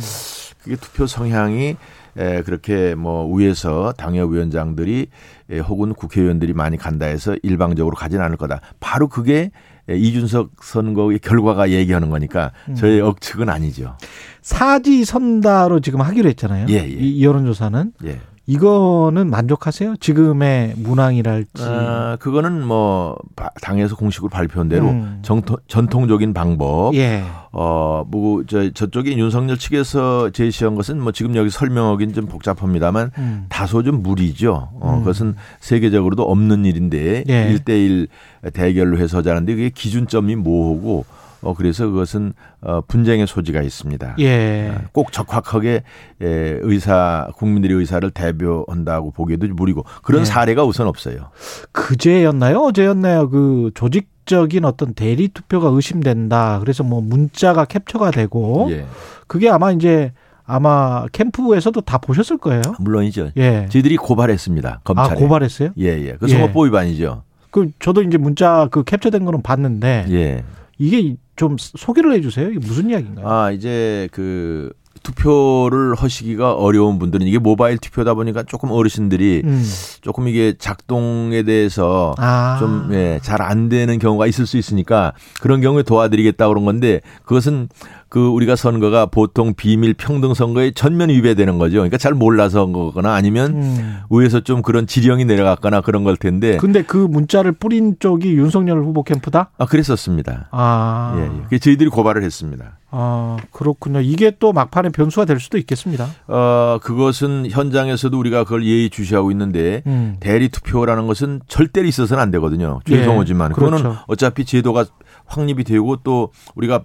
그게 0.62 0.76
투표 0.76 1.06
성향이 1.06 1.76
에, 2.16 2.42
그렇게 2.42 2.94
뭐 2.94 3.32
위에서 3.34 3.92
당협위원장들이 3.96 5.06
에, 5.50 5.58
혹은 5.58 5.94
국회의원들이 5.94 6.52
많이 6.52 6.76
간다 6.76 7.06
해서 7.06 7.36
일방적으로 7.42 7.96
가진 7.96 8.20
않을 8.20 8.36
거다. 8.36 8.60
바로 8.80 9.08
그게 9.08 9.50
에, 9.88 9.96
이준석 9.96 10.62
선거의 10.62 11.18
결과가 11.18 11.70
얘기하는 11.70 12.10
거니까 12.10 12.52
음. 12.68 12.74
저의 12.74 13.00
억측은 13.00 13.48
아니죠. 13.48 13.96
사지 14.40 15.04
선다로 15.04 15.80
지금 15.80 16.00
하기로 16.00 16.28
했잖아요. 16.30 16.66
예, 16.68 16.74
예. 16.74 16.86
이 16.86 17.24
여론조사는 17.24 17.92
예. 18.04 18.20
이거는 18.46 19.30
만족하세요? 19.30 19.96
지금의 19.96 20.74
문항이랄지. 20.76 21.62
아, 21.62 22.16
그거는 22.18 22.66
뭐 22.66 23.16
바- 23.36 23.50
당에서 23.62 23.94
공식으로 23.94 24.28
발표한 24.30 24.68
대로 24.68 24.88
음. 24.88 25.20
정통, 25.22 25.56
전통적인 25.68 26.34
방법. 26.34 26.94
예. 26.94 27.22
어, 27.52 28.04
뭐, 28.08 28.42
저, 28.48 28.70
저쪽에 28.72 29.16
윤석열 29.16 29.58
측에서 29.58 30.30
제시한 30.30 30.74
것은 30.74 31.00
뭐 31.00 31.12
지금 31.12 31.36
여기 31.36 31.50
설명하기는 31.50 32.14
좀 32.14 32.26
복잡합니다만 32.26 33.12
음. 33.18 33.46
다소 33.48 33.82
좀 33.84 34.02
무리죠. 34.02 34.70
어, 34.80 34.94
음. 34.94 34.98
그것은 35.00 35.36
세계적으로도 35.60 36.22
없는 36.24 36.64
일인데 36.64 37.24
예. 37.28 37.48
일대일 37.50 38.08
대결로 38.54 38.98
해서 38.98 39.18
하자는데 39.18 39.54
그게 39.54 39.70
기준점이 39.70 40.34
모호고 40.36 41.04
어, 41.42 41.54
그래서 41.54 41.86
그것은 41.86 42.32
어, 42.60 42.80
분쟁의 42.86 43.26
소지가 43.26 43.62
있습니다. 43.62 44.16
예. 44.20 44.72
꼭 44.92 45.12
적확하게 45.12 45.82
에, 46.22 46.58
의사 46.62 47.28
국민들의 47.36 47.76
의사를 47.76 48.08
대표한다고 48.10 49.10
보기에도 49.10 49.46
무리고 49.48 49.84
그런 50.02 50.22
예. 50.22 50.24
사례가 50.24 50.64
우선 50.64 50.86
없어요. 50.86 51.30
그제였나요? 51.72 52.58
어제였나요? 52.60 53.28
그 53.28 53.70
조직 53.74 54.10
적인 54.24 54.64
어떤 54.64 54.94
대리 54.94 55.26
투표가 55.28 55.68
의심된다. 55.70 56.60
그래서 56.60 56.84
뭐 56.84 57.00
문자가 57.00 57.64
캡처가 57.64 58.12
되고 58.12 58.68
예. 58.70 58.86
그게 59.26 59.50
아마 59.50 59.72
이제 59.72 60.12
아마 60.44 61.06
캠프에서도 61.12 61.80
다 61.80 61.98
보셨을 61.98 62.38
거예요. 62.38 62.62
물론이죠. 62.78 63.30
예. 63.36 63.66
저희들이 63.68 63.96
고발했습니다. 63.96 64.82
검찰에. 64.84 65.10
아 65.10 65.14
고발했어요? 65.14 65.70
예, 65.78 65.86
예. 65.86 66.16
그 66.20 66.28
예. 66.28 66.32
선거법 66.34 66.66
위반이죠. 66.66 67.22
그 67.50 67.70
저도 67.80 68.02
이제 68.02 68.16
문자 68.16 68.68
그 68.70 68.84
캡처된 68.84 69.24
거는 69.24 69.42
봤는데 69.42 70.06
예. 70.10 70.44
이게 70.78 71.16
좀 71.36 71.56
소개를 71.58 72.12
해주세요. 72.14 72.50
이게 72.50 72.58
무슨 72.58 72.90
이야기인가요? 72.90 73.28
아, 73.28 73.50
이제 73.50 74.08
그 74.12 74.72
투표를 75.02 75.94
하시기가 75.94 76.54
어려운 76.54 76.98
분들은 76.98 77.26
이게 77.26 77.38
모바일 77.38 77.78
투표다 77.78 78.14
보니까 78.14 78.44
조금 78.44 78.70
어르신들이 78.70 79.42
음. 79.44 79.64
조금 80.00 80.28
이게 80.28 80.54
작동에 80.56 81.42
대해서 81.42 82.14
아. 82.18 82.56
좀, 82.60 82.88
예, 82.92 83.18
잘안 83.22 83.68
되는 83.68 83.98
경우가 83.98 84.26
있을 84.26 84.46
수 84.46 84.56
있으니까 84.58 85.12
그런 85.40 85.60
경우에 85.60 85.82
도와드리겠다 85.82 86.48
그런 86.48 86.64
건데 86.64 87.00
그것은 87.24 87.68
그 88.12 88.28
우리가 88.28 88.56
선거가 88.56 89.06
보통 89.06 89.54
비밀 89.54 89.94
평등 89.94 90.34
선거에 90.34 90.72
전면 90.72 91.08
위배되는 91.08 91.56
거죠. 91.56 91.76
그러니까 91.76 91.96
잘 91.96 92.12
몰라서 92.12 92.60
한 92.60 92.72
거거나 92.74 93.14
아니면 93.14 93.54
음. 93.54 93.96
위에서 94.10 94.40
좀 94.40 94.60
그런 94.60 94.86
지령이 94.86 95.24
내려갔거나 95.24 95.80
그런 95.80 96.04
걸 96.04 96.18
텐데. 96.18 96.58
근데 96.58 96.82
그 96.82 96.98
문자를 96.98 97.52
뿌린 97.52 97.96
쪽이 97.98 98.34
윤석열 98.34 98.84
후보 98.84 99.02
캠프다? 99.02 99.48
아, 99.56 99.64
그랬었습니다. 99.64 100.48
아. 100.50 101.14
예, 101.16 101.54
예. 101.54 101.58
저희들이 101.58 101.88
고발을 101.88 102.22
했습니다. 102.22 102.76
아, 102.90 103.38
그렇군요. 103.50 104.02
이게 104.02 104.36
또 104.38 104.52
막판에 104.52 104.90
변수가 104.90 105.24
될 105.24 105.40
수도 105.40 105.56
있겠습니다. 105.56 106.06
어, 106.26 106.78
그것은 106.82 107.46
현장에서도 107.50 108.18
우리가 108.18 108.44
그걸 108.44 108.66
예의 108.66 108.90
주시하고 108.90 109.30
있는데 109.30 109.82
음. 109.86 110.18
대리 110.20 110.50
투표라는 110.50 111.06
것은 111.06 111.40
절대로 111.48 111.88
있어서는 111.88 112.22
안 112.22 112.30
되거든요. 112.32 112.80
예, 112.90 112.98
죄송하지만 112.98 113.52
그거는 113.54 113.78
그렇죠. 113.78 113.98
어차피 114.06 114.44
제도가 114.44 114.84
확립이 115.24 115.64
되고 115.64 115.96
또 116.04 116.30
우리가 116.54 116.82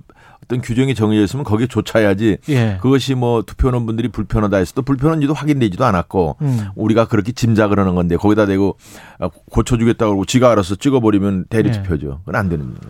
어떤 0.48 0.62
규정이 0.62 0.96
정해져 0.96 1.24
있으면 1.24 1.44
거기에 1.44 1.68
쫓아야지 1.68 2.38
예. 2.50 2.78
그것이 2.82 3.16
뭐 3.16 3.44
투표하는 3.44 3.86
분들이 3.86 4.08
불편하다 4.08 4.58
해서 4.58 4.74
또 4.76 4.82
불편한지도 4.82 5.34
확인되지도 5.34 5.86
않았고 5.86 6.38
음. 6.42 6.68
우리가 6.76 7.08
그렇게 7.08 7.34
짐작을 7.34 7.78
하는 7.78 7.96
건데 7.96 8.16
거기다 8.16 8.46
대고 8.46 8.78
아, 9.20 9.30
고쳐주겠다고 9.52 10.12
그러고 10.12 10.26
지가 10.26 10.52
알아서 10.52 10.76
찍어버리면 10.76 11.48
대리 11.50 11.70
예. 11.70 11.72
투표죠. 11.74 12.22
그건 12.26 12.36
안 12.36 12.50
되는 12.50 12.66
겁니다. 12.66 12.88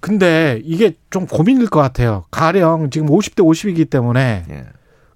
근데 0.00 0.60
이게 0.64 0.94
좀 1.10 1.26
고민일 1.26 1.68
것 1.68 1.80
같아요. 1.80 2.24
가령 2.30 2.90
지금 2.90 3.08
50대 3.08 3.42
50이기 3.42 3.88
때문에 3.88 4.44
예. 4.50 4.66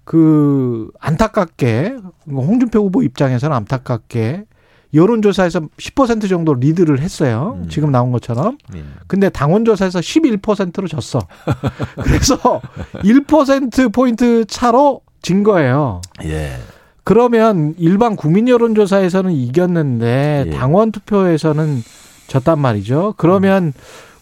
그 0.03 0.89
안타깝게 0.99 1.97
홍준표 2.27 2.79
후보 2.79 3.03
입장에서는 3.03 3.55
안타깝게 3.55 4.45
여론조사에서 4.93 5.61
10% 5.77 6.29
정도 6.29 6.53
리드를 6.53 6.99
했어요. 6.99 7.57
음. 7.61 7.69
지금 7.69 7.91
나온 7.91 8.11
것처럼. 8.11 8.57
예. 8.75 8.83
근데 9.07 9.29
당원조사에서 9.29 9.99
11%로 9.99 10.87
졌어. 10.87 11.19
그래서 12.03 12.61
1%포인트 12.93 14.45
차로 14.45 15.01
진 15.21 15.43
거예요. 15.43 16.01
예. 16.25 16.57
그러면 17.03 17.75
일반 17.77 18.15
국민 18.15 18.47
여론조사에서는 18.47 19.31
이겼는데 19.31 20.45
예. 20.47 20.49
당원 20.51 20.91
투표에서는 20.91 21.81
졌단 22.27 22.59
말이죠. 22.59 23.15
그러면 23.17 23.73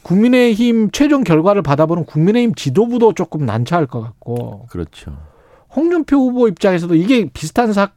국민의힘 0.02 0.90
최종 0.92 1.24
결과를 1.24 1.62
받아보는 1.62 2.06
국민의힘 2.06 2.56
지도부도 2.56 3.14
조금 3.14 3.46
난처할 3.46 3.86
것 3.86 4.02
같고 4.02 4.66
그렇죠. 4.70 5.16
홍준표 5.76 6.18
후보 6.18 6.48
입장에서도 6.48 6.96
이게 6.96 7.30
비슷한 7.32 7.72
사, 7.72 7.92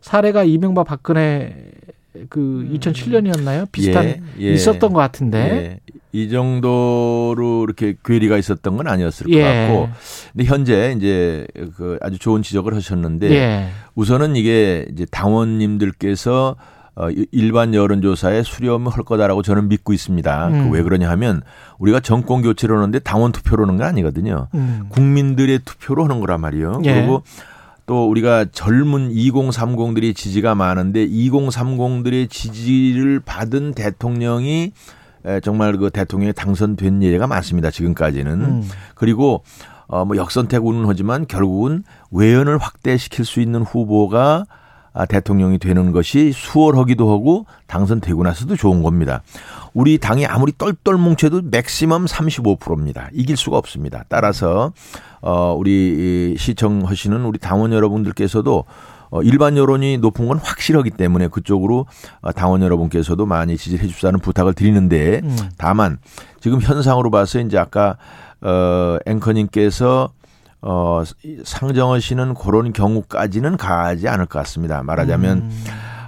사례가 0.00 0.44
이명박 0.44 0.84
박근혜 0.84 1.70
그 2.28 2.68
2007년이었나요? 2.74 3.66
비슷한 3.72 4.04
예, 4.06 4.20
예. 4.40 4.52
있었던 4.52 4.92
것 4.92 5.00
같은데. 5.00 5.38
예. 5.38 5.80
이 6.12 6.28
정도로 6.28 7.64
이렇게 7.64 7.96
괴리가 8.04 8.36
있었던 8.38 8.76
건 8.76 8.86
아니었을 8.86 9.28
예. 9.30 9.42
것 9.42 9.48
같고. 9.48 9.88
근데 10.32 10.44
현재 10.44 10.94
이제 10.96 11.46
그 11.76 11.98
아주 12.00 12.18
좋은 12.18 12.42
지적을 12.42 12.72
하셨는데 12.74 13.30
예. 13.32 13.68
우선은 13.96 14.36
이게 14.36 14.86
이제 14.92 15.06
당원님들께서 15.10 16.56
어, 16.96 17.10
이- 17.10 17.26
일반 17.32 17.74
여론조사에 17.74 18.44
수렴을 18.44 18.92
할 18.92 19.02
거다라고 19.02 19.42
저는 19.42 19.68
믿고 19.68 19.92
있습니다. 19.92 20.48
음. 20.48 20.70
그 20.70 20.76
왜 20.76 20.82
그러냐 20.84 21.10
하면 21.10 21.42
우리가 21.78 21.98
정권 21.98 22.42
교체를 22.42 22.76
하는데 22.76 22.96
당원 23.00 23.32
투표로 23.32 23.64
하는 23.64 23.76
건 23.78 23.88
아니거든요. 23.88 24.46
음. 24.54 24.84
국민들의 24.90 25.58
투표로 25.64 26.04
하는 26.04 26.20
거란 26.20 26.40
말이에요. 26.40 26.80
예. 26.84 26.94
그리고 26.94 27.24
또 27.86 28.08
우리가 28.08 28.46
젊은 28.50 29.10
2030들이 29.10 30.16
지지가 30.16 30.54
많은데 30.54 31.06
2030들의 31.06 32.30
지지를 32.30 33.20
받은 33.20 33.74
대통령이 33.74 34.72
에, 35.26 35.40
정말 35.40 35.76
그 35.76 35.90
대통령이 35.90 36.32
당선된 36.32 37.02
예가 37.02 37.26
많습니다. 37.26 37.70
지금까지는. 37.70 38.40
음. 38.40 38.62
그리고 38.94 39.42
어, 39.86 40.04
뭐 40.04 40.16
역선택은 40.16 40.84
하지만 40.86 41.26
결국은 41.26 41.84
외연을 42.10 42.58
확대시킬 42.58 43.24
수 43.24 43.40
있는 43.40 43.62
후보가 43.62 44.44
아, 44.48 44.63
대통령이 45.08 45.58
되는 45.58 45.90
것이 45.90 46.32
수월하기도 46.32 47.10
하고 47.10 47.46
당선되고 47.66 48.22
나서도 48.22 48.56
좋은 48.56 48.82
겁니다. 48.82 49.22
우리 49.74 49.98
당이 49.98 50.24
아무리 50.24 50.52
똘똘 50.52 50.96
뭉쳐도 50.96 51.42
맥시멈 51.50 52.04
35%입니다. 52.04 53.08
이길 53.12 53.36
수가 53.36 53.58
없습니다. 53.58 54.04
따라서 54.08 54.72
어 55.20 55.54
우리 55.58 56.34
이 56.34 56.38
시청하시는 56.38 57.24
우리 57.24 57.38
당원 57.38 57.72
여러분들께서도 57.72 58.64
어 59.10 59.22
일반 59.22 59.56
여론이 59.56 59.98
높은 59.98 60.28
건 60.28 60.38
확실하기 60.38 60.90
때문에 60.90 61.28
그쪽으로 61.28 61.86
어, 62.20 62.32
당원 62.32 62.62
여러분께서도 62.62 63.26
많이 63.26 63.56
지지해 63.56 63.86
주시라는 63.86 64.20
부탁을 64.20 64.54
드리는데 64.54 65.20
음. 65.24 65.36
다만 65.58 65.98
지금 66.40 66.60
현상으로 66.60 67.10
봐서 67.10 67.40
이제 67.40 67.58
아까 67.58 67.96
어 68.40 68.98
앵커님께서 69.06 70.10
어 70.66 71.02
상정하시는 71.44 72.34
그런 72.34 72.72
경우까지는 72.72 73.56
가지 73.56 74.08
않을 74.08 74.26
것 74.26 74.38
같습니다. 74.40 74.82
말하자면 74.82 75.38
음. 75.38 75.64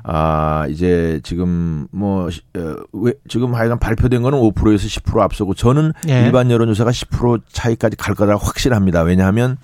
아, 0.08 0.66
이제 0.70 1.20
지금 1.24 1.88
뭐, 1.90 2.30
시- 2.30 2.40
어, 2.56 2.76
왜, 2.92 3.12
지금 3.28 3.56
하여간 3.56 3.80
발표된 3.80 4.22
거는 4.22 4.38
5%에서 4.38 4.86
10% 4.86 5.20
앞서고 5.20 5.54
저는 5.54 5.92
예. 6.08 6.22
일반 6.22 6.48
여론조사가 6.48 6.92
10% 6.92 7.42
차이까지 7.50 7.96
갈 7.96 8.14
거라 8.14 8.36
확실합니다. 8.36 9.02
왜냐하면 9.02 9.56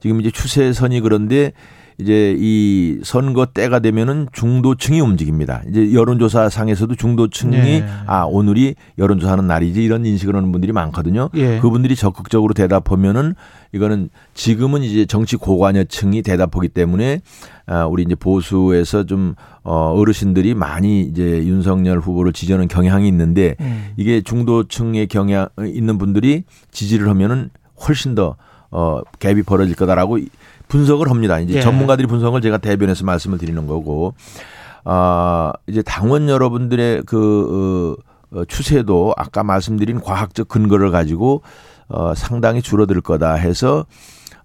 지금 0.00 0.20
이제 0.20 0.32
추세선이 0.32 1.00
그런데 1.00 1.52
이제 1.98 2.34
이 2.38 3.00
선거 3.04 3.46
때가 3.46 3.78
되면은 3.78 4.28
중도층이 4.32 5.00
움직입니다. 5.00 5.62
이제 5.68 5.92
여론조사 5.92 6.48
상에서도 6.48 6.94
중도층이 6.94 7.56
예. 7.56 7.86
아, 8.06 8.24
오늘이 8.24 8.74
여론조사하는 8.98 9.46
날이지 9.46 9.82
이런 9.82 10.04
인식을 10.04 10.34
하는 10.34 10.50
분들이 10.50 10.72
많거든요. 10.72 11.30
예. 11.34 11.60
그분들이 11.60 11.94
적극적으로 11.94 12.54
대답하면은 12.54 13.34
이거는 13.72 14.08
지금은 14.34 14.82
이제 14.82 15.06
정치 15.06 15.36
고관여층이 15.36 16.22
대답하기 16.22 16.68
때문에 16.68 17.20
아 17.66 17.86
우리 17.86 18.02
이제 18.02 18.14
보수에서 18.14 19.04
좀 19.04 19.34
어, 19.62 19.92
어르신들이 19.96 20.54
많이 20.54 21.02
이제 21.02 21.22
윤석열 21.44 21.98
후보를 21.98 22.32
지지하는 22.32 22.68
경향이 22.68 23.08
있는데 23.08 23.56
음. 23.60 23.92
이게 23.96 24.20
중도층의 24.20 25.06
경향 25.08 25.48
있는 25.64 25.98
분들이 25.98 26.44
지지를 26.70 27.08
하면은 27.08 27.50
훨씬 27.86 28.14
더 28.14 28.36
어, 28.70 29.00
갭이 29.20 29.46
벌어질 29.46 29.76
거다라고 29.76 30.18
분석을 30.68 31.10
합니다. 31.10 31.38
이제 31.38 31.54
예. 31.54 31.60
전문가들이 31.60 32.06
분석을 32.06 32.40
제가 32.40 32.58
대변해서 32.58 33.04
말씀을 33.04 33.38
드리는 33.38 33.66
거고 33.66 34.14
아 34.84 35.52
이제 35.66 35.82
당원 35.82 36.28
여러분들의 36.28 37.02
그 37.06 37.96
어, 38.32 38.38
어, 38.38 38.44
추세도 38.44 39.14
아까 39.16 39.42
말씀드린 39.42 40.00
과학적 40.00 40.48
근거를 40.48 40.90
가지고 40.90 41.42
어, 41.88 42.14
상당히 42.14 42.62
줄어들 42.62 43.00
거다 43.00 43.34
해서 43.34 43.86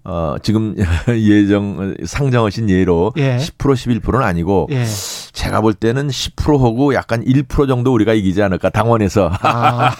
어, 0.04 0.36
지금 0.42 0.76
예정 1.08 1.96
상정하신 2.04 2.70
예로 2.70 3.12
예. 3.16 3.36
10% 3.36 4.00
11%는 4.02 4.22
아니고 4.22 4.68
예. 4.70 4.84
제가 5.32 5.60
볼 5.60 5.74
때는 5.74 6.08
10%하고 6.08 6.94
약간 6.94 7.24
1% 7.24 7.68
정도 7.68 7.92
우리가 7.94 8.12
이기지 8.14 8.42
않을까 8.42 8.70
당원에서. 8.70 9.30
아, 9.42 9.90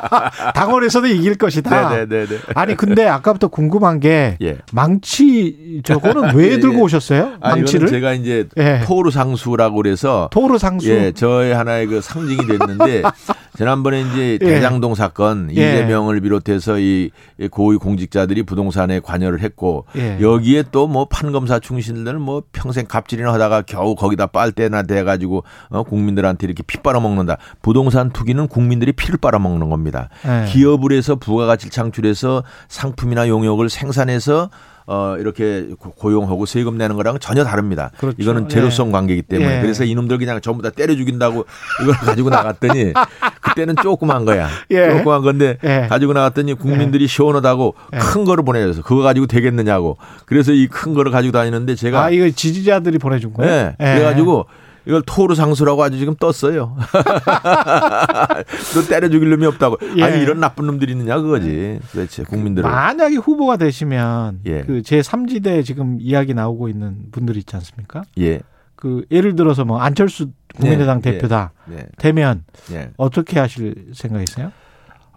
당원에서도 0.54 1.06
이길 1.06 1.36
것이다. 1.36 1.90
네네네네. 1.90 2.38
아니 2.54 2.76
근데 2.76 3.06
아까부터 3.06 3.48
궁금한 3.48 4.00
게 4.00 4.36
예. 4.42 4.58
망치 4.72 5.80
저거는 5.84 6.34
왜 6.34 6.46
예, 6.50 6.52
예. 6.52 6.60
들고 6.60 6.82
오셨어요? 6.82 7.34
아, 7.40 7.50
망치를? 7.50 7.88
제가 7.88 8.12
이제 8.14 8.48
예. 8.56 8.82
토르 8.84 9.10
상수라고 9.10 9.76
그래서 9.76 10.28
토르 10.32 10.58
상수. 10.58 10.90
예, 10.90 11.12
저의 11.12 11.54
하나의 11.54 11.86
그 11.86 12.00
상징이 12.00 12.46
됐는데 12.46 13.02
지난번에 13.60 14.00
이제 14.00 14.38
예. 14.40 14.46
대장동 14.46 14.94
사건 14.94 15.50
예. 15.50 15.52
이재명을 15.52 16.18
비롯해서 16.22 16.78
이 16.78 17.10
고위 17.50 17.76
공직자들이 17.76 18.44
부동산에 18.44 19.00
관여를 19.00 19.42
했고 19.42 19.84
예. 19.96 20.18
여기에 20.18 20.64
또 20.72 20.90
뭐 20.90 21.04
판검사 21.04 21.58
충신들 21.60 22.18
뭐 22.18 22.42
평생 22.52 22.86
갑질이나 22.88 23.32
하다가 23.34 23.62
겨우 23.62 23.94
거기다 23.94 24.26
빨대나 24.28 24.82
대 24.84 25.04
가지고 25.04 25.44
어, 25.68 25.82
국민들한테 25.82 26.46
이렇게 26.46 26.62
피 26.62 26.78
빨아먹는다. 26.78 27.36
부동산 27.60 28.10
투기는 28.10 28.48
국민들이 28.48 28.92
피를 28.92 29.18
빨아먹는 29.18 29.68
겁니다. 29.68 30.08
예. 30.24 30.50
기업을 30.50 30.92
해서 30.92 31.16
부가가치를 31.16 31.70
창출해서 31.70 32.42
상품이나 32.68 33.28
용역을 33.28 33.68
생산해서 33.68 34.48
어 34.86 35.16
이렇게 35.18 35.68
고- 35.78 35.92
고용하고 35.92 36.46
세금 36.46 36.76
내는 36.78 36.96
거랑 36.96 37.18
전혀 37.20 37.44
다릅니다. 37.44 37.90
그렇죠. 37.98 38.16
이거는 38.18 38.48
제로성 38.48 38.90
관계이기 38.90 39.22
때문에 39.22 39.58
예. 39.58 39.60
그래서 39.60 39.84
이놈들 39.84 40.18
그냥 40.18 40.40
전부 40.40 40.62
다 40.62 40.70
때려 40.70 40.94
죽인다고 40.96 41.44
이걸 41.82 41.94
가지고 42.00 42.30
나갔더니 42.30 42.92
그때는 43.40 43.76
조그만 43.82 44.24
거야. 44.24 44.48
예. 44.70 44.90
조그만 44.90 45.22
건데 45.22 45.58
예. 45.64 45.86
가지고 45.88 46.12
나갔더니 46.12 46.54
국민들이 46.54 47.06
시원하다고 47.06 47.74
예. 47.94 47.98
큰 47.98 48.24
거를 48.24 48.44
보내줘서 48.44 48.82
그거 48.82 49.02
가지고 49.02 49.26
되겠느냐고. 49.26 49.96
그래서 50.26 50.52
이 50.52 50.66
큰 50.70 50.94
거를 50.94 51.10
가지고 51.12 51.32
다니는데 51.32 51.74
제가 51.74 52.04
아 52.04 52.10
이거 52.10 52.28
지지자들이 52.30 52.98
보내준 52.98 53.32
거예요? 53.32 53.50
네. 53.50 53.74
그래가지고 53.78 54.46
이걸 54.86 55.02
토르 55.06 55.34
상수라고 55.34 55.82
아주 55.82 55.98
지금 55.98 56.14
떴어요. 56.16 56.76
너 58.74 58.82
때려 58.88 59.08
죽일 59.08 59.30
놈이 59.30 59.46
없다고. 59.46 59.76
예. 59.96 60.02
아니 60.02 60.22
이런 60.22 60.40
나쁜 60.40 60.66
놈들이 60.66 60.92
있느냐 60.92 61.20
그거지. 61.20 61.78
도대체 61.92 62.22
국민들은. 62.24 62.68
만약에 62.68 63.16
후보가 63.16 63.56
되시면 63.56 64.40
예. 64.46 64.62
그 64.62 64.82
제 64.82 65.00
3지대 65.00 65.64
지금 65.64 65.98
이야기 66.00 66.34
나오고 66.34 66.68
있는 66.68 67.10
분들이 67.12 67.38
있지 67.40 67.54
않습니까? 67.56 68.02
예. 68.18 68.40
그 68.74 69.04
예를 69.10 69.36
들어서 69.36 69.64
뭐 69.64 69.78
안철수 69.80 70.30
국민의당 70.56 70.98
예, 71.04 71.12
대표다 71.12 71.52
네. 71.66 71.86
되면 71.98 72.44
예. 72.72 72.90
어떻게 72.96 73.38
하실 73.38 73.90
생각이세요? 73.94 74.50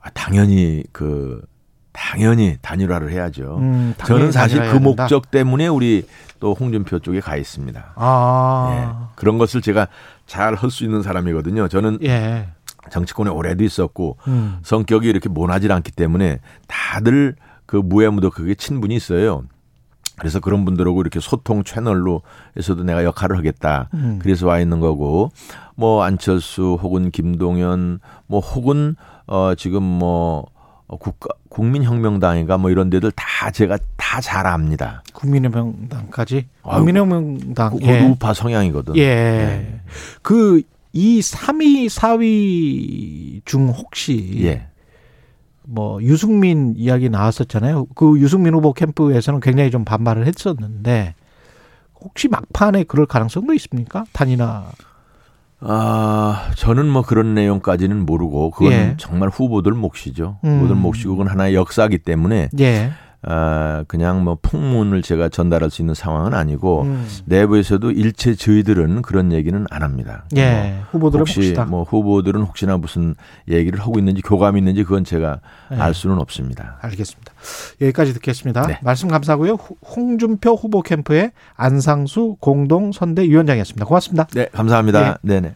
아, 0.01 0.09
당연히 0.13 0.83
그 0.91 1.41
당연히 1.93 2.57
단일화를 2.61 3.11
해야죠. 3.11 3.57
음, 3.59 3.93
저는 3.97 4.15
당연히 4.15 4.31
사실 4.31 4.57
단일화해야 4.57 4.73
그 4.79 4.83
된다. 4.85 5.03
목적 5.03 5.31
때문에 5.31 5.67
우리 5.67 6.05
또 6.39 6.53
홍준표 6.53 6.99
쪽에 6.99 7.19
가 7.21 7.37
있습니다. 7.37 7.93
아. 7.95 8.69
예. 8.75 9.07
그런 9.15 9.37
것을 9.37 9.61
제가 9.61 9.87
잘 10.25 10.55
할 10.55 10.69
수 10.71 10.83
있는 10.83 11.01
사람이거든요. 11.03 11.67
저는 11.67 11.99
예. 12.03 12.49
정치권에 12.89 13.29
오래도 13.29 13.63
있었고 13.63 14.17
음. 14.27 14.57
성격이 14.63 15.07
이렇게 15.07 15.29
모나질 15.29 15.71
않기 15.71 15.91
때문에 15.91 16.39
다들 16.67 17.35
그 17.65 17.77
무해무도 17.77 18.29
그게 18.31 18.55
친분이 18.55 18.93
있어요. 18.95 19.43
그래서 20.19 20.39
그런 20.39 20.63
분들하고 20.65 21.01
이렇게 21.01 21.19
소통 21.19 21.63
채널로 21.63 22.21
해서도 22.57 22.83
내가 22.83 23.03
역할을 23.03 23.37
하겠다. 23.37 23.89
음. 23.93 24.19
그래서 24.21 24.47
와 24.47 24.59
있는 24.59 24.79
거고 24.79 25.31
뭐 25.75 26.03
안철수 26.03 26.77
혹은 26.81 27.09
김동연 27.09 27.99
뭐 28.27 28.39
혹은 28.39 28.95
어 29.27 29.53
지금 29.55 29.81
뭐 29.81 30.45
국가 30.97 31.29
국민혁명당인가 31.49 32.57
뭐 32.57 32.69
이런 32.71 32.89
데들 32.89 33.11
다 33.11 33.51
제가 33.51 33.77
다 33.97 34.03
잘 34.21 34.45
압니다. 34.45 35.03
국민의명당까지 35.13 36.47
아이고, 36.63 36.77
국민의명당 36.77 37.77
그 37.77 37.85
예. 37.85 38.01
우파 38.01 38.33
성향이거든. 38.33 38.95
예. 38.97 39.05
네. 39.05 39.81
그이 40.21 41.19
3위, 41.19 41.87
4위 41.87 43.41
중 43.45 43.69
혹시 43.69 44.43
예. 44.43 44.67
뭐 45.63 46.01
유승민 46.03 46.73
이야기 46.77 47.09
나왔었잖아요. 47.09 47.87
그 47.95 48.19
유승민 48.19 48.53
후보 48.53 48.73
캠프에서는 48.73 49.39
굉장히 49.39 49.71
좀 49.71 49.83
반발을 49.85 50.27
했었는데 50.27 51.15
혹시 51.99 52.27
막판에 52.27 52.83
그럴 52.83 53.05
가능성도 53.05 53.53
있습니까? 53.53 54.05
단이나 54.11 54.71
아, 55.65 56.51
저는 56.55 56.87
뭐 56.87 57.01
그런 57.03 57.33
내용까지는 57.33 58.05
모르고 58.05 58.51
그건 58.51 58.71
예. 58.73 58.93
정말 58.97 59.29
후보들 59.29 59.73
몫이죠. 59.73 60.37
음. 60.43 60.57
후보들 60.57 60.75
몫이고 60.75 61.11
그건 61.15 61.27
하나의 61.27 61.55
역사이기 61.55 61.99
때문에 61.99 62.49
예. 62.59 62.91
아, 63.25 63.83
그냥 63.87 64.23
뭐 64.23 64.37
풍문을 64.41 65.01
제가 65.01 65.29
전달할 65.29 65.69
수 65.69 65.81
있는 65.81 65.93
상황은 65.93 66.33
아니고 66.33 66.81
음. 66.83 67.07
내부에서도 67.25 67.91
일체 67.91 68.35
저희들은 68.35 69.01
그런 69.01 69.31
얘기는 69.31 69.65
안 69.69 69.81
합니다. 69.83 70.25
예. 70.35 70.79
후보들은 70.91 71.21
혹시 71.21 71.39
몫이다. 71.39 71.65
뭐 71.65 71.83
후보들은 71.83 72.41
혹시나 72.41 72.77
무슨 72.77 73.15
얘기를 73.49 73.79
하고 73.79 73.97
있는지 73.97 74.21
교감이 74.21 74.59
있는지 74.59 74.83
그건 74.83 75.03
제가 75.05 75.39
예. 75.71 75.75
알 75.77 75.93
수는 75.93 76.19
없습니다. 76.19 76.77
알겠습니다. 76.81 77.31
여기까지 77.81 78.13
듣겠습니다. 78.13 78.67
네. 78.67 78.79
말씀 78.83 79.07
감사하고요. 79.07 79.53
후- 79.53 79.75
홍준표 79.85 80.55
후보 80.55 80.81
캠프의 80.81 81.31
안상수 81.55 82.35
공동 82.41 82.91
선대위원장이었습니다. 82.91 83.85
고맙습니다. 83.85 84.27
네, 84.33 84.47
감사합니다. 84.51 85.07
예. 85.09 85.13
네 85.21 85.39
네. 85.39 85.55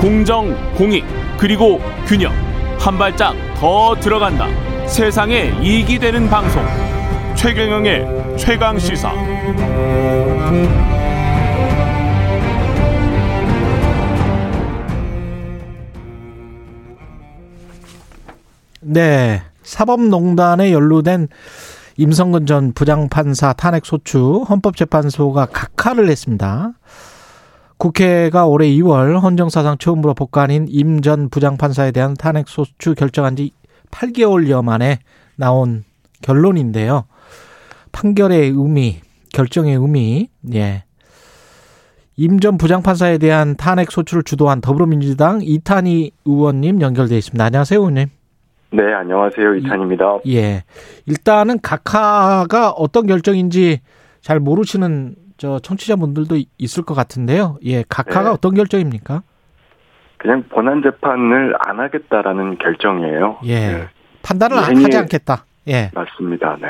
공정, 0.00 0.54
공익, 0.76 1.04
그리고 1.38 1.80
균형. 2.06 2.32
한 2.78 2.96
발짝 2.96 3.34
더 3.56 3.96
들어간다. 3.98 4.46
세상에 4.88 5.52
이익이 5.62 5.98
되는 5.98 6.28
방송. 6.28 6.62
최경영의 7.36 8.36
최강 8.36 8.78
시사. 8.78 9.12
네. 18.80 19.42
사법농단에 19.62 20.72
연루된 20.72 21.28
임성근 21.98 22.46
전 22.46 22.72
부장판사 22.72 23.52
탄핵 23.52 23.84
소추 23.84 24.44
헌법재판소가 24.48 25.46
각하를 25.46 26.08
했습니다. 26.08 26.72
국회가 27.76 28.46
올해 28.46 28.66
2월 28.68 29.20
헌정사상 29.20 29.76
처음으로 29.78 30.14
복관인 30.14 30.66
임 30.68 31.02
전 31.02 31.28
부장판사에 31.28 31.92
대한 31.92 32.14
탄핵 32.14 32.48
소추 32.48 32.94
결정한 32.94 33.36
지 33.36 33.52
8개월여 33.90 34.64
만에 34.64 34.98
나온 35.36 35.84
결론인데요. 36.22 37.04
판결의 37.92 38.50
의미, 38.50 39.00
결정의 39.32 39.76
의미, 39.76 40.28
예. 40.54 40.84
임전 42.16 42.58
부장판사에 42.58 43.18
대한 43.18 43.56
탄핵 43.56 43.92
소추를 43.92 44.24
주도한 44.24 44.60
더불어민주당 44.60 45.40
이탄희 45.42 46.10
의원님 46.24 46.80
연결돼 46.80 47.16
있습니다. 47.16 47.44
안녕하세요, 47.44 47.78
의원님. 47.78 48.08
네, 48.72 48.82
안녕하세요. 48.92 49.54
이탄입니다. 49.56 50.18
예. 50.28 50.64
일단은 51.06 51.60
각하가 51.60 52.70
어떤 52.70 53.06
결정인지 53.06 53.80
잘 54.20 54.40
모르시는 54.40 55.14
저 55.36 55.60
청취자분들도 55.60 56.36
있을 56.58 56.82
것 56.82 56.94
같은데요. 56.94 57.58
예. 57.64 57.84
각하가 57.88 58.24
네. 58.24 58.28
어떤 58.30 58.54
결정입니까? 58.54 59.22
그냥 60.18 60.44
본안 60.48 60.82
재판을 60.82 61.54
안 61.60 61.80
하겠다라는 61.80 62.58
결정이에요. 62.58 63.38
예. 63.44 63.54
네, 63.54 63.88
판단을 64.22 64.56
이안 64.56 64.84
하지 64.84 64.96
않겠다. 64.98 65.44
예. 65.68 65.90
맞습니다. 65.94 66.56
네. 66.60 66.68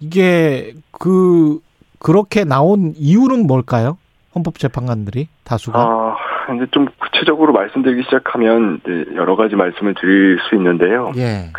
이게 0.00 0.74
그 0.90 1.60
그렇게 1.98 2.44
나온 2.44 2.92
이유는 2.96 3.46
뭘까요? 3.46 3.96
헌법재판관들이 4.34 5.28
다수가. 5.44 5.78
아, 5.78 6.16
이제 6.56 6.66
좀 6.72 6.88
구체적으로 7.00 7.52
말씀드리기 7.52 8.02
시작하면 8.02 8.80
이제 8.82 9.06
여러 9.14 9.36
가지 9.36 9.54
말씀을 9.54 9.94
드릴 9.94 10.38
수 10.48 10.56
있는데요. 10.56 11.12
예. 11.16 11.52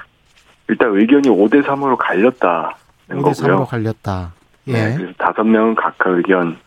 일단 0.67 0.93
의견이 0.93 1.29
5대 1.29 1.63
3으로 1.63 1.95
갈렸다는 1.97 2.69
5대 3.09 3.31
3으로 3.31 3.49
거고요. 3.51 3.65
갈렸다. 3.65 4.33
예. 4.67 4.73
네, 4.73 4.95
그래서 4.97 5.13
다섯 5.17 5.43
명은 5.43 5.75
각하 5.75 6.09
의견, 6.09 6.57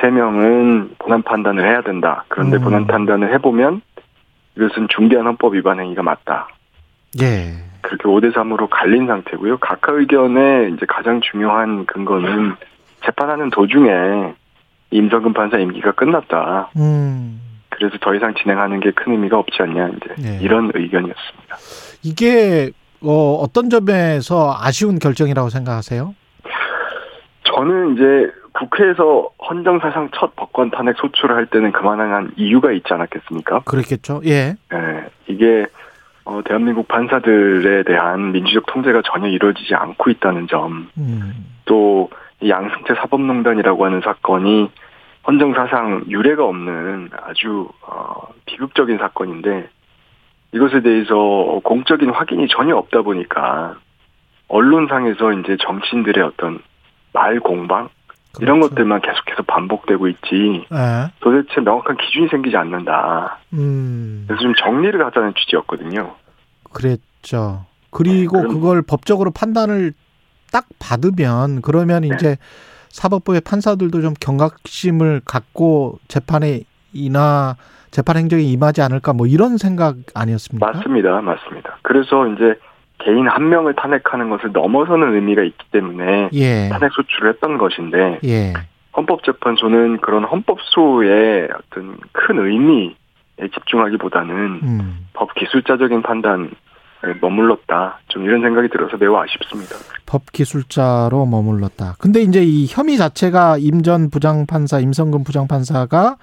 세 0.00 0.10
명은 0.10 0.94
본안 0.98 1.22
판단을 1.22 1.64
해야 1.66 1.82
된다. 1.82 2.24
그런데 2.28 2.56
음. 2.56 2.62
본안 2.62 2.86
판단을 2.86 3.32
해보면 3.34 3.82
이것은 4.56 4.88
중대한 4.88 5.26
헌법 5.26 5.54
위반 5.54 5.78
행위가 5.80 6.02
맞다. 6.02 6.48
예. 7.20 7.54
그렇게 7.82 8.04
5대 8.04 8.32
3으로 8.32 8.68
갈린 8.70 9.06
상태고요. 9.06 9.58
각하 9.58 9.92
의견의 9.92 10.72
이제 10.74 10.86
가장 10.86 11.20
중요한 11.20 11.86
근거는 11.86 12.54
재판하는 13.04 13.50
도중에 13.50 14.34
임성근 14.90 15.32
판사 15.32 15.58
임기가 15.58 15.92
끝났다. 15.92 16.70
음. 16.76 17.40
그래서 17.70 17.96
더 18.00 18.14
이상 18.14 18.34
진행하는 18.34 18.80
게 18.80 18.90
큰 18.90 19.12
의미가 19.12 19.38
없지 19.38 19.62
않냐 19.62 19.88
이제 19.88 20.14
네. 20.22 20.38
이런 20.42 20.70
의견이었습니다. 20.74 21.56
이게 22.02 22.70
어 23.02 23.34
어떤 23.42 23.70
점에서 23.70 24.54
아쉬운 24.60 24.98
결정이라고 24.98 25.48
생각하세요? 25.48 26.14
저는 27.44 27.94
이제 27.94 28.30
국회에서 28.52 29.30
헌정사상 29.48 30.10
첫 30.14 30.34
법관 30.36 30.70
탄핵 30.70 30.96
소추를 30.96 31.36
할 31.36 31.46
때는 31.46 31.72
그만한 31.72 32.32
이유가 32.36 32.72
있지 32.72 32.92
않았겠습니까? 32.92 33.60
그렇겠죠. 33.60 34.20
예. 34.24 34.56
예, 34.72 35.10
이게 35.26 35.66
어, 36.24 36.40
대한민국 36.44 36.86
판사들에 36.88 37.82
대한 37.84 38.32
민주적 38.32 38.66
통제가 38.66 39.02
전혀 39.04 39.28
이루어지지 39.28 39.74
않고 39.74 40.10
있다는 40.10 40.48
점, 40.48 40.88
음. 40.98 41.32
또이 41.64 42.48
양승태 42.48 42.94
사법농단이라고 42.94 43.84
하는 43.84 44.00
사건이 44.00 44.70
헌정사상 45.26 46.04
유례가 46.08 46.44
없는 46.44 47.10
아주 47.22 47.68
어, 47.82 48.28
비극적인 48.46 48.98
사건인데 48.98 49.68
이것에 50.52 50.80
대해서 50.80 51.60
공적인 51.62 52.10
확인이 52.10 52.48
전혀 52.48 52.76
없다 52.76 53.02
보니까 53.02 53.76
언론상에서 54.48 55.32
이제 55.32 55.56
정치인들의 55.60 56.24
어떤 56.24 56.60
말 57.12 57.38
공방 57.40 57.88
그렇죠. 58.32 58.60
것들만 58.60 59.00
계속해서 59.00 59.42
반복되고 59.42 60.08
있지 60.08 60.64
예. 60.72 61.10
도대체 61.20 61.60
명확한 61.60 61.96
기준이 61.96 62.28
생기지 62.28 62.56
않는다. 62.56 63.38
음. 63.54 64.24
그래서 64.26 64.42
좀 64.42 64.54
정리를 64.54 65.04
하자는 65.04 65.34
취지였거든요. 65.34 66.14
그랬죠. 66.72 67.66
그리고 67.90 68.42
네, 68.42 68.48
그걸 68.48 68.82
법적으로 68.82 69.30
판단을 69.32 69.92
딱 70.52 70.66
받으면 70.78 71.60
그러면 71.62 72.02
네. 72.02 72.10
이제 72.14 72.36
사법부의 72.90 73.40
판사들도 73.42 74.00
좀 74.00 74.14
경각심을 74.20 75.22
갖고 75.24 75.98
재판에 76.08 76.60
이나 76.92 77.56
재판 77.90 78.16
행정에 78.16 78.42
임하지 78.42 78.82
않을까 78.82 79.12
뭐 79.12 79.26
이런 79.26 79.58
생각 79.58 79.96
아니었습니까? 80.14 80.64
맞습니다. 80.64 81.20
맞습니다. 81.20 81.78
그래서 81.82 82.26
이제 82.28 82.54
개인 83.04 83.26
한 83.28 83.48
명을 83.48 83.74
탄핵하는 83.74 84.30
것을 84.30 84.52
넘어서는 84.52 85.14
의미가 85.14 85.42
있기 85.42 85.66
때문에 85.72 86.30
예. 86.32 86.68
탄핵 86.70 86.92
소추를 86.92 87.32
했던 87.32 87.58
것인데 87.58 88.20
예. 88.24 88.52
헌법재판소는 88.96 89.98
그런 89.98 90.24
헌법소의 90.24 91.48
어떤 91.54 91.96
큰 92.12 92.38
의미에 92.38 92.94
집중하기보다는 93.54 94.34
음. 94.62 95.06
법 95.12 95.34
기술자적인 95.34 96.02
판단 96.02 96.50
머물렀다. 97.20 98.00
좀 98.08 98.24
이런 98.24 98.42
생각이 98.42 98.68
들어서 98.68 98.96
매우 98.98 99.16
아쉽습니다. 99.16 99.76
법 100.04 100.30
기술자로 100.32 101.24
머물렀다. 101.24 101.94
근데 101.98 102.20
이제 102.20 102.42
이 102.42 102.66
혐의 102.68 102.98
자체가 102.98 103.56
임 103.58 103.82
전 103.82 104.10
부장판사, 104.10 104.80
임성근 104.80 105.24
부장판사가 105.24 106.16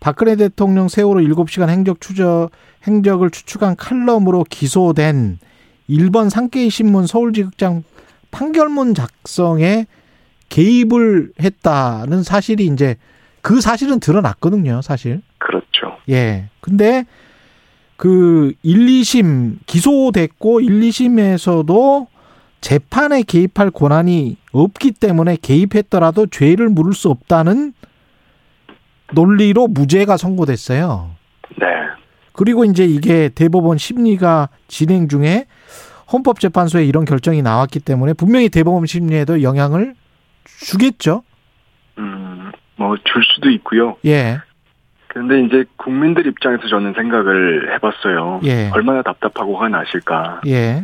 박근혜 0.00 0.36
대통령 0.36 0.88
세월호 0.88 1.20
7시간 1.20 1.68
행적 1.68 2.00
추적, 2.00 2.48
행적을 2.86 3.30
추측한 3.30 3.76
칼럼으로 3.76 4.44
기소된 4.48 5.38
일본 5.92 6.30
산케이 6.30 6.70
신문 6.70 7.06
서울지극장 7.06 7.84
판결문 8.30 8.94
작성에 8.94 9.84
개입을 10.48 11.32
했다는 11.38 12.22
사실이 12.22 12.64
이제 12.66 12.96
그 13.42 13.60
사실은 13.60 14.00
드러났거든요, 14.00 14.80
사실. 14.80 15.20
그렇죠. 15.36 15.98
예. 16.08 16.48
근데 16.60 17.04
그 17.96 18.54
1, 18.62 18.86
2심 18.86 19.58
기소됐고 19.66 20.60
1, 20.60 20.80
2심에서도 20.80 22.06
재판에 22.62 23.22
개입할 23.22 23.70
권한이 23.70 24.38
없기 24.52 24.92
때문에 24.92 25.36
개입했더라도 25.42 26.26
죄를 26.26 26.70
물을 26.70 26.94
수 26.94 27.10
없다는 27.10 27.74
논리로 29.12 29.68
무죄가 29.68 30.16
선고됐어요. 30.16 31.10
네. 31.58 31.66
그리고 32.32 32.64
이제 32.64 32.84
이게 32.84 33.28
대법원 33.34 33.78
심리가 33.78 34.48
진행 34.68 35.08
중에 35.08 35.46
헌법재판소에 36.12 36.84
이런 36.84 37.04
결정이 37.04 37.42
나왔기 37.42 37.80
때문에 37.80 38.12
분명히 38.14 38.48
대법원 38.48 38.86
심리에도 38.86 39.42
영향을 39.42 39.94
주겠죠. 40.44 41.22
음, 41.98 42.50
뭐 42.76 42.96
줄 43.04 43.22
수도 43.34 43.50
있고요. 43.50 43.96
예. 44.04 44.38
그런데 45.08 45.42
이제 45.42 45.64
국민들 45.76 46.26
입장에서 46.26 46.66
저는 46.68 46.94
생각을 46.94 47.74
해봤어요. 47.74 48.40
예. 48.44 48.70
얼마나 48.72 49.02
답답하고 49.02 49.56
화가 49.56 49.68
나실까. 49.68 50.40
예. 50.46 50.82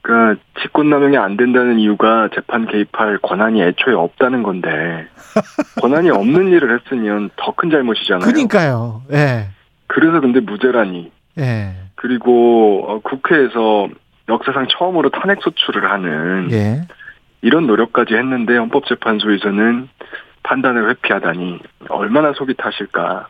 그러니까 0.00 0.40
직권남용이 0.62 1.18
안 1.18 1.36
된다는 1.36 1.78
이유가 1.78 2.30
재판 2.34 2.66
개입할 2.66 3.18
권한이 3.18 3.60
애초에 3.62 3.92
없다는 3.94 4.42
건데 4.42 4.68
권한이 5.82 6.08
없는 6.10 6.48
일을 6.48 6.78
했으면 6.80 7.28
더 7.36 7.52
큰 7.52 7.68
잘못이잖아요. 7.70 8.24
그러니까요. 8.26 9.02
예. 9.12 9.48
그래서 9.88 10.20
근데 10.20 10.40
무죄라니. 10.40 11.10
예. 11.38 11.74
그리고 11.96 12.84
어, 12.86 13.00
국회에서 13.00 13.88
역사상 14.28 14.68
처음으로 14.70 15.10
탄핵 15.10 15.42
소추를 15.42 15.90
하는 15.90 16.48
예. 16.52 16.82
이런 17.42 17.66
노력까지 17.66 18.14
했는데 18.14 18.56
헌법재판소에서는 18.56 19.88
판단을 20.42 20.90
회피하다니 20.90 21.60
얼마나 21.88 22.32
속이 22.32 22.54
타실까 22.56 23.28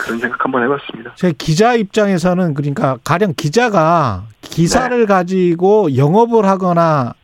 그런 0.00 0.18
생각 0.18 0.44
한번 0.44 0.62
해봤습니다. 0.64 1.12
제 1.16 1.32
기자 1.32 1.74
입장에서는 1.74 2.54
그러니까 2.54 2.98
가령 3.04 3.34
기자가 3.36 4.24
기사를 4.40 4.98
네. 4.98 5.06
가지고 5.06 5.96
영업을 5.96 6.44
하거나 6.44 7.14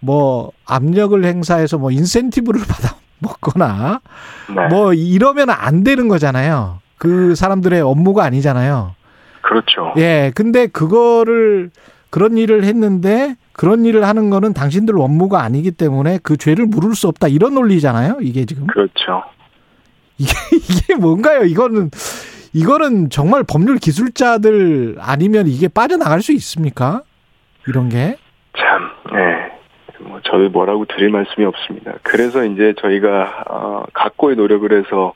뭐 0.00 0.52
압력을 0.66 1.22
행사해서 1.22 1.78
뭐 1.78 1.90
인센티브를 1.90 2.60
받아 2.68 2.96
먹거나 3.18 4.00
네. 4.54 4.68
뭐 4.68 4.92
이러면 4.94 5.50
안 5.50 5.84
되는 5.84 6.08
거잖아요. 6.08 6.81
그 7.02 7.34
사람들의 7.34 7.80
업무가 7.80 8.22
아니잖아요. 8.22 8.94
그렇죠. 9.40 9.92
예. 9.96 10.30
근데 10.36 10.68
그거를 10.68 11.72
그런 12.10 12.38
일을 12.38 12.62
했는데 12.62 13.34
그런 13.50 13.84
일을 13.84 14.04
하는 14.06 14.30
거는 14.30 14.52
당신들 14.52 14.96
업무가 15.00 15.42
아니기 15.42 15.72
때문에 15.72 16.20
그 16.22 16.36
죄를 16.36 16.66
물을 16.66 16.94
수 16.94 17.08
없다 17.08 17.26
이런 17.26 17.54
논리잖아요. 17.54 18.18
이게 18.20 18.44
지금 18.44 18.68
그렇죠. 18.68 19.24
이게 20.16 20.32
이게 20.52 20.94
뭔가요? 20.94 21.42
이거는 21.42 21.90
이거는 22.52 23.10
정말 23.10 23.42
법률 23.42 23.78
기술자들 23.78 24.98
아니면 25.00 25.48
이게 25.48 25.66
빠져나갈 25.66 26.22
수 26.22 26.30
있습니까? 26.30 27.02
이런 27.66 27.88
게 27.88 28.16
참, 28.56 28.90
네. 29.12 29.50
뭐 29.98 30.20
저도 30.22 30.50
뭐라고 30.50 30.84
드릴 30.84 31.10
말씀이 31.10 31.44
없습니다. 31.46 31.94
그래서 32.04 32.44
이제 32.44 32.74
저희가 32.80 33.44
어, 33.50 33.82
각고의 33.92 34.36
노력을 34.36 34.70
해서 34.72 35.14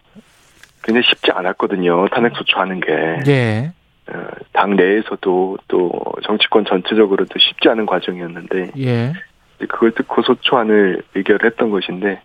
굉장히 0.87 1.05
쉽지 1.09 1.33
않았거든요. 1.33 2.07
탄핵 2.09 2.33
소추 2.37 2.57
하는 2.59 2.81
게. 2.81 2.93
예. 3.27 3.73
어, 4.09 4.25
당 4.53 4.77
내에서도 4.77 5.59
또 5.67 5.93
정치권 6.25 6.65
전체적으로도 6.65 7.39
쉽지 7.39 7.69
않은 7.69 7.87
과정이었는데 7.87 8.71
예. 8.79 9.13
그걸 9.59 9.93
듣고 9.93 10.23
소추안을 10.23 11.03
의결을 11.17 11.51
했던 11.51 11.71
것인데 11.71 12.21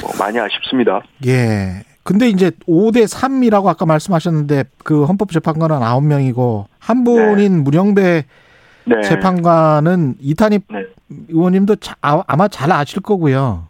뭐 0.00 0.10
많이 0.18 0.38
아쉽습니다. 0.40 1.02
예. 1.26 1.82
근데 2.04 2.28
이제 2.28 2.50
5대 2.66 3.04
3이라고 3.06 3.66
아까 3.66 3.84
말씀하셨는데 3.84 4.64
그 4.82 5.04
헌법재판관은 5.04 5.78
9명이고 5.80 6.64
한 6.78 7.04
분인 7.04 7.62
문영배 7.62 8.24
네. 8.84 9.00
재판관은 9.02 10.14
이탄입 10.20 10.62
네. 10.72 10.86
의원님도 11.28 11.76
자- 11.76 11.94
아- 12.00 12.24
아마 12.26 12.48
잘 12.48 12.72
아실 12.72 13.02
거고요. 13.02 13.68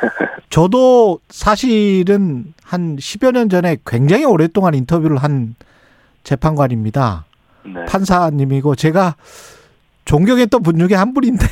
저도 0.50 1.20
사실은 1.28 2.52
한 2.62 2.96
10여 2.96 3.32
년 3.32 3.48
전에 3.48 3.76
굉장히 3.86 4.24
오랫동안 4.24 4.74
인터뷰를 4.74 5.16
한 5.16 5.54
재판관입니다. 6.24 7.24
네. 7.64 7.84
판사님이고 7.86 8.74
제가 8.74 9.16
존경했던 10.04 10.62
분 10.62 10.78
중에 10.78 10.96
한 10.96 11.14
분인데 11.14 11.46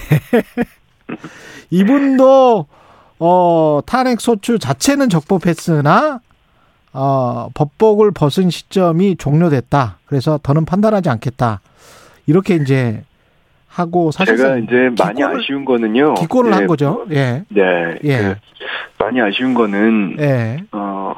이분도 1.71 2.67
어 3.19 3.81
탄핵 3.87 4.21
소추 4.21 4.59
자체는 4.59 5.09
적법했으나 5.09 6.21
어 6.93 7.49
법복을 7.55 8.11
벗은 8.11 8.51
시점이 8.51 9.17
종료됐다. 9.17 9.99
그래서 10.07 10.41
더는 10.43 10.65
판단하지 10.65 11.09
않겠다. 11.09 11.61
이렇게 12.27 12.57
이제 12.57 13.05
하고 13.71 14.11
사실 14.11 14.37
제가 14.37 14.57
이제 14.59 14.91
많이 14.99 15.21
기권을- 15.21 15.39
아쉬운 15.39 15.65
거는요. 15.65 16.15
기권을 16.15 16.51
예, 16.51 16.55
한 16.55 16.67
거죠. 16.67 17.07
예. 17.13 17.45
네. 17.49 17.99
예. 18.05 18.17
그 18.19 18.35
많이 18.99 19.21
아쉬운 19.23 19.55
거는 19.55 20.17
예. 20.19 20.59
어 20.73 21.15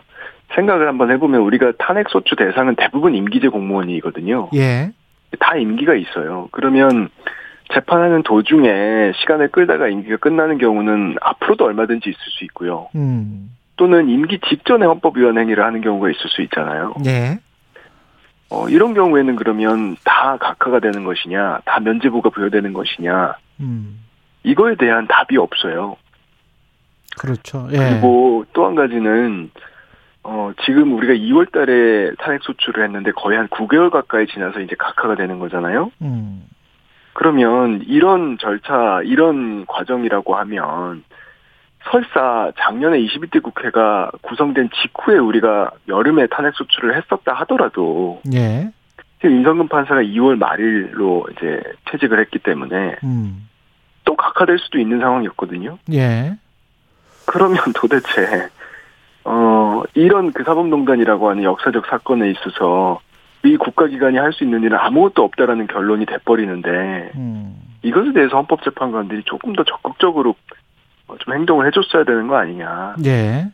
생각을 0.55 0.86
한번 0.86 1.11
해보면 1.11 1.40
우리가 1.40 1.72
탄핵 1.78 2.09
소추 2.11 2.36
대상은 2.36 2.74
대부분 2.76 3.14
임기제 3.14 3.48
공무원이거든요. 3.48 4.50
예. 4.55 4.90
다 5.40 5.57
임기가 5.57 5.94
있어요. 5.94 6.48
그러면 6.53 7.09
재판하는 7.72 8.22
도중에 8.22 9.12
시간을 9.16 9.48
끌다가 9.48 9.88
임기가 9.88 10.18
끝나는 10.18 10.59
경우는 10.59 11.16
앞으로도 11.22 11.64
얼마든지 11.64 12.11
있을 12.11 12.18
수 12.38 12.44
있고요. 12.44 12.88
음. 12.94 13.50
또는 13.76 14.11
임기 14.11 14.40
직전에 14.46 14.84
헌법위원 14.84 15.38
행위를 15.38 15.64
하는 15.64 15.80
경우가 15.80 16.11
있을 16.11 16.20
수 16.28 16.42
있잖아요. 16.42 16.92
예. 17.07 17.38
어, 18.53 18.68
이런 18.68 18.92
경우에는 18.92 19.36
그러면 19.36 19.96
다 20.05 20.36
각하가 20.36 20.78
되는 20.78 21.05
것이냐, 21.05 21.61
다 21.64 21.80
면제부가 21.80 22.28
부여되는 22.28 22.74
것이냐, 22.74 23.34
음. 23.61 24.05
이거에 24.42 24.74
대한 24.76 25.07
답이 25.07 25.38
없어요. 25.38 25.96
그렇죠. 27.18 27.66
예. 27.72 27.78
그리고 27.78 28.44
또 28.53 28.66
한 28.66 28.74
가지는 28.74 29.50
어 30.22 30.53
지금 30.64 30.94
우리가 30.94 31.14
2월 31.14 31.50
달에 31.50 32.12
탄핵 32.18 32.42
소추를 32.42 32.84
했는데 32.84 33.11
거의 33.12 33.38
한 33.38 33.48
9개월 33.48 33.90
가까이 33.90 34.26
지나서 34.26 34.61
이제 34.61 34.76
각하가 34.78 35.14
되는 35.16 35.38
거잖아요. 35.38 35.90
음. 36.03 36.44
그러면 37.14 37.82
이런 37.86 38.38
절차, 38.38 39.00
이런 39.05 39.66
과정이라고 39.66 40.36
하면 40.36 41.05
설사 41.91 42.53
작년에 42.59 42.99
22대 43.01 43.43
국회가 43.43 44.11
구성된 44.22 44.70
직후에 44.83 45.18
우리가 45.18 45.70
여름에 45.89 46.26
탄핵 46.28 46.55
소추를 46.55 46.97
했었다 46.97 47.33
하더라도 47.35 48.20
예. 48.33 48.70
지금 49.20 49.37
임성근 49.37 49.68
판사가 49.68 50.03
2월 50.03 50.37
말일로 50.37 51.26
이제 51.33 51.62
퇴직을 51.91 52.20
했기 52.20 52.39
때문에 52.39 52.97
음. 53.05 53.49
또 54.05 54.16
각하될 54.16 54.59
수도 54.59 54.78
있는 54.78 55.01
상황이었거든요. 55.01 55.78
예. 55.93 56.37
그러면 57.26 57.59
도대체 57.74 58.49
어 59.24 59.83
이런 59.95 60.33
그 60.33 60.43
사법농단이라고 60.45 61.30
하는 61.30 61.45
역사적 61.45 61.87
사건에 61.87 62.30
있어서 62.30 63.01
이 63.45 63.57
국가기관이 63.57 64.18
할 64.18 64.33
수 64.33 64.45
있는 64.45 64.62
일은 64.62 64.76
아무것도 64.78 65.22
없다라는 65.22 65.66
결론이 65.66 66.07
돼버리는데 66.07 67.12
음. 67.16 67.57
이것에 67.83 68.12
대해서 68.12 68.37
헌법재판관들이 68.37 69.22
조금 69.24 69.53
더 69.55 69.64
적극적으로 69.64 70.30
어, 70.30 70.35
좀 71.20 71.34
행동을 71.34 71.66
해줬어야 71.66 72.04
되는 72.04 72.26
거 72.28 72.36
아니냐 72.36 72.96
예. 73.04 73.50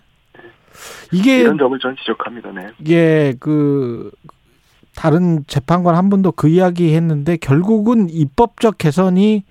이게 1.12 1.40
이런 1.40 1.58
점을 1.58 1.76
저는 1.78 1.96
지적합니다. 1.96 2.50
네. 2.52 2.68
예, 2.88 3.34
그 3.40 4.10
다른 4.94 5.44
재판관 5.46 5.94
한 5.96 6.08
분도 6.10 6.30
그 6.32 6.48
이야기 6.48 6.94
했는데 6.94 7.36
결국은 7.36 8.08
입법적 8.10 8.78
개선이 8.78 9.44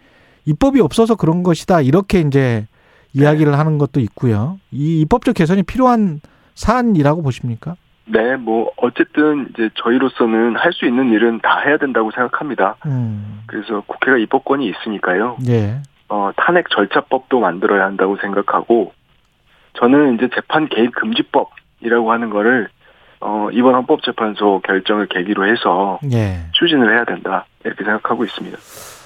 입법이 0.45 0.79
없어서 0.79 1.15
그런 1.15 1.43
것이다. 1.43 1.81
이렇게 1.81 2.19
이제 2.21 2.65
이야기를 3.13 3.57
하는 3.57 3.77
것도 3.77 3.99
있고요. 4.01 4.59
이 4.71 5.01
입법적 5.01 5.35
개선이 5.35 5.63
필요한 5.63 6.21
사안이라고 6.55 7.21
보십니까? 7.23 7.75
네, 8.05 8.35
뭐 8.37 8.71
어쨌든 8.77 9.49
이제 9.53 9.69
저희로서는 9.75 10.55
할 10.55 10.71
수 10.71 10.85
있는 10.85 11.11
일은 11.11 11.39
다 11.41 11.59
해야 11.65 11.77
된다고 11.77 12.11
생각합니다. 12.11 12.77
음. 12.85 13.41
그래서 13.47 13.81
국회가 13.87 14.17
입법권이 14.17 14.65
있으니까요. 14.69 15.37
예. 15.49 15.81
어, 16.09 16.31
탄핵 16.37 16.69
절차법도 16.69 17.39
만들어야 17.39 17.85
한다고 17.85 18.17
생각하고 18.17 18.93
저는 19.73 20.15
이제 20.15 20.29
재판 20.33 20.67
개입 20.69 20.93
금지법이라고 20.95 22.11
하는 22.11 22.29
거를 22.29 22.69
어, 23.19 23.49
이번 23.51 23.75
헌법재판소 23.75 24.61
결정을 24.65 25.07
계기로 25.07 25.47
해서 25.47 25.99
예. 26.11 26.45
추진을 26.53 26.93
해야 26.95 27.03
된다 27.03 27.45
이렇게 27.63 27.83
생각하고 27.83 28.23
있습니다. 28.23 28.57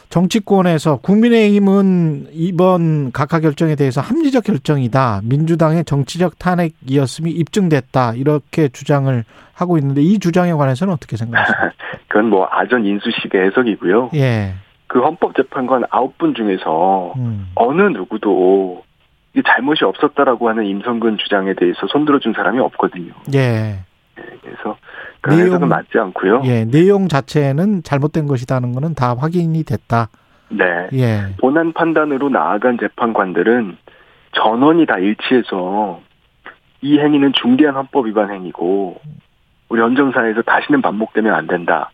정치권에서 0.09 0.97
국민의힘은 0.97 2.27
이번 2.33 3.13
각하 3.13 3.39
결정에 3.39 3.75
대해서 3.75 4.01
합리적 4.01 4.43
결정이다. 4.43 5.21
민주당의 5.23 5.85
정치적 5.85 6.37
탄핵이었음이 6.37 7.31
입증됐다. 7.31 8.15
이렇게 8.15 8.67
주장을 8.67 9.23
하고 9.53 9.77
있는데 9.77 10.01
이 10.01 10.19
주장에 10.19 10.51
관해서는 10.51 10.93
어떻게 10.93 11.15
생각하십니까? 11.15 11.71
그건 12.09 12.29
뭐 12.29 12.45
아전 12.51 12.85
인수식의 12.85 13.45
해석이고요. 13.45 14.11
예. 14.15 14.55
그 14.91 14.99
헌법재판관 14.99 15.85
아홉 15.89 16.17
분 16.17 16.35
중에서 16.35 17.13
음. 17.15 17.47
어느 17.55 17.81
누구도 17.81 18.83
이 19.33 19.41
잘못이 19.41 19.85
없었다라고 19.85 20.49
하는 20.49 20.65
임성근 20.65 21.17
주장에 21.17 21.53
대해서 21.53 21.87
손들어준 21.87 22.33
사람이 22.33 22.59
없거든요. 22.59 23.13
예. 23.33 23.79
그래서 24.15 24.75
그 25.21 25.31
해석은 25.31 25.69
맞지 25.69 25.97
않고요. 25.97 26.41
예. 26.43 26.65
내용 26.65 27.07
자체는 27.07 27.83
잘못된 27.83 28.27
것이다는 28.27 28.73
거는 28.73 28.93
다 28.93 29.15
확인이 29.17 29.63
됐다. 29.63 30.09
네. 30.49 30.89
예. 30.91 31.21
본안 31.39 31.71
판단으로 31.71 32.27
나아간 32.27 32.77
재판관들은 32.77 33.77
전원이 34.33 34.87
다 34.87 34.97
일치해서 34.97 36.01
이 36.81 36.99
행위는 36.99 37.31
중대한 37.41 37.75
헌법 37.75 38.07
위반 38.07 38.29
행위고 38.29 38.99
우리 39.69 39.79
헌정사에서 39.79 40.41
다시는 40.41 40.81
반복되면 40.81 41.33
안 41.33 41.47
된다 41.47 41.91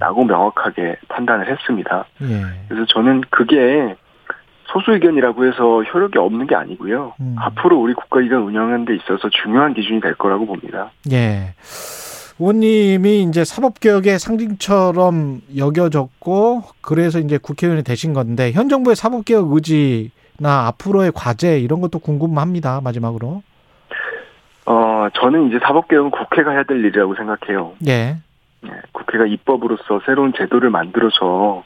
라고 0.00 0.22
예. 0.22 0.26
명확하게 0.26 0.96
판단을 1.08 1.50
했습니다. 1.50 2.06
예. 2.22 2.42
그래서 2.68 2.86
저는 2.86 3.22
그게 3.30 3.96
소수 4.66 4.92
의견이라고 4.92 5.46
해서 5.46 5.82
효력이 5.82 6.18
없는 6.18 6.46
게 6.46 6.54
아니고요. 6.54 7.14
음. 7.20 7.36
앞으로 7.38 7.78
우리 7.78 7.92
국가기관 7.94 8.42
운영하는 8.42 8.84
데 8.86 8.94
있어서 8.96 9.28
중요한 9.42 9.74
기준이 9.74 10.00
될 10.00 10.14
거라고 10.14 10.46
봅니다. 10.46 10.90
예. 11.12 11.54
의원님이 12.38 13.22
이제 13.22 13.44
사법개혁의 13.44 14.18
상징처럼 14.18 15.42
여겨졌고, 15.56 16.62
그래서 16.80 17.18
이제 17.18 17.38
국회의원이 17.38 17.84
되신 17.84 18.14
건데, 18.14 18.50
현 18.52 18.68
정부의 18.68 18.96
사법개혁 18.96 19.52
의지나 19.52 20.66
앞으로의 20.68 21.12
과제, 21.14 21.60
이런 21.60 21.80
것도 21.80 21.98
궁금합니다. 21.98 22.80
마지막으로. 22.82 23.42
어, 24.64 25.08
저는 25.14 25.48
이제 25.48 25.58
사법개혁은 25.62 26.10
국회가 26.10 26.52
해야 26.52 26.62
될 26.64 26.78
일이라고 26.78 27.14
생각해요. 27.14 27.74
예. 27.86 28.16
예, 28.66 28.70
국회가 28.92 29.26
입법으로서 29.26 30.00
새로운 30.06 30.32
제도를 30.32 30.70
만들어서 30.70 31.64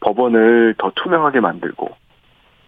법원을 0.00 0.74
더 0.78 0.90
투명하게 0.94 1.40
만들고, 1.40 1.88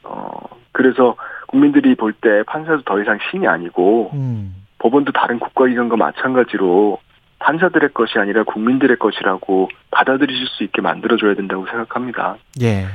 어, 0.05 0.31
그래서 0.73 1.17
국민들이 1.49 1.95
볼 1.95 2.13
때 2.13 2.43
판사도 2.47 2.83
더 2.83 3.01
이상 3.01 3.19
신이 3.31 3.47
아니고, 3.47 4.11
음. 4.15 4.55
법원도 4.79 5.13
다른 5.13 5.39
국가기관과 5.39 5.97
마찬가지로 5.97 6.99
판사들의 7.39 7.91
것이 7.95 8.19
아니라 8.19 8.45
국민들의 8.45 8.97
것이라고 8.99 9.69
받아들이실 9.91 10.47
수 10.47 10.65
있게 10.65 10.81
만들어줘야 10.81 11.35
된다고 11.35 11.67
생각합니다. 11.67 12.37
예. 12.63 12.87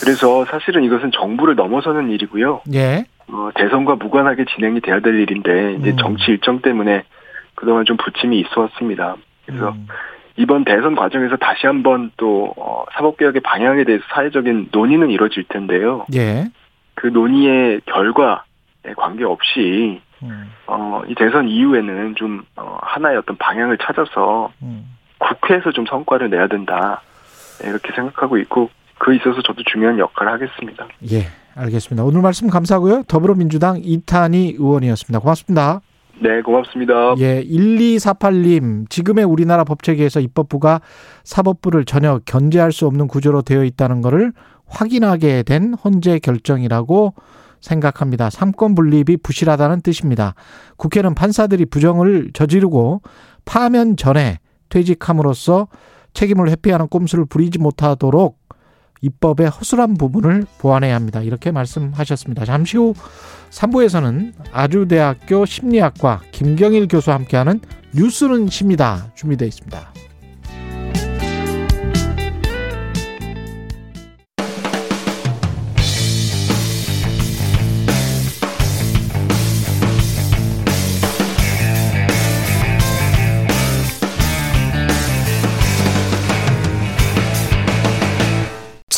그래서 0.00 0.44
사실은 0.46 0.84
이것은 0.84 1.10
정부를 1.12 1.54
넘어서는 1.54 2.10
일이고요. 2.10 2.62
예. 2.74 3.04
어, 3.28 3.50
대선과 3.54 3.96
무관하게 3.96 4.44
진행이 4.54 4.80
돼야 4.80 5.00
될 5.00 5.14
일인데 5.20 5.74
이제 5.74 5.90
음. 5.92 5.96
정치 5.98 6.30
일정 6.32 6.60
때문에 6.60 7.04
그동안 7.54 7.84
좀 7.84 7.96
부침이 7.96 8.38
있어 8.40 8.62
왔습니다. 8.62 9.16
그래서 9.50 9.70
음. 9.70 9.86
이번 10.36 10.64
대선 10.64 10.94
과정에서 10.94 11.36
다시 11.36 11.66
한번 11.66 12.10
또 12.16 12.54
어, 12.56 12.84
사법개혁의 12.92 13.42
방향에 13.42 13.84
대해서 13.84 14.04
사회적인 14.14 14.68
논의는 14.72 15.10
이루어질 15.10 15.44
텐데요. 15.44 16.06
예. 16.14 16.48
그 16.94 17.08
논의의 17.08 17.80
결과에 17.86 18.94
관계없이 18.96 20.00
음. 20.22 20.50
어, 20.66 21.02
이 21.08 21.14
대선 21.14 21.48
이후에는 21.48 22.14
좀 22.14 22.44
어, 22.56 22.78
하나의 22.82 23.18
어떤 23.18 23.36
방향을 23.36 23.78
찾아서 23.78 24.50
음. 24.62 24.96
국회에서 25.18 25.72
좀 25.72 25.84
성과를 25.86 26.30
내야 26.30 26.46
된다 26.46 27.02
네, 27.60 27.68
이렇게 27.68 27.92
생각하고 27.92 28.38
있고 28.38 28.70
그 28.98 29.14
있어서 29.14 29.42
저도 29.42 29.62
중요한 29.64 29.98
역할을 29.98 30.32
하겠습니다. 30.32 30.86
예. 31.12 31.26
알겠습니다. 31.54 32.04
오늘 32.04 32.22
말씀 32.22 32.48
감사하고요. 32.48 33.02
더불어민주당 33.08 33.80
이탄희 33.82 34.56
의원이었습니다. 34.58 35.18
고맙습니다. 35.18 35.80
네, 36.22 36.42
고맙습니다. 36.42 37.14
예, 37.18 37.42
1248님, 37.42 38.90
지금의 38.90 39.24
우리나라 39.24 39.64
법체계에서 39.64 40.20
입법부가 40.20 40.80
사법부를 41.24 41.86
전혀 41.86 42.20
견제할 42.26 42.72
수 42.72 42.86
없는 42.86 43.08
구조로 43.08 43.42
되어 43.42 43.64
있다는 43.64 44.02
것을 44.02 44.32
확인하게 44.66 45.42
된 45.42 45.74
헌재 45.74 46.18
결정이라고 46.18 47.14
생각합니다. 47.60 48.30
삼권 48.30 48.74
분립이 48.74 49.16
부실하다는 49.22 49.80
뜻입니다. 49.82 50.34
국회는 50.76 51.14
판사들이 51.14 51.66
부정을 51.66 52.30
저지르고 52.32 53.02
파면 53.44 53.96
전에 53.96 54.38
퇴직함으로써 54.68 55.68
책임을 56.12 56.50
회피하는 56.50 56.88
꼼수를 56.88 57.24
부리지 57.26 57.58
못하도록 57.58 58.38
입법의 59.00 59.48
허술한 59.48 59.94
부분을 59.94 60.44
보완해야 60.58 60.94
합니다. 60.94 61.20
이렇게 61.22 61.50
말씀하셨습니다. 61.50 62.44
잠시 62.44 62.76
후 62.76 62.94
3부에서는 63.50 64.32
아주대학교 64.52 65.46
심리학과 65.46 66.20
김경일 66.32 66.88
교수와 66.88 67.16
함께하는 67.16 67.60
뉴스는 67.94 68.48
십니다. 68.48 69.10
준비되어 69.14 69.48
있습니다. 69.48 69.92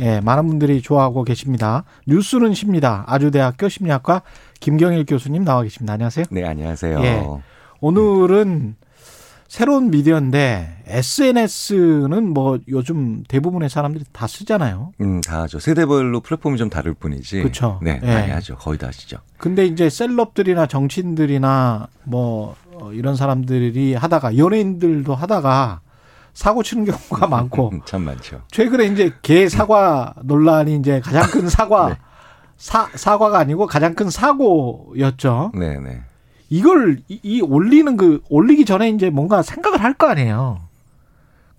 예, 0.00 0.20
많은 0.20 0.46
분들이 0.46 0.80
좋아하고 0.80 1.24
계십니다. 1.24 1.84
뉴스는 2.06 2.54
십니다. 2.54 3.04
아주대학교 3.06 3.68
심리학과 3.68 4.22
김경일 4.58 5.04
교수님 5.06 5.44
나와 5.44 5.62
계십니다. 5.62 5.92
안녕하세요. 5.94 6.26
네, 6.30 6.44
안녕하세요. 6.44 7.00
예. 7.02 7.26
오늘은 7.80 8.76
새로운 9.48 9.90
미디어인데 9.90 10.84
SNS는 10.86 12.32
뭐 12.32 12.58
요즘 12.68 13.24
대부분의 13.26 13.68
사람들이 13.68 14.04
다 14.12 14.26
쓰잖아요. 14.26 14.92
음, 15.00 15.20
다 15.22 15.42
하죠. 15.42 15.58
세대별로 15.58 16.20
플랫폼이 16.20 16.56
좀 16.56 16.70
다를 16.70 16.94
뿐이지. 16.94 17.42
그쵸. 17.42 17.80
네, 17.82 17.98
예. 18.02 18.06
많이 18.14 18.30
하죠. 18.30 18.56
거의 18.56 18.78
다 18.78 18.86
하시죠. 18.86 19.18
근데 19.38 19.66
이제 19.66 19.90
셀럽들이나 19.90 20.66
정치인들이나 20.66 21.88
뭐 22.04 22.54
어, 22.74 22.92
이런 22.92 23.16
사람들이 23.16 23.94
하다가 23.94 24.38
연예인들도 24.38 25.14
하다가 25.14 25.80
사고 26.32 26.62
치는 26.62 26.84
경우가 26.84 27.26
많고 27.26 27.70
음, 27.72 27.80
참 27.84 28.02
많죠. 28.02 28.42
최근에 28.50 28.86
이제 28.86 29.12
개 29.22 29.48
사과 29.48 30.14
논란이 30.22 30.76
이제 30.76 31.00
가장 31.00 31.22
큰 31.30 31.48
사과 31.48 31.88
네. 31.90 31.94
사 32.56 32.88
사과가 32.94 33.38
아니고 33.38 33.66
가장 33.66 33.94
큰 33.94 34.10
사고였죠. 34.10 35.52
네, 35.54 35.78
네. 35.78 36.02
이걸 36.48 37.00
이, 37.08 37.20
이 37.22 37.40
올리는 37.40 37.96
그 37.96 38.20
올리기 38.28 38.64
전에 38.64 38.90
이제 38.90 39.08
뭔가 39.10 39.42
생각을 39.42 39.82
할 39.82 39.94
거 39.94 40.08
아니에요. 40.08 40.60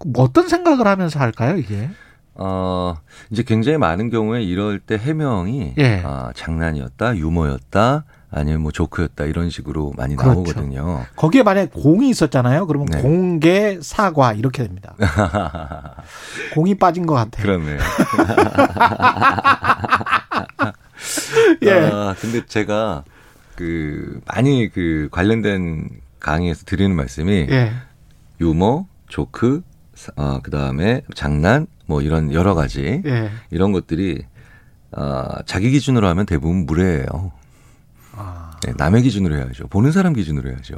뭐 0.05 0.23
어떤 0.23 0.47
생각을 0.47 0.87
하면서 0.87 1.19
할까요, 1.19 1.57
이게? 1.57 1.89
어, 2.33 2.95
이제 3.29 3.43
굉장히 3.43 3.77
많은 3.77 4.09
경우에 4.09 4.41
이럴 4.41 4.79
때 4.79 4.97
해명이 4.97 5.75
예. 5.77 6.01
아, 6.03 6.31
장난이었다, 6.35 7.17
유머였다, 7.17 8.03
아니면 8.31 8.61
뭐 8.61 8.71
조크였다 8.71 9.25
이런 9.25 9.49
식으로 9.49 9.91
많이 9.97 10.15
그렇죠. 10.15 10.35
나오거든요. 10.35 11.05
거기에 11.17 11.43
만약 11.43 11.71
공이 11.73 12.09
있었잖아요. 12.09 12.65
그러면 12.65 12.87
네. 12.87 13.01
공개 13.01 13.77
사과 13.81 14.31
이렇게 14.33 14.63
됩니다. 14.63 14.95
공이 16.55 16.75
빠진 16.75 17.05
것 17.05 17.15
같아요. 17.15 17.43
그렇네요. 17.43 17.79
예. 21.63 21.89
아, 21.91 22.15
근데 22.19 22.45
제가 22.45 23.03
그 23.55 24.21
많이 24.25 24.69
그 24.69 25.09
관련된 25.11 25.89
강의에서 26.19 26.63
드리는 26.65 26.95
말씀이 26.95 27.47
예. 27.49 27.73
유머, 28.39 28.85
조크, 29.09 29.61
어, 30.15 30.39
그 30.41 30.51
다음에 30.51 31.01
장난, 31.15 31.67
뭐 31.85 32.01
이런 32.01 32.31
여러 32.31 32.55
가지 32.55 33.01
예. 33.05 33.29
이런 33.49 33.73
것들이 33.73 34.23
어, 34.93 35.25
자기 35.45 35.71
기준으로 35.71 36.07
하면 36.07 36.25
대부분 36.25 36.65
무례해요. 36.65 37.33
아, 38.15 38.51
네, 38.63 38.73
남의 38.77 39.03
기준으로 39.03 39.35
해야죠. 39.35 39.67
보는 39.67 39.91
사람 39.91 40.13
기준으로 40.13 40.49
해야죠. 40.49 40.77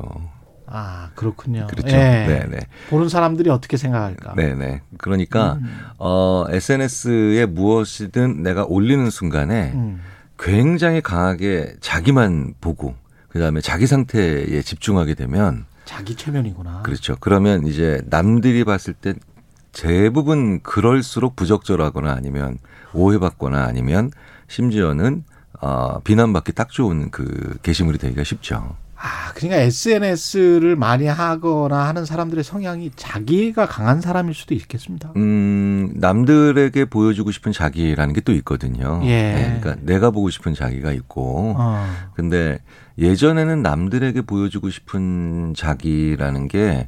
아 0.65 1.09
그렇군요. 1.15 1.67
그렇죠. 1.67 1.89
예. 1.89 2.25
네, 2.27 2.45
네. 2.49 2.59
보는 2.89 3.09
사람들이 3.09 3.49
어떻게 3.49 3.77
생각할까? 3.77 4.33
네, 4.35 4.55
네. 4.55 4.81
그러니까 4.97 5.53
음. 5.53 5.79
어 5.97 6.45
SNS에 6.49 7.45
무엇이든 7.45 8.41
내가 8.41 8.65
올리는 8.65 9.09
순간에 9.09 9.71
음. 9.75 10.01
굉장히 10.39 11.01
강하게 11.01 11.75
자기만 11.79 12.55
보고 12.61 12.95
그다음에 13.29 13.61
자기 13.61 13.87
상태에 13.87 14.61
집중하게 14.61 15.15
되면 15.15 15.65
자기 15.85 16.15
체면이구나. 16.15 16.83
그렇죠. 16.83 17.17
그러면 17.19 17.67
이제 17.67 18.01
남들이 18.09 18.63
봤을 18.63 18.93
때 18.93 19.13
대부분 19.73 20.61
그럴수록 20.61 21.35
부적절하거나 21.35 22.11
아니면 22.11 22.57
오해받거나 22.93 23.63
아니면 23.63 24.11
심지어는 24.47 25.23
어, 25.63 26.01
비난받기 26.03 26.51
딱 26.51 26.69
좋은 26.69 27.09
그 27.09 27.57
게시물이 27.61 27.97
되기가 27.97 28.25
쉽죠. 28.25 28.75
아, 28.97 29.31
그러니까 29.33 29.61
SNS를 29.61 30.75
많이 30.75 31.05
하거나 31.07 31.87
하는 31.87 32.03
사람들의 32.05 32.43
성향이 32.43 32.91
자기가 32.97 33.65
강한 33.67 34.01
사람일 34.01 34.33
수도 34.33 34.53
있겠습니다. 34.55 35.13
음, 35.15 35.91
남들에게 35.95 36.85
보여주고 36.85 37.31
싶은 37.31 37.51
자기라는 37.53 38.13
게 38.13 38.21
또 38.21 38.33
있거든요. 38.33 39.01
예. 39.03 39.07
네, 39.07 39.57
그러니까 39.61 39.75
내가 39.85 40.11
보고 40.11 40.29
싶은 40.29 40.53
자기가 40.53 40.91
있고. 40.93 41.55
어. 41.57 41.85
근데 42.13 42.59
예전에는 42.97 43.61
남들에게 43.61 44.21
보여주고 44.21 44.69
싶은 44.69 45.53
자기라는 45.55 46.47
게 46.49 46.87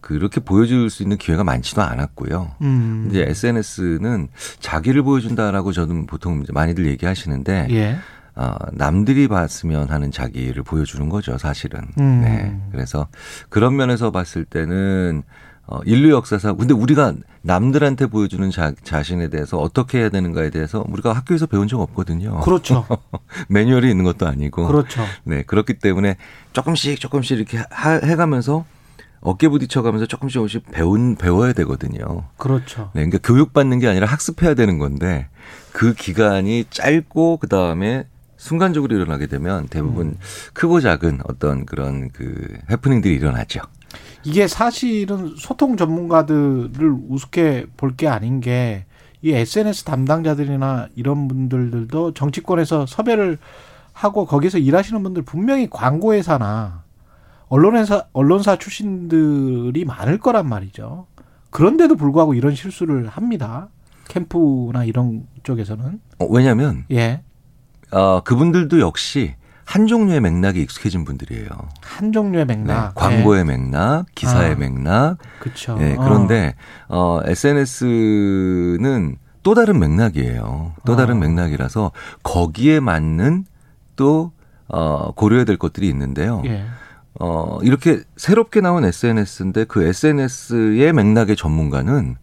그렇게 0.00 0.40
보여줄 0.40 0.88
수 0.90 1.02
있는 1.02 1.16
기회가 1.16 1.42
많지도 1.42 1.82
않았고요. 1.82 2.52
음. 2.62 3.08
이제 3.10 3.24
SNS는 3.28 4.28
자기를 4.60 5.02
보여준다라고 5.02 5.72
저는 5.72 6.06
보통 6.06 6.44
많이들 6.52 6.86
얘기하시는데 6.86 7.66
예. 7.70 7.96
어, 8.36 8.54
남들이 8.72 9.28
봤으면 9.28 9.88
하는 9.88 10.10
자기를 10.10 10.62
보여주는 10.62 11.08
거죠, 11.08 11.38
사실은. 11.38 11.80
음. 11.98 12.20
네. 12.22 12.60
그래서 12.70 13.08
그런 13.48 13.76
면에서 13.76 14.10
봤을 14.10 14.44
때는 14.44 15.22
어, 15.66 15.80
인류 15.84 16.10
역사상 16.10 16.56
근데 16.56 16.74
우리가 16.74 17.14
남들한테 17.42 18.06
보여주는 18.06 18.48
자, 18.50 18.72
자신에 18.84 19.28
대해서 19.30 19.58
어떻게 19.58 19.98
해야 19.98 20.10
되는가에 20.10 20.50
대해서 20.50 20.84
우리가 20.86 21.12
학교에서 21.12 21.46
배운 21.46 21.66
적 21.66 21.80
없거든요. 21.80 22.40
그렇죠. 22.40 22.86
매뉴얼이 23.48 23.90
있는 23.90 24.04
것도 24.04 24.26
아니고. 24.26 24.66
그렇죠. 24.66 25.02
네, 25.24 25.42
그렇기 25.42 25.78
때문에 25.78 26.16
조금씩 26.52 27.00
조금씩 27.00 27.38
이렇게 27.38 27.62
하, 27.70 27.92
해가면서 27.92 28.64
어깨 29.20 29.48
부딪혀가면서 29.48 30.06
조금씩 30.06 30.34
조금씩 30.34 30.70
배운 30.70 31.16
배워야 31.16 31.52
되거든요. 31.54 32.24
그렇죠. 32.36 32.90
네, 32.94 33.04
그러니까 33.06 33.18
교육받는 33.24 33.80
게 33.80 33.88
아니라 33.88 34.06
학습해야 34.06 34.54
되는 34.54 34.78
건데 34.78 35.28
그 35.72 35.94
기간이 35.94 36.66
짧고 36.70 37.38
그 37.38 37.48
다음에 37.48 38.06
순간적으로 38.36 38.96
일어나게 38.96 39.26
되면 39.26 39.66
대부분 39.68 40.08
음. 40.08 40.18
크고 40.52 40.80
작은 40.80 41.20
어떤 41.28 41.66
그런 41.66 42.10
그 42.10 42.58
해프닝들이 42.70 43.14
일어나죠. 43.14 43.60
이게 44.24 44.46
사실은 44.48 45.34
소통 45.36 45.76
전문가들을 45.76 46.96
우습게 47.08 47.66
볼 47.76 47.96
게 47.96 48.08
아닌 48.08 48.40
게 48.40 48.86
이 49.22 49.32
SNS 49.32 49.84
담당자들이나 49.84 50.88
이런 50.94 51.26
분들도 51.26 52.12
정치권에서 52.12 52.86
섭외를 52.86 53.38
하고 53.92 54.26
거기서 54.26 54.58
일하시는 54.58 55.02
분들 55.02 55.22
분명히 55.22 55.68
광고회사나 55.70 56.84
언론회사 57.48 58.04
언론사 58.12 58.56
출신들이 58.56 59.84
많을 59.84 60.18
거란 60.18 60.48
말이죠. 60.48 61.06
그런데도 61.50 61.96
불구하고 61.96 62.34
이런 62.34 62.54
실수를 62.54 63.08
합니다. 63.08 63.68
캠프나 64.08 64.84
이런 64.84 65.26
쪽에서는 65.42 66.00
어, 66.18 66.26
왜냐하면 66.26 66.84
예. 66.92 67.22
어, 67.90 68.20
그분들도 68.22 68.80
역시 68.80 69.34
한 69.64 69.86
종류의 69.88 70.20
맥락에 70.20 70.60
익숙해진 70.60 71.04
분들이에요. 71.04 71.48
한 71.82 72.12
종류의 72.12 72.46
네, 72.46 72.56
맥락. 72.56 72.94
광고의 72.94 73.44
맥락, 73.44 74.06
기사의 74.14 74.52
아. 74.52 74.54
맥락. 74.54 75.18
그렇죠. 75.40 75.76
예, 75.80 75.96
그런데 75.96 76.54
어, 76.88 77.20
SNS는 77.24 79.16
또 79.42 79.54
다른 79.54 79.78
맥락이에요. 79.78 80.74
또 80.84 80.96
다른 80.96 81.16
어. 81.16 81.18
맥락이라서 81.20 81.90
거기에 82.22 82.80
맞는 82.80 83.44
또 83.96 84.32
어, 84.68 85.12
고려해야 85.12 85.44
될 85.44 85.56
것들이 85.56 85.88
있는데요. 85.88 86.42
예. 86.46 86.64
어, 87.18 87.58
이렇게 87.62 88.00
새롭게 88.16 88.60
나온 88.60 88.84
SNS인데 88.84 89.64
그 89.64 89.84
SNS의 89.84 90.92
맥락의 90.92 91.34
전문가는 91.36 92.16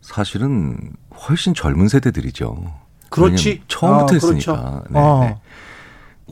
사실은 0.00 0.92
훨씬 1.28 1.54
젊은 1.54 1.88
세대들이죠. 1.88 2.81
그렇지. 3.12 3.62
처음부터 3.68 4.04
아, 4.04 4.06
그렇죠. 4.18 4.26
했으니까. 4.52 4.82
네, 4.90 4.98
어. 4.98 5.20
네. 5.20 5.36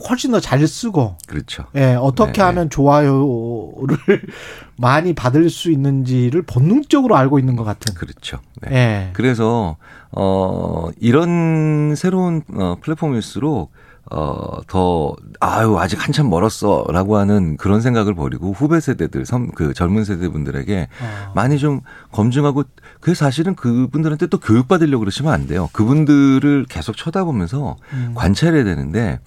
훨씬 0.09 0.31
더 0.33 0.41
잘 0.41 0.67
쓰고 0.67 1.17
그렇죠. 1.27 1.65
예, 1.77 1.95
어떻게 1.95 2.33
네, 2.33 2.43
하면 2.43 2.71
좋아요를 2.71 3.99
많이 4.79 5.13
받을 5.13 5.51
수 5.51 5.71
있는지를 5.71 6.43
본능적으로 6.43 7.17
알고 7.17 7.39
있는 7.39 7.55
것 7.57 7.65
같은. 7.65 7.95
그렇죠. 7.95 8.39
네. 8.63 8.73
예. 8.73 9.11
그래서 9.13 9.77
어 10.13 10.89
이런 10.99 11.95
새로운 11.97 12.43
어 12.55 12.77
플랫폼일수록 12.81 13.73
어 14.11 14.51
더 14.71 15.17
아유 15.41 15.77
아직 15.79 16.05
한참 16.07 16.31
멀었어 16.31 16.85
라고 16.91 17.17
하는 17.17 17.57
그런 17.57 17.81
생각을 17.81 18.15
버리고 18.15 18.53
후배 18.53 18.79
세대들 18.79 19.27
섬, 19.27 19.51
그 19.51 19.75
젊은 19.75 20.05
세대분들에게 20.05 20.89
어. 21.03 21.33
많이 21.35 21.59
좀 21.59 21.81
검증하고 22.13 22.65
그 23.01 23.15
사실은 23.15 23.57
그분들한테 23.57 24.29
또 24.29 24.39
교육 24.39 24.69
받으려고 24.69 25.01
그러시면 25.01 25.33
안 25.33 25.47
돼요. 25.49 25.69
그분들을 25.73 26.67
계속 26.69 26.97
쳐다보면서 26.97 27.77
음. 27.93 28.13
관찰해야 28.15 28.63
되는데 28.63 29.19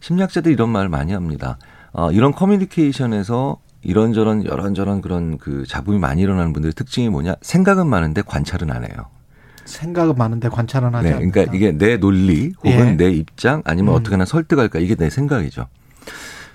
심리학자들이 0.00 0.52
이런 0.52 0.68
말을 0.68 0.90
많이 0.90 1.12
합니다. 1.12 1.56
어, 1.92 2.10
이런 2.10 2.32
커뮤니케이션에서 2.32 3.58
이런저런 3.82 4.42
이런저런 4.42 5.00
그런 5.00 5.38
그 5.38 5.64
잡음이 5.66 5.98
많이 5.98 6.22
일어나는 6.22 6.52
분들의 6.52 6.74
특징이 6.74 7.08
뭐냐? 7.08 7.36
생각은 7.40 7.86
많은데 7.86 8.22
관찰은 8.22 8.70
안 8.70 8.84
해요. 8.84 9.06
생각은 9.64 10.14
많은데 10.16 10.48
관찰은 10.48 10.94
하지 10.94 11.08
네, 11.08 11.14
않는다. 11.14 11.32
그러니까 11.32 11.56
이게 11.56 11.72
내 11.72 11.96
논리 11.96 12.52
혹은 12.58 12.70
예. 12.88 12.92
내 12.92 13.10
입장 13.10 13.62
아니면 13.64 13.94
음. 13.94 13.96
어떻게 13.96 14.14
하나 14.14 14.24
설득할까 14.24 14.78
이게 14.78 14.94
내 14.94 15.10
생각이죠. 15.10 15.66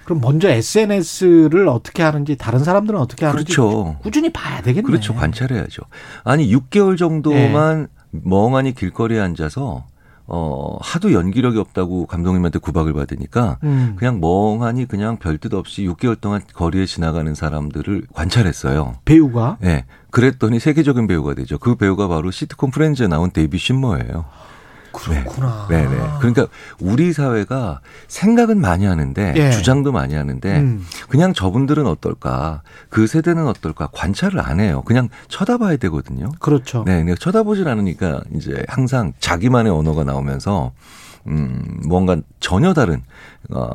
그럼 0.05 0.21
먼저 0.21 0.49
SNS를 0.49 1.67
어떻게 1.67 2.01
하는지 2.01 2.37
다른 2.37 2.63
사람들은 2.63 2.97
어떻게 2.97 3.25
하는지 3.25 3.53
그렇죠. 3.53 3.97
꾸준히 4.01 4.31
봐야 4.31 4.61
되겠네. 4.61 4.85
그렇죠. 4.85 5.13
관찰해야죠. 5.13 5.81
아니 6.23 6.53
6개월 6.55 6.97
정도만 6.97 7.87
멍하니 8.11 8.73
길거리에 8.73 9.19
앉아서 9.19 9.85
어 10.27 10.77
하도 10.81 11.13
연기력이 11.13 11.57
없다고 11.57 12.05
감독님한테 12.05 12.59
구박을 12.59 12.93
받으니까 12.93 13.59
음. 13.63 13.95
그냥 13.97 14.19
멍하니 14.19 14.85
그냥 14.85 15.17
별뜻 15.17 15.53
없이 15.53 15.83
6개월 15.87 16.19
동안 16.19 16.41
거리에 16.53 16.85
지나가는 16.85 17.33
사람들을 17.33 18.07
관찰했어요. 18.13 18.95
배우가 19.05 19.57
예. 19.63 19.85
그랬더니 20.11 20.59
세계적인 20.59 21.07
배우가 21.07 21.33
되죠. 21.33 21.57
그 21.57 21.75
배우가 21.75 22.07
바로 22.07 22.31
시트콤 22.31 22.71
프렌즈에 22.71 23.07
나온 23.07 23.31
데이비 23.31 23.57
신머예요. 23.57 24.25
그렇구나. 24.97 25.67
네, 25.69 25.87
네. 25.87 25.97
그러니까 26.19 26.47
우리 26.79 27.13
사회가 27.13 27.81
생각은 28.07 28.59
많이 28.59 28.85
하는데 28.85 29.33
예. 29.35 29.51
주장도 29.51 29.91
많이 29.91 30.15
하는데 30.15 30.59
음. 30.59 30.85
그냥 31.09 31.33
저분들은 31.33 31.85
어떨까? 31.85 32.61
그 32.89 33.07
세대는 33.07 33.47
어떨까? 33.47 33.89
관찰을 33.93 34.39
안 34.39 34.59
해요. 34.59 34.83
그냥 34.85 35.09
쳐다봐야 35.27 35.77
되거든요. 35.77 36.31
그렇죠. 36.39 36.83
네, 36.85 37.03
네. 37.03 37.15
쳐다보질 37.15 37.67
않으니까 37.67 38.21
이제 38.35 38.63
항상 38.67 39.13
자기만의 39.19 39.71
언어가 39.71 40.03
나오면서 40.03 40.71
음, 41.27 41.81
뭔가 41.87 42.17
전혀 42.39 42.73
다른 42.73 43.03
어, 43.49 43.67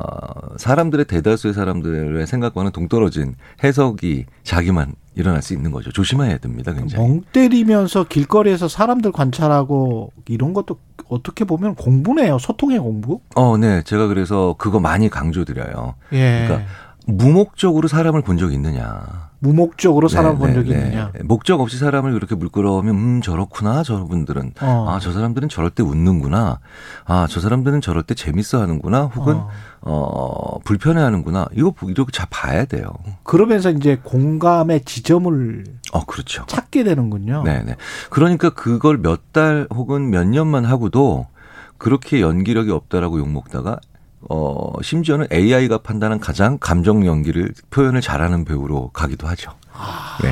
사람들의 0.57 1.05
대다수의 1.05 1.53
사람들의 1.53 2.25
생각과는 2.27 2.71
동떨어진 2.71 3.35
해석이 3.63 4.25
자기만 4.43 4.95
일어날 5.15 5.41
수 5.41 5.53
있는 5.53 5.71
거죠. 5.71 5.91
조심해야 5.91 6.37
됩니다, 6.39 6.73
굉장히. 6.73 7.07
멍 7.07 7.21
때리면서 7.31 8.03
길거리에서 8.05 8.67
사람들 8.67 9.11
관찰하고 9.11 10.11
이런 10.27 10.53
것도 10.53 10.77
어떻게 11.07 11.45
보면 11.45 11.75
공부네요. 11.75 12.39
소통의 12.39 12.79
공부. 12.79 13.19
어, 13.35 13.57
네. 13.57 13.83
제가 13.83 14.07
그래서 14.07 14.55
그거 14.57 14.79
많이 14.79 15.09
강조드려요. 15.09 15.95
예. 16.13 16.45
그러니까 16.47 16.69
무목적으로 17.05 17.87
사람을 17.87 18.21
본 18.21 18.37
적이 18.37 18.55
있느냐. 18.55 19.29
무목적으로 19.43 20.07
사람 20.07 20.35
네, 20.35 20.39
본 20.39 20.47
네, 20.49 20.53
적이 20.55 20.69
네. 20.71 20.77
있느냐. 20.79 21.11
목적 21.25 21.59
없이 21.59 21.77
사람을 21.77 22.13
그렇게 22.13 22.33
물끄러우면 22.33 22.95
음 22.95 23.21
저렇구나 23.21 23.83
저분들은 23.83 24.53
어. 24.61 24.87
아저 24.89 25.11
사람들은 25.11 25.49
저럴 25.49 25.69
때 25.69 25.83
웃는구나 25.83 26.59
아저 27.03 27.41
사람들은 27.41 27.81
저럴 27.81 28.03
때 28.03 28.15
재밌어하는구나 28.15 29.03
혹은 29.03 29.35
어. 29.35 29.49
어, 29.81 30.59
불편해하는구나 30.63 31.47
이거 31.55 31.73
이렇게 31.87 32.11
잘 32.13 32.25
봐야 32.29 32.63
돼요. 32.63 32.85
그러면서 33.23 33.69
이제 33.69 33.99
공감의 34.01 34.85
지점을 34.85 35.65
어 35.91 36.05
그렇죠. 36.05 36.45
찾게 36.47 36.85
되는군요. 36.85 37.43
네네. 37.43 37.75
그러니까 38.09 38.49
그걸 38.49 38.97
몇 38.97 39.19
달 39.33 39.67
혹은 39.73 40.09
몇 40.11 40.25
년만 40.27 40.63
하고도 40.63 41.25
그렇게 41.79 42.21
연기력이 42.21 42.69
없다라고 42.71 43.17
욕먹다가 43.19 43.79
어 44.29 44.71
심지어는 44.81 45.27
AI가 45.31 45.79
판단한 45.79 46.19
가장 46.19 46.57
감정 46.59 47.05
연기를 47.05 47.53
표현을 47.69 48.01
잘하는 48.01 48.45
배우로 48.45 48.89
가기도 48.89 49.27
하죠. 49.27 49.51
네. 50.21 50.31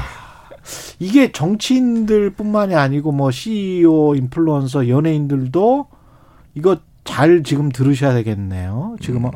이게 1.00 1.32
정치인들뿐만이 1.32 2.76
아니고 2.76 3.12
뭐 3.12 3.32
CEO, 3.32 4.16
인플루언서, 4.16 4.88
연예인들도 4.88 5.88
이거 6.54 6.78
잘 7.04 7.44
지금 7.44 7.70
들으셔야 7.70 8.14
되겠네요. 8.14 8.96
지금 9.02 9.26
음. 9.26 9.32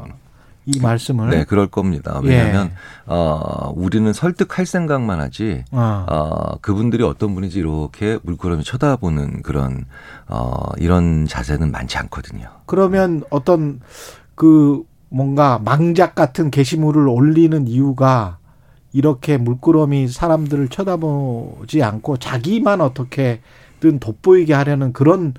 이 0.68 0.80
말씀을. 0.80 1.30
네, 1.30 1.44
그럴 1.44 1.68
겁니다. 1.68 2.20
예. 2.24 2.28
왜냐하면 2.30 2.72
어, 3.06 3.72
우리는 3.76 4.12
설득할 4.12 4.66
생각만 4.66 5.20
하지 5.20 5.64
어. 5.72 6.06
어, 6.10 6.58
그분들이 6.62 7.04
어떤 7.04 7.36
분인지 7.36 7.60
이렇게 7.60 8.18
물끄러미 8.24 8.64
쳐다보는 8.64 9.44
그런 9.44 9.86
어, 10.28 10.72
이런 10.78 11.28
자세는 11.28 11.72
많지 11.72 11.98
않거든요. 12.00 12.48
그러면 12.66 13.24
어떤 13.30 13.80
그 14.36 14.84
뭔가 15.10 15.60
망작 15.64 16.16
같은 16.16 16.52
게시물을 16.52 17.08
올리는 17.08 17.68
이유가 17.68 18.38
이렇게 18.94 19.38
물끄러미 19.38 20.08
사람들을 20.08 20.68
쳐다보지 20.70 21.84
않고 21.84 22.18
자기만 22.18 22.82
어떻게든 22.82 24.00
돋보이게 24.00 24.54
하려는 24.54 24.94
그런 24.94 25.34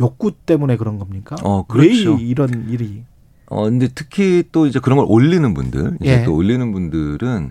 욕구 0.00 0.32
때문에 0.32 0.76
그런 0.76 0.98
겁니까? 0.98 1.36
어, 1.42 1.66
그렇죠. 1.66 2.14
왜 2.14 2.22
이런 2.22 2.68
일이? 2.70 3.02
어, 3.46 3.64
근데 3.64 3.88
특히 3.94 4.44
또 4.50 4.66
이제 4.66 4.80
그런 4.80 4.96
걸 4.96 5.06
올리는 5.08 5.52
분들, 5.52 5.98
이제 6.00 6.20
예. 6.20 6.24
또 6.24 6.34
올리는 6.34 6.72
분들은 6.72 7.50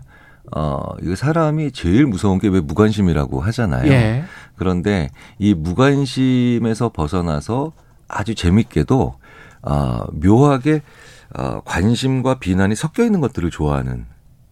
어, 0.56 0.80
이거 1.03 1.15
사람이 1.15 1.72
제일 1.72 2.07
무서운 2.07 2.40
게 2.40 2.48
왜 2.49 2.60
무관심이라고 2.60 3.40
하잖아요. 3.41 3.91
예. 3.91 4.23
그런데 4.56 5.10
이 5.38 5.53
무관심에서 5.53 6.90
벗어나서 6.90 7.73
아주 8.07 8.34
재밌게도 8.36 9.14
어, 9.63 10.05
묘하게 10.11 10.81
어, 11.38 11.61
관심과 11.65 12.39
비난이 12.39 12.75
섞여 12.75 13.03
있는 13.03 13.21
것들을 13.21 13.49
좋아하는 13.51 14.05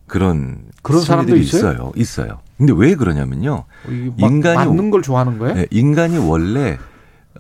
그런 0.08 0.64
그런 0.82 1.02
사람도 1.02 1.36
심리들이 1.36 1.46
있어요? 1.46 1.72
있어요. 1.72 1.92
있어요. 1.96 2.40
근데 2.58 2.74
왜 2.76 2.96
그러냐면요. 2.96 3.66
막 3.86 4.32
인간이 4.32 4.58
맞는 4.58 4.90
걸 4.92 5.02
좋아하는 5.02 5.38
거예요? 5.40 5.56
네, 5.56 5.68
인간이 5.72 6.18
원래 6.18 6.78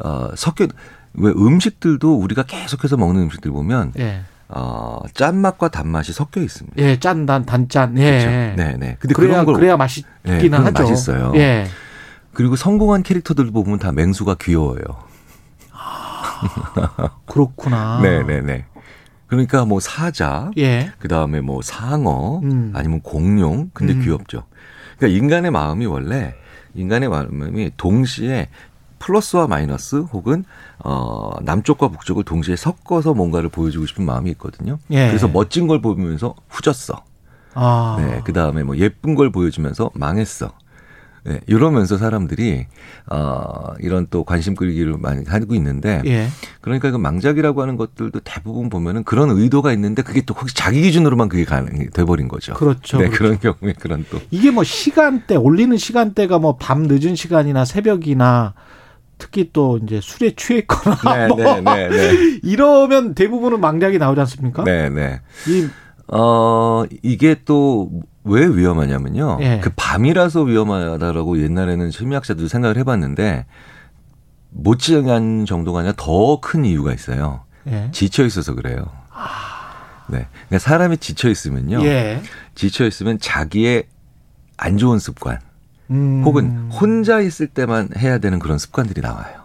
어, 0.03 0.29
섞여 0.35 0.67
왜 1.13 1.31
음식들도 1.31 2.15
우리가 2.15 2.43
계속해서 2.43 2.97
먹는 2.97 3.23
음식들 3.23 3.51
보면 3.51 3.93
예. 3.99 4.21
어, 4.47 4.99
짠맛과 5.13 5.69
단맛이 5.69 6.13
섞여 6.13 6.41
있습니다. 6.41 6.81
예, 6.81 6.99
짠, 6.99 7.25
단, 7.25 7.45
단짠. 7.45 7.97
예. 7.97 8.11
그렇죠. 8.11 8.27
네, 8.29 8.77
네. 8.79 8.97
근데 8.99 9.13
그래야, 9.13 9.31
그런 9.31 9.45
걸 9.45 9.55
그래야 9.55 9.77
맛있기는 9.77 10.39
네, 10.39 10.57
하죠. 10.57 10.83
맛있어요. 10.83 11.33
예. 11.35 11.67
그리고 12.33 12.55
성공한 12.55 13.03
캐릭터들 13.03 13.51
보면 13.51 13.79
다 13.79 13.91
맹수가 13.91 14.35
귀여워요. 14.41 15.08
그렇구나. 17.25 17.99
네, 18.01 18.23
네, 18.23 18.41
네. 18.41 18.65
그러니까 19.27 19.63
뭐 19.65 19.79
사자, 19.79 20.49
예. 20.57 20.91
그 20.99 21.07
다음에 21.07 21.39
뭐 21.39 21.61
상어, 21.61 22.39
음. 22.43 22.71
아니면 22.75 23.01
공룡, 23.01 23.69
근데 23.73 23.93
음. 23.93 24.01
귀엽죠. 24.01 24.43
그러니까 24.97 25.17
인간의 25.17 25.51
마음이 25.51 25.85
원래 25.85 26.35
인간의 26.73 27.09
마음이 27.09 27.71
동시에 27.77 28.49
플러스와 28.99 29.47
마이너스 29.47 29.97
혹은 29.97 30.43
어 30.83 31.31
남쪽과 31.41 31.87
북쪽을 31.89 32.25
동시에 32.25 32.55
섞어서 32.55 33.13
뭔가를 33.13 33.49
보여주고 33.49 33.85
싶은 33.85 34.05
마음이 34.05 34.29
있거든요. 34.31 34.77
예. 34.91 35.07
그래서 35.07 35.27
멋진 35.27 35.67
걸 35.67 35.81
보면서 35.81 36.35
후졌어. 36.49 37.03
아. 37.53 37.97
네, 37.99 38.21
그 38.25 38.33
다음에 38.33 38.63
뭐 38.63 38.77
예쁜 38.77 39.15
걸 39.15 39.31
보여주면서 39.31 39.91
망했어. 39.93 40.51
네, 41.23 41.39
이러면서 41.47 41.97
사람들이 41.97 42.67
어 43.09 43.73
이런 43.79 44.07
또 44.09 44.23
관심 44.23 44.55
끌기를 44.55 44.97
많이 44.99 45.25
하고 45.25 45.55
있는데 45.55 46.01
예. 46.05 46.27
그러니까 46.61 46.91
그 46.91 46.97
망작이라고 46.97 47.61
하는 47.61 47.75
것들도 47.77 48.19
대부분 48.23 48.69
보면은 48.69 49.03
그런 49.03 49.29
의도가 49.31 49.73
있는데 49.73 50.01
그게 50.01 50.21
또 50.21 50.33
혹시 50.33 50.55
자기 50.55 50.81
기준으로만 50.81 51.29
그게 51.29 51.45
가능이 51.45 51.89
돼 51.89 52.03
버린 52.03 52.27
거죠. 52.27 52.53
그렇죠. 52.53 52.97
네, 52.97 53.09
그렇죠. 53.09 53.17
그런 53.39 53.39
경우에 53.39 53.73
그런 53.79 54.05
또 54.11 54.19
이게 54.31 54.51
뭐 54.51 54.63
시간대 54.63 55.35
올리는 55.35 55.75
시간대가 55.75 56.37
뭐 56.37 56.57
밤 56.59 56.83
늦은 56.83 57.15
시간이나 57.15 57.65
새벽이나 57.65 58.53
특히 59.17 59.49
또 59.51 59.79
이제 59.83 59.99
술에 60.01 60.31
취했거나 60.35 60.97
네, 61.03 61.27
뭐 61.29 61.37
네, 61.37 61.61
네, 61.61 61.89
네. 61.89 62.39
이러면 62.43 63.15
대부분은 63.15 63.59
망작이 63.59 63.97
나오지 63.97 64.21
않습니까? 64.21 64.63
네, 64.63 64.89
네. 64.89 65.21
이 65.47 65.67
어, 66.11 66.85
이게 67.03 67.35
또 67.45 67.89
왜 68.29 68.45
위험하냐면요. 68.45 69.37
예. 69.41 69.59
그 69.61 69.69
밤이라서 69.75 70.43
위험하다라고 70.43 71.41
옛날에는 71.41 71.91
심리학자들도 71.91 72.47
생각을 72.47 72.77
해봤는데 72.77 73.45
못 74.51 74.79
지한 74.79 75.45
정도가 75.45 75.79
아니라 75.79 75.93
더 75.97 76.39
큰 76.41 76.65
이유가 76.65 76.93
있어요. 76.93 77.41
예. 77.67 77.89
지쳐 77.91 78.25
있어서 78.25 78.55
그래요. 78.55 78.77
네. 80.07 80.25
그러니까 80.47 80.59
사람이 80.59 80.97
지쳐 80.97 81.29
있으면요. 81.29 81.83
예. 81.85 82.21
지쳐 82.55 82.85
있으면 82.85 83.19
자기의 83.19 83.83
안 84.57 84.77
좋은 84.77 84.97
습관 84.99 85.39
음. 85.91 86.23
혹은 86.25 86.69
혼자 86.71 87.19
있을 87.19 87.47
때만 87.47 87.89
해야 87.97 88.17
되는 88.17 88.39
그런 88.39 88.57
습관들이 88.57 89.01
나와요. 89.01 89.38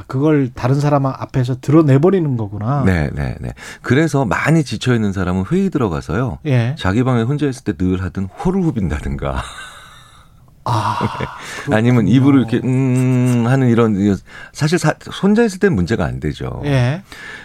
아, 0.00 0.04
그걸 0.06 0.50
다른 0.54 0.80
사람 0.80 1.06
앞에서 1.06 1.60
드러내버리는 1.60 2.36
거구나. 2.36 2.82
네, 2.84 3.10
네, 3.12 3.36
네. 3.40 3.52
그래서 3.82 4.24
많이 4.24 4.64
지쳐 4.64 4.94
있는 4.94 5.12
사람은 5.12 5.44
회의 5.50 5.70
들어가서요. 5.70 6.38
예. 6.46 6.74
자기 6.78 7.02
방에 7.04 7.22
혼자 7.22 7.46
있을 7.46 7.64
때 7.64 7.70
늘 7.80 8.02
하던 8.02 8.24
호를 8.26 8.62
후빈다든가 8.62 9.42
아. 10.64 10.98
아니면 11.72 12.04
그렇군요. 12.06 12.10
입으로 12.14 12.38
이렇게 12.38 12.60
음 12.62 13.44
하는 13.46 13.70
이런 13.70 13.96
사실 14.52 14.78
사, 14.78 14.94
혼자 15.22 15.42
있을 15.44 15.58
땐 15.58 15.74
문제가 15.74 16.04
안 16.04 16.20
되죠. 16.20 16.60
예. 16.64 17.02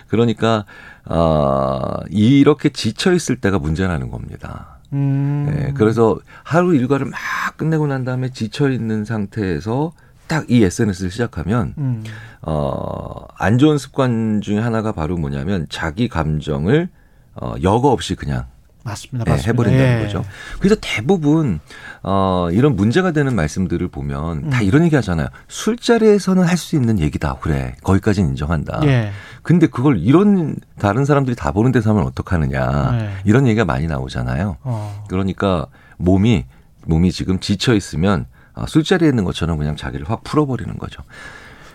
그러니까 0.07 0.65
아 1.05 1.99
이렇게 2.09 2.69
지쳐 2.69 3.13
있을 3.13 3.37
때가 3.37 3.59
문제라는 3.59 4.09
겁니다. 4.09 4.79
음. 4.93 5.45
네, 5.49 5.73
그래서 5.75 6.17
하루 6.43 6.75
일과를 6.75 7.05
막 7.07 7.17
끝내고 7.57 7.87
난 7.87 8.03
다음에 8.03 8.29
지쳐 8.29 8.69
있는 8.69 9.05
상태에서 9.05 9.93
딱 10.27 10.45
이 10.49 10.63
SNS를 10.63 11.11
시작하면 11.11 11.73
음. 11.77 12.03
어, 12.41 13.25
안 13.37 13.57
좋은 13.57 13.77
습관 13.77 14.41
중에 14.41 14.59
하나가 14.59 14.91
바로 14.91 15.17
뭐냐면 15.17 15.67
자기 15.69 16.07
감정을 16.07 16.89
어, 17.35 17.53
여과 17.61 17.89
없이 17.89 18.15
그냥 18.15 18.45
맞습니다. 18.83 19.25
네, 19.25 19.31
맞습니다. 19.31 19.51
해버린다는 19.51 19.99
예. 19.99 20.03
거죠. 20.05 20.23
그래서 20.59 20.75
대부분 20.79 21.59
어, 22.03 22.49
이런 22.51 22.75
문제가 22.75 23.11
되는 23.11 23.35
말씀들을 23.35 23.87
보면 23.87 24.51
다 24.51 24.59
음. 24.61 24.63
이런 24.63 24.83
얘기 24.85 24.95
하잖아요. 24.95 25.27
술자리에서는 25.47 26.43
할 26.43 26.55
수 26.57 26.75
있는 26.75 26.99
얘기다. 26.99 27.37
그래. 27.41 27.75
거기까지는 27.83 28.29
인정한다. 28.29 28.81
예. 28.83 29.11
근데 29.41 29.65
그걸 29.67 29.97
이런 29.99 30.55
다른 30.79 31.03
사람들이 31.03 31.35
다 31.35 31.51
보는 31.51 31.71
데서 31.71 31.89
하면 31.91 32.03
어떡하느냐. 32.05 32.91
네. 32.91 33.09
이런 33.25 33.47
얘기가 33.47 33.65
많이 33.65 33.87
나오잖아요. 33.87 34.57
어. 34.61 35.03
그러니까 35.09 35.65
몸이 35.97 36.45
몸이 36.85 37.11
지금 37.11 37.39
지쳐 37.39 37.73
있으면 37.73 38.25
아, 38.31 38.34
술자리에 38.67 39.09
있는 39.09 39.23
것처럼 39.23 39.57
그냥 39.57 39.75
자기를 39.75 40.09
확 40.09 40.23
풀어버리는 40.23 40.77
거죠. 40.77 41.03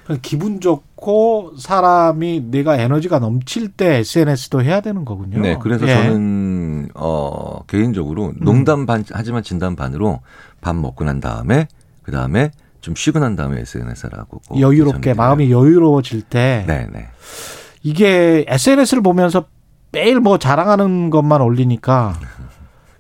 그러니까 0.04 0.22
기분 0.22 0.60
좋고 0.60 1.52
사람이 1.58 2.46
내가 2.50 2.76
에너지가 2.76 3.18
넘칠 3.18 3.68
때 3.68 3.96
SNS도 3.98 4.62
해야 4.62 4.80
되는 4.80 5.04
거군요. 5.04 5.40
네, 5.40 5.56
그래서 5.60 5.86
예. 5.86 5.94
저는 5.94 6.88
어 6.94 7.62
개인적으로 7.66 8.32
농담 8.36 8.86
반 8.86 9.04
하지만 9.12 9.42
진담 9.42 9.76
반으로 9.76 10.20
밥 10.60 10.74
먹고 10.74 11.04
난 11.04 11.20
다음에 11.20 11.68
그 12.02 12.10
다음에 12.12 12.50
좀 12.80 12.94
쉬고 12.96 13.18
난 13.18 13.36
다음에 13.36 13.60
SNS를 13.60 14.18
하고 14.18 14.40
꼭 14.48 14.58
여유롭게. 14.58 15.14
마음이 15.14 15.50
여유로워질 15.52 16.22
때 16.22 16.64
네, 16.66 16.86
네. 16.92 17.08
이게 17.82 18.44
SNS를 18.48 19.02
보면서 19.02 19.44
매일 19.92 20.18
뭐 20.20 20.38
자랑하는 20.38 21.10
것만 21.10 21.40
올리니까 21.40 22.18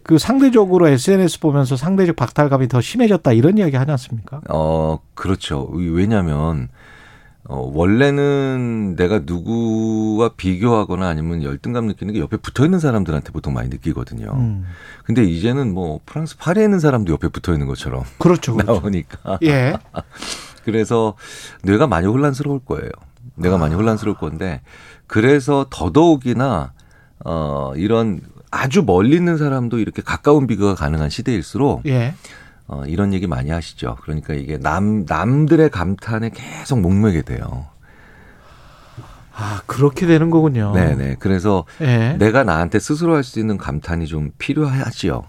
그 0.02 0.18
상대적으로 0.18 0.88
SNS 0.88 1.40
보면서 1.40 1.76
상대적 1.76 2.16
박탈감이 2.16 2.68
더 2.68 2.80
심해졌다 2.80 3.32
이런 3.32 3.58
이야기 3.58 3.76
하지 3.76 3.90
않습니까? 3.90 4.40
어 4.48 4.98
그렇죠. 5.14 5.68
왜냐하면 5.72 6.68
어, 7.44 7.68
원래는 7.74 8.94
내가 8.96 9.22
누구와 9.24 10.30
비교하거나 10.36 11.08
아니면 11.08 11.42
열등감 11.42 11.86
느끼는 11.86 12.14
게 12.14 12.20
옆에 12.20 12.36
붙어 12.36 12.64
있는 12.64 12.78
사람들한테 12.78 13.32
보통 13.32 13.54
많이 13.54 13.68
느끼거든요. 13.68 14.30
음. 14.34 14.66
근데 15.04 15.24
이제는 15.24 15.74
뭐 15.74 16.00
프랑스 16.06 16.36
파리에 16.36 16.62
있는 16.64 16.78
사람도 16.78 17.12
옆에 17.12 17.28
붙어 17.28 17.52
있는 17.52 17.66
것처럼 17.66 18.04
그렇죠. 18.18 18.54
그렇죠. 18.56 18.72
나오니까. 18.72 19.38
예. 19.42 19.74
그래서 20.64 21.14
뇌가 21.64 21.88
많이 21.88 22.06
혼란스러울 22.06 22.60
거예요. 22.64 22.90
뇌가 23.34 23.58
많이 23.58 23.74
혼란스러울 23.74 24.16
건데 24.16 24.60
그래서 25.06 25.66
더더욱이나 25.70 26.72
어 27.24 27.72
이런 27.74 28.20
아주 28.50 28.82
멀리 28.84 29.16
있는 29.16 29.38
사람도 29.38 29.78
이렇게 29.78 30.02
가까운 30.02 30.46
비교가 30.46 30.74
가능한 30.74 31.10
시대일수록 31.10 31.82
예. 31.86 32.14
어 32.66 32.82
이런 32.86 33.12
얘기 33.12 33.26
많이 33.26 33.50
하시죠. 33.50 33.96
그러니까 34.02 34.34
이게 34.34 34.58
남 34.58 35.04
남들의 35.06 35.70
감탄에 35.70 36.30
계속 36.30 36.80
목매게 36.80 37.22
돼요. 37.22 37.66
아, 39.32 39.62
그렇게 39.66 40.06
되는 40.06 40.28
거군요. 40.30 40.72
네, 40.74 40.94
네. 40.94 41.16
그래서 41.18 41.64
예. 41.80 42.16
내가 42.18 42.44
나한테 42.44 42.78
스스로 42.78 43.14
할 43.14 43.24
수 43.24 43.40
있는 43.40 43.56
감탄이 43.56 44.06
좀 44.06 44.30
필요하지요. 44.38 45.24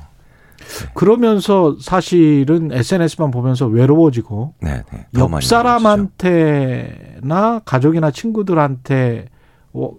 그러면서 0.94 1.76
사실은 1.80 2.72
SNS만 2.72 3.32
보면서 3.32 3.66
외로워지고 3.68 4.54
네, 4.62 4.84
네. 4.92 5.08
더옆 5.14 5.44
사람한테나 5.44 7.62
가족이나 7.66 8.12
친구들한테 8.12 9.28
어, 9.74 9.92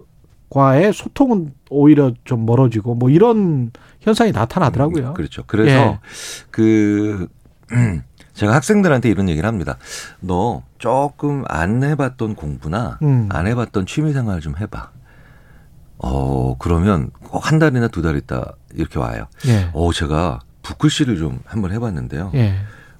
과의 0.53 0.93
소통은 0.93 1.51
오히려 1.71 2.13
좀 2.25 2.45
멀어지고 2.45 2.93
뭐 2.93 3.09
이런 3.09 3.71
현상이 4.01 4.31
나타나더라고요. 4.31 5.07
음, 5.09 5.13
그렇죠. 5.15 5.43
그래서 5.47 5.71
예. 5.71 5.99
그 6.51 7.27
제가 8.33 8.53
학생들한테 8.53 9.09
이런 9.09 9.29
얘기를 9.29 9.47
합니다. 9.47 9.77
너 10.19 10.61
조금 10.77 11.43
안 11.47 11.83
해봤던 11.83 12.35
공부나 12.35 12.99
음. 13.01 13.29
안 13.31 13.47
해봤던 13.47 13.87
취미생활 13.87 14.41
좀 14.41 14.53
해봐. 14.57 14.91
어, 15.97 16.55
그러면 16.59 17.09
꼭한 17.29 17.57
달이나 17.59 17.87
두 17.87 18.01
달 18.03 18.15
있다 18.15 18.53
이렇게 18.75 18.99
와요. 18.99 19.25
예. 19.47 19.69
어, 19.73 19.91
제가 19.91 20.39
붓글씨를 20.61 21.17
좀 21.17 21.39
한번 21.45 21.71
해봤는데요. 21.71 22.31
예. 22.35 22.55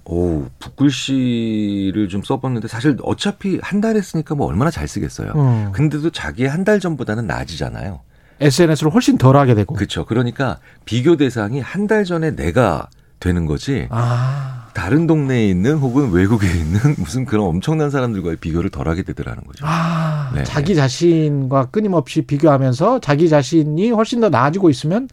오, 0.05 0.45
붓글씨를 0.59 2.09
좀 2.09 2.23
써봤는데 2.23 2.67
사실 2.67 2.97
어차피 3.03 3.59
한 3.61 3.83
달 3.83 3.95
했으니까 3.97 4.35
뭐 4.35 4.47
얼마나 4.47 4.71
잘 4.71 4.87
쓰겠어요. 4.87 5.31
어. 5.35 5.71
근데도 5.73 6.09
자기 6.11 6.45
한 6.45 6.63
달 6.63 6.79
전보다는 6.79 7.27
나아지잖아요. 7.27 7.99
SNS를 8.39 8.93
훨씬 8.93 9.17
덜 9.17 9.35
하게 9.37 9.53
되고. 9.55 9.75
그렇죠. 9.75 10.05
그러니까 10.05 10.59
비교 10.85 11.17
대상이 11.17 11.59
한 11.59 11.87
달 11.87 12.05
전에 12.05 12.35
내가 12.35 12.87
되는 13.19 13.45
거지. 13.45 13.87
아. 13.89 14.69
다른 14.73 15.05
동네에 15.07 15.47
있는 15.49 15.75
혹은 15.77 16.11
외국에 16.11 16.47
있는 16.47 16.79
무슨 16.97 17.25
그런 17.25 17.45
엄청난 17.45 17.89
사람들과의 17.89 18.37
비교를 18.37 18.69
덜 18.69 18.87
하게 18.87 19.03
되더라는 19.03 19.43
거죠. 19.43 19.65
아, 19.67 20.31
네. 20.33 20.43
자기 20.43 20.75
자신과 20.75 21.65
끊임없이 21.65 22.21
비교하면서 22.23 22.99
자기 23.01 23.29
자신이 23.29 23.91
훨씬 23.91 24.19
더 24.21 24.29
나아지고 24.29 24.69
있으면 24.69 25.09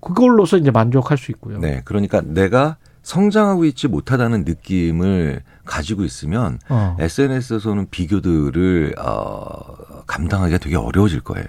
그걸로서 0.00 0.56
이제 0.56 0.70
만족할 0.70 1.16
수 1.18 1.30
있고요. 1.32 1.58
네. 1.58 1.80
그러니까 1.84 2.20
내가 2.24 2.76
성장하고 3.02 3.64
있지 3.64 3.88
못하다는 3.88 4.44
느낌을 4.44 5.42
가지고 5.64 6.04
있으면 6.04 6.58
어. 6.68 6.96
SNS에서는 6.98 7.88
비교들을 7.90 8.94
어, 8.98 10.02
감당하기가 10.06 10.58
되게 10.58 10.76
어려워질 10.76 11.20
거예요. 11.20 11.46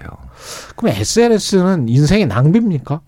그럼 0.76 0.94
SNS는 0.94 1.88
인생의 1.88 2.26
낭비입니까? 2.26 3.00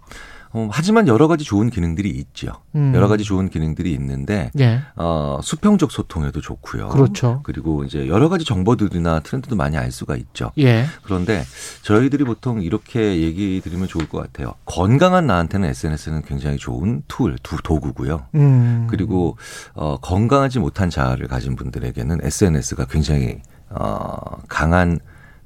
어, 0.56 0.70
하지만 0.72 1.06
여러 1.06 1.28
가지 1.28 1.44
좋은 1.44 1.68
기능들이 1.68 2.08
있죠. 2.08 2.50
음. 2.74 2.94
여러 2.94 3.08
가지 3.08 3.24
좋은 3.24 3.50
기능들이 3.50 3.92
있는데 3.92 4.50
예. 4.58 4.80
어, 4.96 5.38
수평적 5.42 5.92
소통에도 5.92 6.40
좋고요. 6.40 6.88
그렇죠. 6.88 7.40
그리고 7.42 7.84
이제 7.84 8.08
여러 8.08 8.30
가지 8.30 8.46
정보들이나 8.46 9.20
트렌드도 9.20 9.54
많이 9.54 9.76
알 9.76 9.92
수가 9.92 10.16
있죠. 10.16 10.52
예. 10.56 10.86
그런데 11.02 11.44
저희들이 11.82 12.24
보통 12.24 12.62
이렇게 12.62 13.20
얘기 13.20 13.60
드리면 13.62 13.86
좋을 13.86 14.08
것 14.08 14.22
같아요. 14.22 14.54
건강한 14.64 15.26
나한테는 15.26 15.68
SNS는 15.68 16.22
굉장히 16.22 16.56
좋은 16.56 17.02
tool, 17.06 17.36
두 17.42 17.58
도구고요. 17.62 18.24
음. 18.34 18.86
그리고 18.88 19.36
어, 19.74 19.98
건강하지 20.00 20.60
못한 20.60 20.88
자아를 20.88 21.28
가진 21.28 21.54
분들에게는 21.54 22.20
SNS가 22.22 22.86
굉장히 22.86 23.42
어, 23.68 24.16
강한 24.48 25.00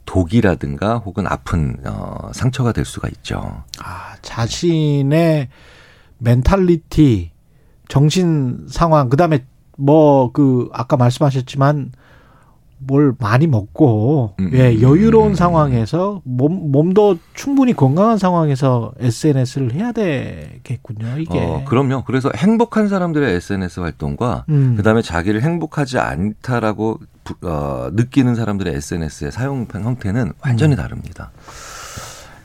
독이라든가 0.07 0.99
혹은 0.99 1.27
아픈 1.27 1.77
어, 1.87 2.31
상처가 2.33 2.73
될 2.73 2.85
수가 2.85 3.09
있죠. 3.09 3.65
아, 3.83 4.17
자신의 4.23 5.49
mentality, 6.19 7.31
정신 7.89 8.67
상황, 8.69 9.09
그 9.09 9.17
다음에 9.17 9.45
뭐 9.77 10.31
그 10.33 10.69
아까 10.73 10.97
말씀하셨지만 10.97 11.93
뭘 12.83 13.13
많이 13.19 13.47
먹고 13.47 14.35
음, 14.41 14.51
예 14.55 14.71
음, 14.75 14.81
여유로운 14.81 15.33
음. 15.33 15.35
상황에서 15.35 16.23
몸 16.25 16.73
몸도 16.73 17.19
충분히 17.35 17.75
건강한 17.75 18.17
상황에서 18.17 18.93
SNS를 18.99 19.75
해야 19.75 19.93
되겠군요 19.93 21.19
이게 21.19 21.39
어, 21.39 21.63
그럼요. 21.67 22.05
그래서 22.07 22.31
행복한 22.35 22.89
사람들의 22.89 23.35
SNS 23.37 23.81
활동과 23.81 24.45
음. 24.49 24.75
그다음에 24.77 25.03
자기를 25.03 25.43
행복하지 25.43 25.99
않다라고 25.99 27.01
부- 27.23 27.37
어, 27.43 27.91
느끼는 27.93 28.35
사람들의 28.35 28.75
SNS의 28.75 29.31
사용 29.31 29.67
형태는 29.71 30.33
완전히 30.43 30.75
음. 30.75 30.77
다릅니다. 30.77 31.31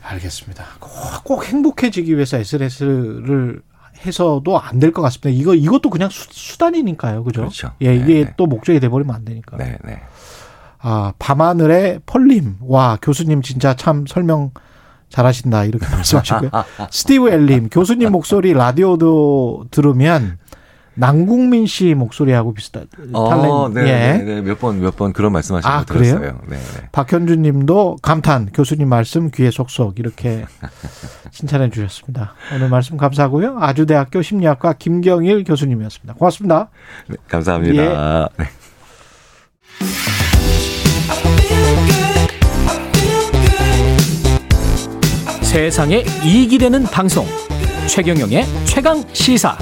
알겠습니다. 0.02 0.64
꼭, 0.78 0.90
꼭 1.24 1.44
행복해지기 1.46 2.14
위해서 2.14 2.36
SNS를 2.36 3.60
해서도 4.04 4.60
안 4.60 4.78
될 4.78 4.92
것 4.92 5.00
같습니다. 5.02 5.30
이거 5.30 5.54
이것도 5.54 5.88
그냥 5.90 6.10
수, 6.10 6.58
단이니까요 6.58 7.24
그죠? 7.24 7.40
그렇죠. 7.40 7.72
예, 7.82 7.96
이게 7.96 8.24
네, 8.26 8.34
또 8.36 8.46
목적이 8.46 8.78
돼 8.78 8.88
버리면 8.90 9.14
안 9.16 9.24
되니까. 9.24 9.56
네, 9.56 9.78
네. 9.84 10.00
아, 10.80 11.12
밤하늘의 11.18 12.00
펄님. 12.06 12.56
와, 12.62 12.98
교수님 13.00 13.42
진짜 13.42 13.74
참 13.74 14.06
설명 14.06 14.50
잘하신다. 15.08 15.64
이렇게 15.64 15.86
말씀하셨고요. 15.90 16.50
스티브 16.90 17.28
엘림. 17.30 17.68
교수님 17.70 18.12
목소리 18.12 18.52
라디오도 18.52 19.66
들으면 19.70 20.38
남궁민 20.98 21.66
씨 21.66 21.92
목소리하고 21.94 22.54
비슷한 22.54 22.86
어, 23.12 23.28
탤런트. 23.68 23.74
네, 23.74 23.82
예. 23.82 24.16
네, 24.16 24.24
네. 24.24 24.40
몇 24.40 24.58
번, 24.58 24.80
몇 24.80 24.96
번 24.96 25.12
그런 25.12 25.30
말씀하신 25.32 25.70
아, 25.70 25.84
거 25.84 25.92
들었어요. 25.92 26.18
그래요? 26.20 26.40
네, 26.48 26.56
네. 26.56 26.88
박현준 26.90 27.42
님도 27.42 27.98
감탄. 28.00 28.48
교수님 28.54 28.88
말씀 28.88 29.30
귀에 29.30 29.50
속속 29.50 29.98
이렇게 29.98 30.46
칭찬해 31.32 31.68
주셨습니다. 31.68 32.32
오늘 32.54 32.70
말씀 32.70 32.96
감사하고요. 32.96 33.58
아주대학교 33.60 34.22
심리학과 34.22 34.72
김경일 34.72 35.44
교수님이었습니다. 35.44 36.14
고맙습니다. 36.14 36.70
네, 37.08 37.16
감사합니다. 37.28 38.30
네. 38.38 38.46
세상에 45.60 46.04
이익이 46.22 46.58
되는 46.58 46.82
방송. 46.84 47.26
최경영의 47.88 48.44
최강 48.66 49.02
시사. 49.14 49.56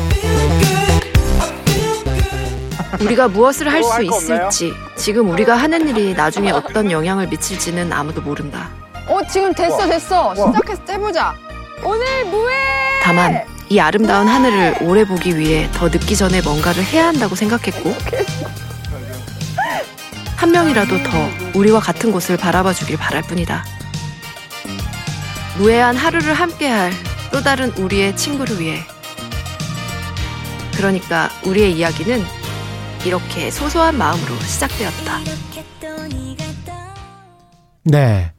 우리가 3.00 3.28
무엇을 3.28 3.70
할 3.72 3.80
수 3.84 4.02
있을지 4.02 4.72
지금 4.96 5.30
우리가 5.30 5.54
하는 5.54 5.88
일이 5.88 6.12
나중에 6.12 6.50
어떤 6.50 6.90
영향을 6.90 7.28
미칠지는 7.28 7.92
아무도 7.92 8.20
모른다. 8.22 8.70
어 9.06 9.20
지금 9.30 9.54
됐어 9.54 9.86
됐어. 9.86 10.34
시작해서 10.34 10.84
째보자. 10.84 11.32
오늘 11.84 12.24
뭐해? 12.24 12.56
다만 13.04 13.44
이 13.68 13.78
아름다운 13.78 14.26
하늘을 14.26 14.78
오래 14.80 15.04
보기 15.04 15.38
위해 15.38 15.70
더 15.74 15.86
늦기 15.88 16.16
전에 16.16 16.42
뭔가를 16.42 16.82
해야 16.82 17.06
한다고 17.06 17.36
생각했고 17.36 17.94
한 20.34 20.50
명이라도 20.50 21.04
더 21.04 21.28
우리와 21.54 21.78
같은 21.78 22.10
곳을 22.10 22.36
바라봐 22.36 22.72
주길 22.72 22.96
바랄 22.96 23.22
뿐이다. 23.22 23.64
무해한 25.58 25.94
하루를 25.96 26.34
함께할 26.34 26.90
또 27.32 27.40
다른 27.40 27.70
우리의 27.70 28.16
친구를 28.16 28.60
위해 28.60 28.78
그러니까 30.76 31.28
우리의 31.46 31.72
이야기는 31.72 32.20
이렇게 33.06 33.50
소소한 33.50 33.96
마음으로 33.96 34.34
시작되었다. 34.36 35.18
네. 37.84 38.32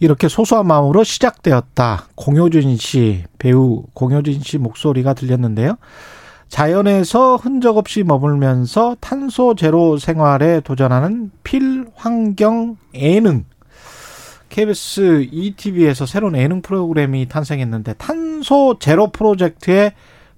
이렇게 0.00 0.28
소소한 0.28 0.66
마음으로 0.66 1.04
시작되었다. 1.04 2.08
공효진 2.14 2.76
씨, 2.76 3.24
배우 3.38 3.84
공효진 3.94 4.40
씨 4.42 4.58
목소리가 4.58 5.14
들렸는데요. 5.14 5.76
자연에서 6.48 7.36
흔적 7.36 7.76
없이 7.76 8.02
머물면서 8.02 8.96
탄소 9.00 9.54
제로 9.54 9.98
생활에 9.98 10.60
도전하는 10.60 11.30
필환경 11.44 12.76
예능. 12.94 13.44
KBS 14.62 15.28
ETV에서 15.30 16.04
새로운 16.04 16.34
예능 16.36 16.62
프로그램이 16.62 17.28
탄생했는데 17.28 17.92
탄소 17.94 18.76
제로 18.80 19.12
프로젝트에 19.12 19.92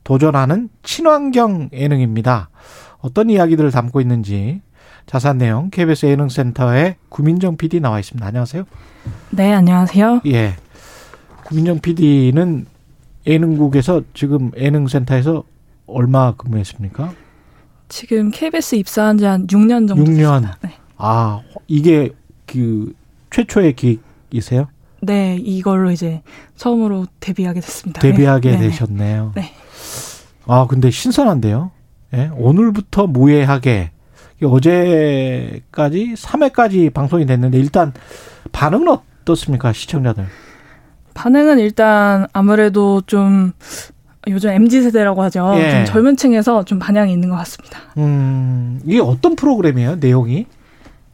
도전하는 0.04 0.68
친환경 0.82 1.70
예능입니다. 1.72 2.50
어떤 2.98 3.30
이야기들을 3.30 3.70
담고 3.70 3.98
있는지 4.02 4.60
자세한 5.06 5.38
내용 5.38 5.70
KBS 5.70 6.04
예능센터의 6.04 6.96
구민정 7.08 7.56
PD 7.56 7.80
나와 7.80 7.98
있습니다. 7.98 8.26
안녕하세요. 8.26 8.64
네, 9.30 9.54
안녕하세요. 9.54 10.20
예. 10.26 10.54
구민정 11.46 11.78
PD는 11.78 12.66
예능국에서 13.26 14.02
지금 14.12 14.50
예능센터에서 14.54 15.44
얼마 15.86 16.32
근무했습니까? 16.36 17.14
지금 17.88 18.30
KBS 18.30 18.74
입사한 18.74 19.16
지 19.16 19.24
한 19.24 19.46
6년 19.46 19.88
정도 19.88 20.04
6년. 20.04 20.06
됐습니다. 20.42 20.58
네. 20.60 20.74
아, 20.98 21.40
이게 21.66 22.10
그 22.44 22.92
최초의 23.30 23.72
기획 23.76 24.09
이세요? 24.32 24.68
네, 25.02 25.36
이걸로 25.36 25.90
이제 25.90 26.22
처음으로 26.56 27.06
데뷔하게 27.20 27.60
됐습니다. 27.60 28.00
데뷔하게 28.00 28.50
네. 28.50 28.56
네네. 28.58 28.68
되셨네요. 28.70 29.32
네. 29.34 29.52
아, 30.46 30.66
근데 30.68 30.90
신선한데요. 30.90 31.70
예? 32.14 32.30
오늘부터 32.34 33.06
무예하게 33.06 33.90
이게 34.36 34.46
어제까지 34.46 36.14
3회까지 36.16 36.92
방송이 36.92 37.24
됐는데 37.26 37.58
일단 37.58 37.92
반응은 38.52 38.88
어떻습니까? 38.88 39.72
시청자들. 39.72 40.26
반응은 41.14 41.58
일단 41.58 42.26
아무래도 42.32 43.02
좀 43.06 43.52
요즘 44.28 44.50
MZ 44.50 44.82
세대라고 44.82 45.22
하죠. 45.24 45.54
예. 45.56 45.70
좀 45.70 45.84
젊은 45.86 46.16
층에서 46.16 46.64
좀 46.64 46.78
반향이 46.78 47.12
있는 47.12 47.30
것 47.30 47.36
같습니다. 47.36 47.78
음, 47.98 48.80
이게 48.84 49.00
어떤 49.00 49.34
프로그램이에요? 49.36 49.96
내용이? 49.96 50.46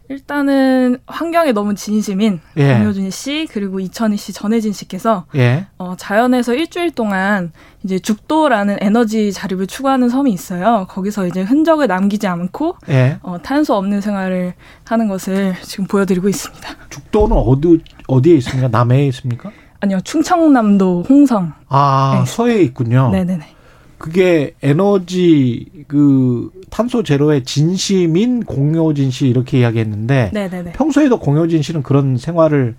일단은 0.08 0.98
환경에 1.06 1.52
너무 1.52 1.74
진심인 1.74 2.40
예. 2.56 2.74
공효진 2.74 3.10
씨 3.10 3.46
그리고 3.50 3.80
이천희 3.80 4.16
씨, 4.16 4.32
전혜진 4.32 4.72
씨께서 4.72 5.24
예. 5.34 5.66
어, 5.78 5.94
자연에서 5.96 6.54
일주일 6.54 6.92
동안 6.92 7.52
이제 7.82 7.98
죽도라는 7.98 8.78
에너지 8.80 9.32
자립을 9.32 9.66
추구하는 9.66 10.08
섬이 10.08 10.32
있어요. 10.32 10.86
거기서 10.88 11.26
이제 11.26 11.42
흔적을 11.42 11.86
남기지 11.88 12.26
않고 12.26 12.76
예. 12.88 13.18
어, 13.22 13.38
탄소 13.42 13.74
없는 13.74 14.00
생활을 14.00 14.54
하는 14.84 15.08
것을 15.08 15.54
지금 15.62 15.86
보여드리고 15.86 16.28
있습니다. 16.28 16.68
죽도는 16.90 17.36
어디 17.36 17.80
어디에 18.06 18.36
있습니까? 18.36 18.68
남해에 18.68 19.06
있습니까? 19.08 19.50
아니요, 19.80 20.00
충청남도 20.02 21.04
홍성. 21.08 21.52
아, 21.68 22.22
네. 22.24 22.30
서해에 22.30 22.62
있군요. 22.62 23.10
네네네. 23.10 23.55
그게 23.98 24.54
에너지 24.62 25.66
그 25.88 26.50
탄소 26.70 27.02
제로의 27.02 27.44
진심인 27.44 28.44
공효진 28.44 29.10
씨 29.10 29.28
이렇게 29.28 29.60
이야기했는데 29.60 30.30
네네네. 30.32 30.72
평소에도 30.72 31.18
공효진 31.18 31.62
씨는 31.62 31.82
그런 31.82 32.16
생활을 32.16 32.74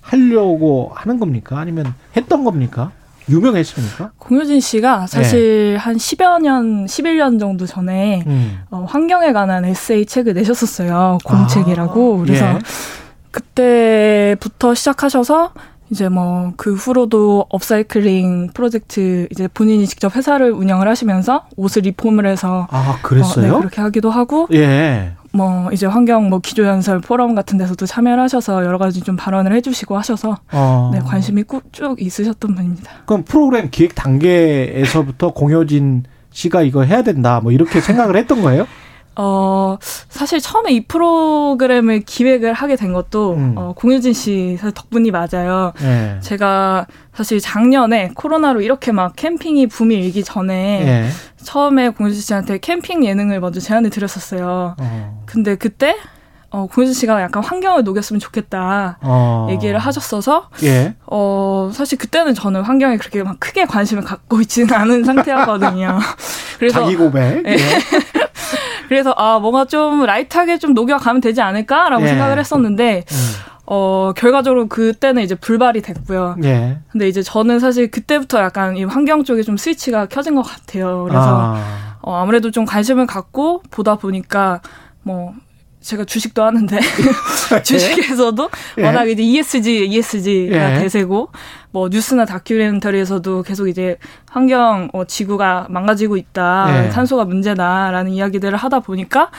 하려고 0.00 0.90
하는 0.94 1.18
겁니까? 1.18 1.58
아니면 1.58 1.94
했던 2.16 2.44
겁니까? 2.44 2.92
유명했습니까? 3.28 4.12
공효진 4.18 4.60
씨가 4.60 5.06
사실 5.06 5.76
한 5.78 5.96
10여 5.96 6.42
년, 6.42 6.84
11년 6.86 7.40
정도 7.40 7.66
전에 7.66 8.22
음. 8.26 8.58
어, 8.70 8.84
환경에 8.86 9.32
관한 9.32 9.64
에세이 9.64 10.04
책을 10.04 10.34
내셨었어요. 10.34 11.18
공책이라고. 11.24 12.18
그래서 12.18 12.44
예. 12.46 12.58
그때부터 13.30 14.74
시작하셔서 14.74 15.52
이제 15.90 16.08
뭐 16.08 16.52
그 16.56 16.74
후로도 16.74 17.46
업사이클링 17.50 18.50
프로젝트 18.54 19.28
이제 19.30 19.48
본인이 19.52 19.86
직접 19.86 20.14
회사를 20.16 20.50
운영을 20.52 20.88
하시면서 20.88 21.44
옷을 21.56 21.82
리폼을 21.82 22.26
해서 22.26 22.66
아, 22.70 22.98
그랬어요? 23.02 23.52
어, 23.52 23.54
네, 23.56 23.58
그렇게 23.60 23.80
하기도 23.80 24.10
하고 24.10 24.48
예. 24.52 25.12
뭐 25.32 25.70
이제 25.72 25.86
환경 25.86 26.28
뭐 26.30 26.38
기조연설 26.38 27.00
포럼 27.00 27.34
같은 27.34 27.58
데서도 27.58 27.86
참여를 27.86 28.22
하셔서 28.22 28.64
여러 28.64 28.78
가지 28.78 29.00
좀 29.00 29.16
발언을 29.16 29.52
해주시고 29.56 29.96
하셔서 29.98 30.36
어. 30.52 30.90
네 30.92 31.00
관심이 31.00 31.42
꾸- 31.42 31.60
쭉 31.72 32.00
있으셨던 32.00 32.54
분입니다. 32.54 32.90
그럼 33.06 33.24
프로그램 33.24 33.68
기획 33.70 33.94
단계에서부터 33.94 35.32
공효진 35.32 36.04
씨가 36.30 36.62
이거 36.62 36.82
해야 36.82 37.02
된다. 37.02 37.40
뭐 37.42 37.52
이렇게 37.52 37.80
생각을 37.80 38.16
했던 38.16 38.42
거예요? 38.42 38.66
어, 39.16 39.76
사실 40.08 40.40
처음에 40.40 40.72
이 40.72 40.86
프로그램을 40.86 42.00
기획을 42.00 42.52
하게 42.52 42.76
된 42.76 42.92
것도, 42.92 43.34
음. 43.34 43.54
어, 43.56 43.72
공효진 43.76 44.12
씨 44.12 44.58
덕분이 44.74 45.10
맞아요. 45.10 45.72
예. 45.82 46.18
제가 46.20 46.86
사실 47.14 47.38
작년에 47.40 48.10
코로나로 48.14 48.60
이렇게 48.60 48.90
막 48.92 49.14
캠핑이 49.14 49.68
붐이 49.68 49.94
일기 49.94 50.24
전에 50.24 50.86
예. 50.86 51.08
처음에 51.44 51.90
공효진 51.90 52.20
씨한테 52.20 52.58
캠핑 52.58 53.04
예능을 53.04 53.40
먼저 53.40 53.60
제안을 53.60 53.90
드렸었어요. 53.90 54.74
어. 54.78 55.22
근데 55.26 55.54
그때, 55.54 55.96
어, 56.50 56.66
공효진 56.66 56.94
씨가 56.94 57.20
약간 57.22 57.44
환경을 57.44 57.84
녹였으면 57.84 58.18
좋겠다. 58.20 58.98
어. 59.02 59.48
얘기를 59.50 59.78
하셨어서, 59.78 60.48
예. 60.64 60.94
어, 61.06 61.70
사실 61.72 61.98
그때는 61.98 62.34
저는 62.34 62.62
환경에 62.62 62.96
그렇게 62.96 63.22
막 63.22 63.38
크게 63.38 63.64
관심을 63.66 64.02
갖고 64.04 64.40
있지는 64.40 64.72
않은 64.72 65.04
상태였거든요. 65.04 65.98
그래서 66.58 66.80
자기 66.80 66.96
고백. 66.96 67.44
예. 67.46 67.52
예. 67.52 67.58
그래서 68.88 69.12
아 69.16 69.38
뭔가 69.38 69.64
좀 69.64 70.04
라이트하게 70.04 70.58
좀 70.58 70.74
녹여가면 70.74 71.20
되지 71.20 71.40
않을까라고 71.40 72.02
예. 72.04 72.08
생각을 72.08 72.38
했었는데 72.38 73.04
어 73.66 74.12
결과적으로 74.16 74.68
그때는 74.68 75.22
이제 75.22 75.34
불발이 75.34 75.82
됐고요. 75.82 76.36
예. 76.44 76.78
근데 76.90 77.08
이제 77.08 77.22
저는 77.22 77.60
사실 77.60 77.90
그때부터 77.90 78.40
약간 78.40 78.76
이 78.76 78.84
환경 78.84 79.24
쪽에 79.24 79.42
좀 79.42 79.56
스위치가 79.56 80.06
켜진 80.06 80.34
것 80.34 80.42
같아요. 80.42 81.04
그래서 81.04 81.54
아. 81.54 81.96
어, 82.02 82.16
아무래도 82.16 82.50
좀 82.50 82.66
관심을 82.66 83.06
갖고 83.06 83.62
보다 83.70 83.96
보니까 83.96 84.60
뭐 85.02 85.34
제가 85.80 86.04
주식도 86.04 86.42
하는데 86.42 86.78
주식에서도 87.64 88.50
예. 88.78 88.82
워낙 88.84 89.04
이제 89.08 89.22
ESG, 89.22 89.86
ESG가 89.86 90.76
예. 90.76 90.78
대세고 90.80 91.30
뭐 91.74 91.88
뉴스나 91.88 92.24
다큐멘터리에서도 92.24 93.42
계속 93.42 93.66
이제 93.66 93.98
환경 94.30 94.88
어, 94.92 95.04
지구가 95.04 95.66
망가지고 95.70 96.16
있다, 96.16 96.84
예. 96.86 96.88
탄소가 96.90 97.24
문제다라는 97.24 98.12
이야기들을 98.12 98.56
하다 98.56 98.78
보니까 98.78 99.32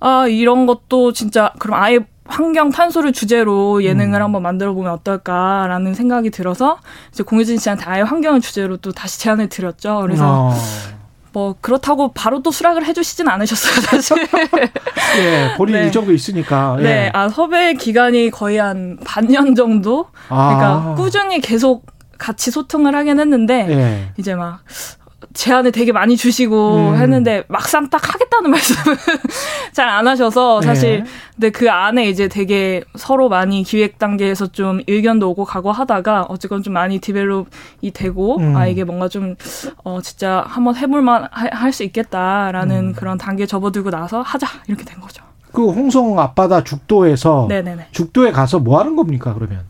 아 0.00 0.26
이런 0.26 0.64
것도 0.64 1.12
진짜 1.12 1.52
그럼 1.58 1.78
아예 1.78 1.98
환경 2.24 2.70
탄소를 2.70 3.12
주제로 3.12 3.84
예능을 3.84 4.22
한번 4.22 4.40
만들어 4.40 4.72
보면 4.72 4.90
어떨까라는 4.92 5.92
생각이 5.92 6.30
들어서 6.30 6.78
이제 7.12 7.22
공효진 7.22 7.58
씨한테 7.58 7.84
아예 7.84 8.00
환경을 8.00 8.40
주제로 8.40 8.78
또 8.78 8.90
다시 8.92 9.20
제안을 9.20 9.50
드렸죠. 9.50 10.00
그래서 10.00 10.48
어. 10.48 10.54
뭐 11.32 11.54
그렇다고 11.60 12.12
바로 12.12 12.42
또 12.42 12.50
수락을 12.50 12.84
해주시진 12.84 13.28
않으셨어요 13.28 13.80
사실. 13.82 14.16
예. 15.18 15.54
본인 15.56 15.74
네. 15.76 15.84
일정도 15.84 16.12
있으니까. 16.12 16.76
예. 16.80 16.82
네, 16.82 17.10
아 17.12 17.28
섭외 17.28 17.74
기간이 17.74 18.30
거의 18.30 18.58
한 18.58 18.98
반년 19.04 19.54
정도. 19.54 20.06
아. 20.28 20.54
그러니까 20.56 20.94
꾸준히 20.94 21.40
계속 21.40 21.86
같이 22.18 22.50
소통을 22.50 22.94
하긴 22.94 23.18
했는데 23.18 23.66
예. 23.70 24.12
이제 24.18 24.34
막 24.34 24.60
제안을 25.32 25.72
되게 25.72 25.92
많이 25.92 26.16
주시고 26.16 26.76
음. 26.76 26.96
했는데 26.96 27.44
막상 27.48 27.88
딱 27.88 28.14
하겠다는 28.14 28.50
말씀은 28.50 28.96
잘안 29.72 30.08
하셔서 30.08 30.60
사실 30.60 30.90
예. 30.90 31.04
근데 31.34 31.50
그 31.50 31.70
안에 31.70 32.08
이제 32.08 32.28
되게 32.28 32.82
서로 32.96 33.28
많이 33.28 33.62
기획 33.62 33.98
단계에서 33.98 34.48
좀 34.48 34.80
의견도 34.88 35.30
오고 35.30 35.44
가고 35.44 35.72
하다가 35.72 36.26
어쨌건 36.28 36.62
좀 36.62 36.74
많이 36.74 36.98
디벨롭이 36.98 37.92
되고 37.94 38.38
음. 38.38 38.56
아 38.56 38.66
이게 38.66 38.84
뭔가 38.84 39.08
좀 39.08 39.36
어 39.84 40.00
진짜 40.00 40.44
한번 40.46 40.76
해볼만 40.76 41.28
할 41.30 41.70
수 41.72 41.84
있겠다라는 41.84 42.88
음. 42.88 42.92
그런 42.94 43.16
단계 43.16 43.44
에 43.44 43.46
접어들고 43.46 43.90
나서 43.90 44.22
하자 44.22 44.46
이렇게 44.66 44.84
된 44.84 45.00
거죠. 45.00 45.22
그 45.52 45.70
홍성 45.70 46.18
앞바다 46.18 46.64
죽도에서 46.64 47.46
네네네. 47.48 47.88
죽도에 47.92 48.32
가서 48.32 48.58
뭐 48.58 48.80
하는 48.80 48.96
겁니까, 48.96 49.32
그러면? 49.34 49.64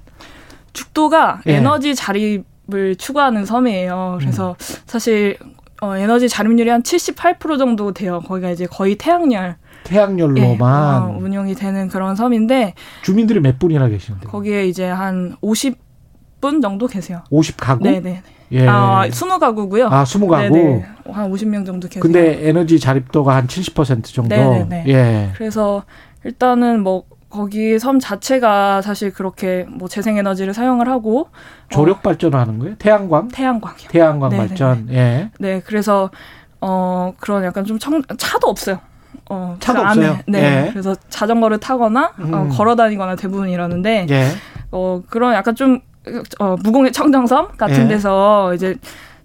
죽도가 0.72 1.40
예. 1.46 1.56
에너지 1.56 1.94
자립 1.94 2.44
을 2.74 2.96
추구하는 2.96 3.44
섬이에요. 3.46 4.18
그래서 4.20 4.50
음. 4.50 4.76
사실 4.86 5.36
어, 5.80 5.96
에너지 5.96 6.28
자립률이 6.28 6.68
한 6.68 6.82
78% 6.82 7.58
정도 7.58 7.92
돼요. 7.92 8.20
거기가 8.26 8.50
이제 8.50 8.66
거의 8.66 8.96
태양열 8.96 9.56
예, 9.86 9.88
태양열로만 9.88 11.02
어, 11.02 11.18
운영이 11.18 11.54
되는 11.54 11.88
그런 11.88 12.14
섬인데 12.14 12.74
주민들이 13.02 13.40
몇 13.40 13.58
분이나 13.58 13.88
계시는데? 13.88 14.26
거기에 14.26 14.66
이제 14.66 14.86
한 14.86 15.36
50분 15.42 16.60
정도 16.60 16.86
계세요. 16.86 17.22
50가구? 17.32 17.82
네네. 17.82 18.22
예. 18.52 18.66
아, 18.66 19.06
20가구고요. 19.08 19.90
아, 19.90 20.04
20가구? 20.04 20.52
네네. 20.52 20.84
한 21.12 21.32
50명 21.32 21.64
정도 21.64 21.88
계세요. 21.88 22.02
근데 22.02 22.46
에너지 22.48 22.78
자립도가 22.78 23.34
한 23.34 23.46
70% 23.46 24.04
정도. 24.04 24.34
네네네. 24.34 24.84
예. 24.88 25.30
그래서 25.34 25.84
일단은 26.24 26.82
뭐 26.82 27.04
거기 27.30 27.78
섬 27.78 28.00
자체가 28.00 28.82
사실 28.82 29.12
그렇게 29.12 29.64
뭐 29.68 29.88
재생 29.88 30.16
에너지를 30.18 30.52
사용을 30.52 30.88
하고 30.88 31.28
조력 31.68 32.02
발전을 32.02 32.38
하는 32.38 32.58
거예요? 32.58 32.74
태양광? 32.76 33.28
태양광이요. 33.28 33.88
태양광 33.88 34.30
네네네. 34.30 34.48
발전. 34.48 34.88
예. 34.90 35.30
네, 35.38 35.62
그래서 35.64 36.10
어 36.60 37.14
그런 37.20 37.44
약간 37.44 37.64
좀 37.64 37.78
청, 37.78 38.02
차도 38.18 38.48
없어요. 38.48 38.80
어, 39.30 39.56
차도 39.60 39.80
그 39.80 39.86
안에. 39.86 40.08
없어요? 40.08 40.22
네. 40.26 40.66
예. 40.66 40.70
그래서 40.72 40.94
자전거를 41.08 41.58
타거나 41.58 42.06
어, 42.06 42.12
음. 42.18 42.48
걸어 42.48 42.74
다니거나 42.74 43.14
대부분 43.14 43.48
이러는데 43.48 44.06
예. 44.10 44.26
어 44.72 45.00
그런 45.08 45.32
약간 45.34 45.54
좀 45.54 45.80
어, 46.40 46.56
무공해 46.62 46.90
청정섬 46.90 47.56
같은 47.56 47.84
예. 47.84 47.88
데서 47.88 48.54
이제 48.54 48.74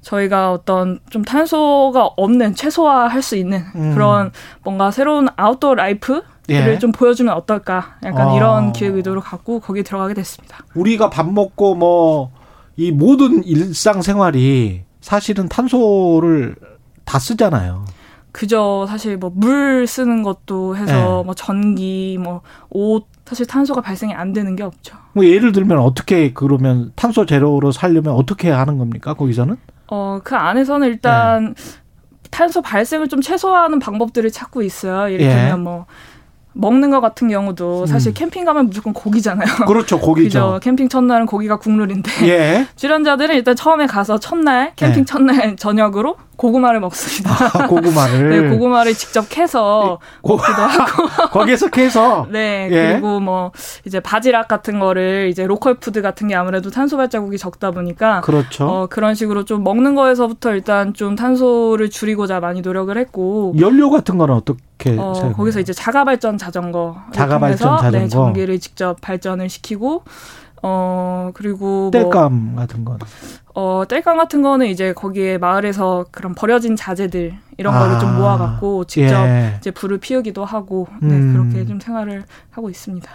저희가 0.02 0.52
어떤 0.52 1.00
좀 1.10 1.24
탄소가 1.24 2.12
없는 2.16 2.54
최소화할 2.54 3.24
수 3.24 3.36
있는 3.36 3.64
음. 3.74 3.94
그런 3.96 4.32
뭔가 4.64 4.92
새로운 4.92 5.28
아웃도어 5.36 5.74
라이프를 5.74 6.22
예. 6.50 6.80
좀 6.80 6.92
보여주면 6.92 7.34
어떨까 7.34 7.96
약간 8.04 8.28
어. 8.28 8.36
이런 8.36 8.72
기획 8.74 8.96
의도를 8.96 9.22
갖고 9.22 9.60
거기에 9.60 9.84
들어가게 9.84 10.14
됐습니다. 10.14 10.60
우리가 10.76 11.10
밥 11.10 11.28
먹고 11.32 11.76
뭐 11.76 12.46
이 12.78 12.92
모든 12.92 13.44
일상 13.44 14.02
생활이 14.02 14.84
사실은 15.02 15.48
탄소를 15.48 16.56
다 17.06 17.20
쓰잖아요. 17.20 17.86
그저 18.32 18.86
사실 18.90 19.16
뭐 19.18 19.32
물 19.34 19.88
쓰는 19.88 20.24
것도 20.24 20.76
해서 20.76 20.94
네. 20.94 21.24
뭐 21.26 21.34
전기 21.34 22.18
뭐 22.22 22.42
옷 22.70 23.06
사실 23.26 23.48
탄소가 23.48 23.82
발생이 23.82 24.14
안 24.14 24.34
되는 24.34 24.56
게 24.56 24.64
없죠. 24.64 24.98
뭐 25.14 25.26
예를 25.26 25.52
들면 25.52 25.80
어떻게 25.80 26.34
그러면 26.34 26.92
탄소 26.96 27.26
제로로 27.26 27.72
살려면 27.72 28.14
어떻게 28.14 28.50
하는 28.52 28.78
겁니까? 28.78 29.14
거기서는? 29.14 29.56
어, 29.88 30.20
그 30.24 30.36
안에서는 30.36 30.88
일단 30.88 31.54
네. 31.54 31.64
탄소 32.30 32.62
발생을 32.62 33.08
좀 33.08 33.22
최소화하는 33.22 33.80
방법들을 33.80 34.30
찾고 34.32 34.62
있어요. 34.64 35.10
예. 35.10 35.16
이를테면 35.16 35.64
뭐 35.64 35.86
먹는 36.56 36.90
것 36.90 37.02
같은 37.02 37.28
경우도 37.28 37.86
사실 37.86 38.12
음. 38.12 38.14
캠핑 38.14 38.46
가면 38.46 38.68
무조건 38.68 38.94
고기잖아요. 38.94 39.66
그렇죠, 39.68 40.00
고기죠. 40.00 40.28
그죠. 40.28 40.60
캠핑 40.64 40.90
첫날은 40.90 41.26
고기가 41.26 41.58
국룰인데 41.58 42.12
예. 42.28 42.68
출연자들은 42.76 43.36
일단 43.36 43.56
처음에 43.56 43.86
가서 43.88 44.18
첫날 44.20 44.72
캠핑 44.76 45.02
네. 45.02 45.06
첫날 45.06 45.56
저녁으로 45.58 46.16
고구마를 46.38 46.80
먹습니다. 46.82 47.32
아, 47.54 47.68
고구마를. 47.68 48.30
네, 48.30 48.50
고구마를 48.50 48.94
직접 48.94 49.26
캐서 49.30 50.00
고- 50.22 50.36
먹기도 50.38 50.62
하고 50.62 51.08
거기에서 51.32 51.68
캐서 51.70 52.28
네, 52.32 52.68
예. 52.72 52.92
그리고 52.94 53.20
뭐 53.20 53.52
이제 53.86 54.00
바지락 54.00 54.48
같은 54.48 54.80
거를 54.80 55.28
이제 55.30 55.46
로컬 55.46 55.76
푸드 55.76 56.02
같은 56.02 56.28
게 56.28 56.36
아무래도 56.36 56.70
탄소 56.70 56.98
발자국이 56.98 57.38
적다 57.38 57.72
보니까 57.72 58.22
그렇죠. 58.22 58.66
어, 58.68 58.88
그런 58.88 59.16
식으로 59.16 59.46
좀 59.46 59.64
먹는 59.64 59.96
거에서부터 59.96 60.54
일단 60.54 60.94
좀 60.94 61.16
탄소를 61.16 61.90
줄이고자 61.90 62.40
많이 62.40 62.62
노력을 62.62 62.96
했고 62.98 63.54
연료 63.60 63.90
같은 63.90 64.18
거는 64.18 64.36
어떻게 64.36 64.98
어, 64.98 65.14
사용해요? 65.14 65.36
거기서 65.38 65.60
이제 65.60 65.74
자가 65.74 66.04
발전 66.04 66.38
자전거 66.38 66.98
자가 67.14 67.40
발전 67.40 67.76
네, 67.78 67.82
자전거. 67.82 68.08
전기를 68.10 68.60
직접 68.60 69.00
발전을 69.02 69.50
시키고 69.50 70.04
어 70.68 71.30
그리고 71.36 71.92
뭐 71.92 71.92
땔감 71.92 72.56
같은 72.56 72.84
건. 72.84 72.98
어, 73.54 73.84
땔감 73.88 74.18
같은 74.18 74.42
거는 74.42 74.66
이제 74.66 74.94
거기에 74.94 75.38
마을에서 75.38 76.06
그런 76.10 76.34
버려진 76.34 76.76
자재들 76.76 77.38
이런 77.58 77.74
거를 77.74 77.96
아, 77.96 78.00
좀 78.00 78.18
모아갖고 78.18 78.86
직접 78.86 79.26
예. 79.28 79.56
이제 79.60 79.70
불을 79.70 80.00
피우기도 80.00 80.44
하고 80.44 80.88
네, 81.02 81.14
음. 81.14 81.34
그렇게 81.34 81.66
좀 81.68 81.80
생활을 81.80 82.24
하고 82.50 82.72
있습니다. 82.72 83.10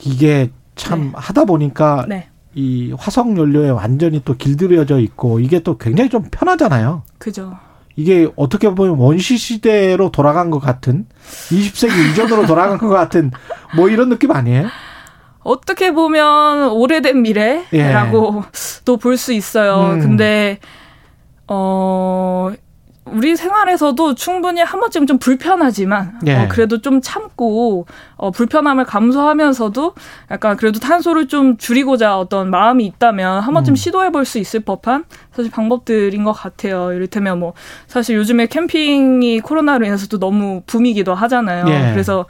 이게 0.00 0.50
참 0.74 1.12
하다 1.14 1.44
보니까 1.44 2.06
네, 2.08 2.28
이 2.54 2.92
화석 2.98 3.38
연료에 3.38 3.70
완전히 3.70 4.20
또 4.24 4.36
길들여져 4.36 4.98
있고 4.98 5.38
이게 5.38 5.60
또 5.60 5.78
굉장히 5.78 6.10
좀 6.10 6.24
편하잖아요. 6.28 7.04
그죠. 7.18 7.56
이게 7.94 8.28
어떻게 8.34 8.68
보면 8.68 8.96
원시 8.96 9.36
시대로 9.36 10.10
돌아간 10.10 10.50
것 10.50 10.58
같은 10.58 11.06
20세기 11.50 12.10
이전으로 12.10 12.46
돌아간 12.46 12.78
것 12.78 12.88
같은 12.88 13.30
뭐 13.76 13.88
이런 13.88 14.08
느낌 14.08 14.32
아니에요? 14.32 14.66
어떻게 15.44 15.92
보면 15.92 16.70
오래된 16.70 17.22
미래라고 17.22 18.44
또볼수 18.84 19.32
있어요. 19.32 19.92
음. 19.94 20.00
근데 20.00 20.58
어 21.46 22.50
우리 23.06 23.36
생활에서도 23.36 24.14
충분히 24.14 24.62
한 24.62 24.80
번쯤 24.80 25.06
좀 25.06 25.18
불편하지만 25.18 26.20
예. 26.26 26.36
어, 26.36 26.48
그래도 26.48 26.80
좀 26.80 27.02
참고 27.02 27.86
어, 28.16 28.30
불편함을 28.30 28.86
감수하면서도 28.86 29.94
약간 30.30 30.56
그래도 30.56 30.80
탄소를 30.80 31.28
좀 31.28 31.58
줄이고자 31.58 32.18
어떤 32.18 32.48
마음이 32.48 32.86
있다면 32.86 33.40
한 33.42 33.52
번쯤 33.52 33.72
음. 33.72 33.76
시도해 33.76 34.10
볼 34.10 34.24
수 34.24 34.38
있을 34.38 34.60
법한 34.60 35.04
사실 35.32 35.50
방법들인 35.52 36.24
것 36.24 36.32
같아요. 36.32 36.94
이를테면 36.94 37.38
뭐 37.40 37.52
사실 37.86 38.16
요즘에 38.16 38.46
캠핑이 38.46 39.40
코로나로 39.40 39.84
인해서도 39.84 40.18
너무 40.18 40.62
붐이기도 40.66 41.14
하잖아요. 41.14 41.66
예. 41.68 41.92
그래서 41.92 42.24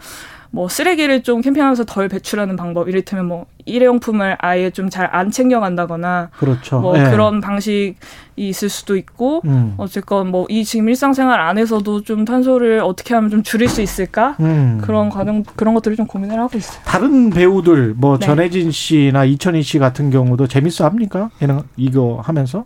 뭐 0.55 0.69
쓰레기를 0.69 1.23
좀 1.25 1.41
캠핑하면서 1.41 1.85
덜 1.85 2.09
배출하는 2.09 2.57
방법 2.57 2.89
이를테면 2.89 3.27
뭐 3.27 3.47
일회용품을 3.67 4.37
아예 4.41 4.71
좀 4.71 4.89
잘 4.91 5.09
안 5.13 5.31
챙겨간다거나 5.31 6.29
그렇죠. 6.39 6.81
뭐 6.81 6.99
예. 6.99 7.11
그런 7.11 7.41
방식이 7.41 7.97
있을 8.37 8.69
수도 8.69 8.97
있고 8.97 9.41
음. 9.47 9.75
어쨌건 9.79 10.29
뭐 10.31 10.47
이 10.49 10.65
지금 10.65 10.89
일상생활 10.89 11.41
안에서도 11.41 12.03
좀 12.03 12.25
탄소를 12.25 12.81
어떻게 12.81 13.15
하면 13.15 13.31
좀 13.31 13.43
줄일 13.43 13.69
수 13.69 13.81
있을까 13.83 14.37
음. 14.41 14.79
그런 14.83 15.09
과정 15.09 15.43
그런 15.57 15.75
것들을 15.75 15.97
좀 15.97 16.07
고민을 16.07 16.39
하고 16.39 16.57
있어요. 16.59 16.79
다른 16.85 17.31
배우들 17.31 17.95
뭐 17.97 18.19
네. 18.19 18.27
전혜진 18.27 18.71
씨나 18.71 19.25
이천희 19.25 19.63
씨 19.63 19.79
같은 19.79 20.11
경우도 20.11 20.47
재밌어 20.47 20.85
합니까? 20.85 21.31
이거 21.77 22.21
하면서? 22.23 22.65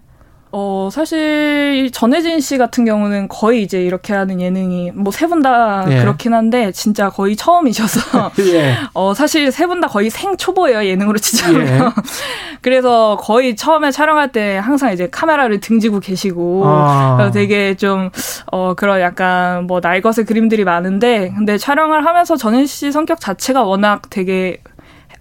어 0.50 0.88
사실 0.90 1.90
전혜진 1.92 2.40
씨 2.40 2.56
같은 2.56 2.86
경우는 2.86 3.28
거의 3.28 3.62
이제 3.62 3.82
이렇게 3.82 4.14
하는 4.14 4.40
예능이 4.40 4.92
뭐 4.94 5.12
세 5.12 5.26
분다 5.26 5.84
예. 5.90 6.00
그렇긴 6.00 6.32
한데 6.32 6.72
진짜 6.72 7.10
거의 7.10 7.36
처음이셔서 7.36 8.32
예. 8.54 8.74
어 8.94 9.12
사실 9.12 9.52
세 9.52 9.66
분 9.66 9.80
다 9.82 9.88
거의 9.88 10.08
생초보예요 10.08 10.86
예능으로 10.86 11.18
치자면 11.18 11.66
예. 11.66 11.78
그래서 12.62 13.18
거의 13.20 13.56
처음에 13.56 13.90
촬영할 13.90 14.32
때 14.32 14.56
항상 14.56 14.92
이제 14.92 15.08
카메라를 15.10 15.60
등지고 15.60 16.00
계시고 16.00 16.62
아. 16.66 17.16
그래서 17.18 17.32
되게 17.32 17.74
좀 17.74 18.10
어 18.50 18.72
그런 18.74 19.00
약간 19.02 19.66
뭐 19.66 19.80
날것의 19.80 20.24
그림들이 20.26 20.64
많은데 20.64 21.32
근데 21.36 21.58
촬영을 21.58 22.06
하면서 22.06 22.36
전현 22.36 22.64
씨 22.66 22.90
성격 22.90 23.20
자체가 23.20 23.62
워낙 23.64 24.02
되게 24.08 24.62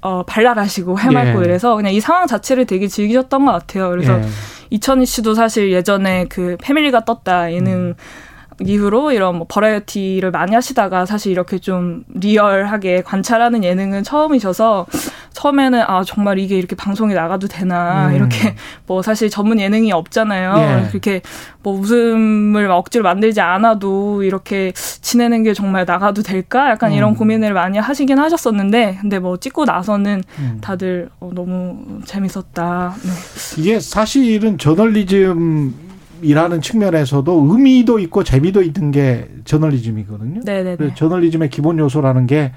어 0.01 0.23
발랄하시고 0.23 0.97
해맑고 0.99 1.41
예. 1.41 1.45
이래서 1.45 1.75
그냥 1.75 1.91
이 1.93 1.99
상황 1.99 2.25
자체를 2.27 2.65
되게 2.65 2.87
즐기셨던 2.87 3.45
것 3.45 3.51
같아요. 3.51 3.89
그래서 3.89 4.19
예. 4.19 4.25
이천희 4.69 5.06
씨도 5.06 5.34
사실 5.34 5.72
예전에 5.72 6.26
그 6.26 6.57
패밀리가 6.61 7.06
떴다 7.06 7.53
예능 7.53 7.95
이후로 8.59 9.11
이런 9.11 9.38
뭐 9.38 9.45
버라이어티를 9.47 10.31
많이 10.31 10.55
하시다가 10.55 11.05
사실 11.05 11.31
이렇게 11.31 11.59
좀 11.59 12.03
리얼하게 12.13 13.03
관찰하는 13.03 13.63
예능은 13.63 14.03
처음이셔서 14.03 14.88
처음에는 15.34 15.84
아 15.85 16.03
정말 16.03 16.39
이게 16.39 16.57
이렇게 16.57 16.75
방송에 16.75 17.13
나가도 17.13 17.47
되나 17.47 18.07
음. 18.07 18.15
이렇게 18.15 18.55
뭐 18.88 19.03
사실 19.03 19.29
전문 19.29 19.59
예능이 19.59 19.91
없잖아요. 19.91 20.85
예. 20.85 20.89
그렇게 20.89 21.21
뭐 21.61 21.79
웃음을 21.79 22.71
억지로 22.71 23.03
만들지 23.03 23.41
않아도 23.41 24.23
이렇게 24.23 24.71
지내는 24.73 25.43
게 25.43 25.53
정말 25.53 25.85
나가도 25.85 26.23
될까? 26.23 26.71
약간 26.71 26.91
이런 26.91 27.11
음. 27.11 27.15
고민을 27.15 27.53
많이 27.53 27.77
하시긴 27.77 28.17
하셨었는데 28.17 28.97
근데 29.01 29.19
뭐 29.19 29.38
찍고 29.38 29.65
나서는 29.65 30.23
음. 30.39 30.57
다들 30.61 31.09
어, 31.19 31.29
너무 31.35 32.01
재밌었다. 32.05 32.95
네. 33.03 33.61
이게 33.61 33.79
사실은 33.79 34.57
저널리즘 34.57 35.86
이라는 36.22 36.61
측면에서도 36.61 37.48
의미도 37.49 37.99
있고 37.99 38.23
재미도 38.23 38.61
있는 38.61 38.91
게 38.91 39.27
저널리즘이거든요. 39.45 40.41
네네네. 40.44 40.76
그래서 40.77 40.95
저널리즘의 40.95 41.49
기본 41.49 41.80
요소라는 41.80 42.27
게 42.27 42.52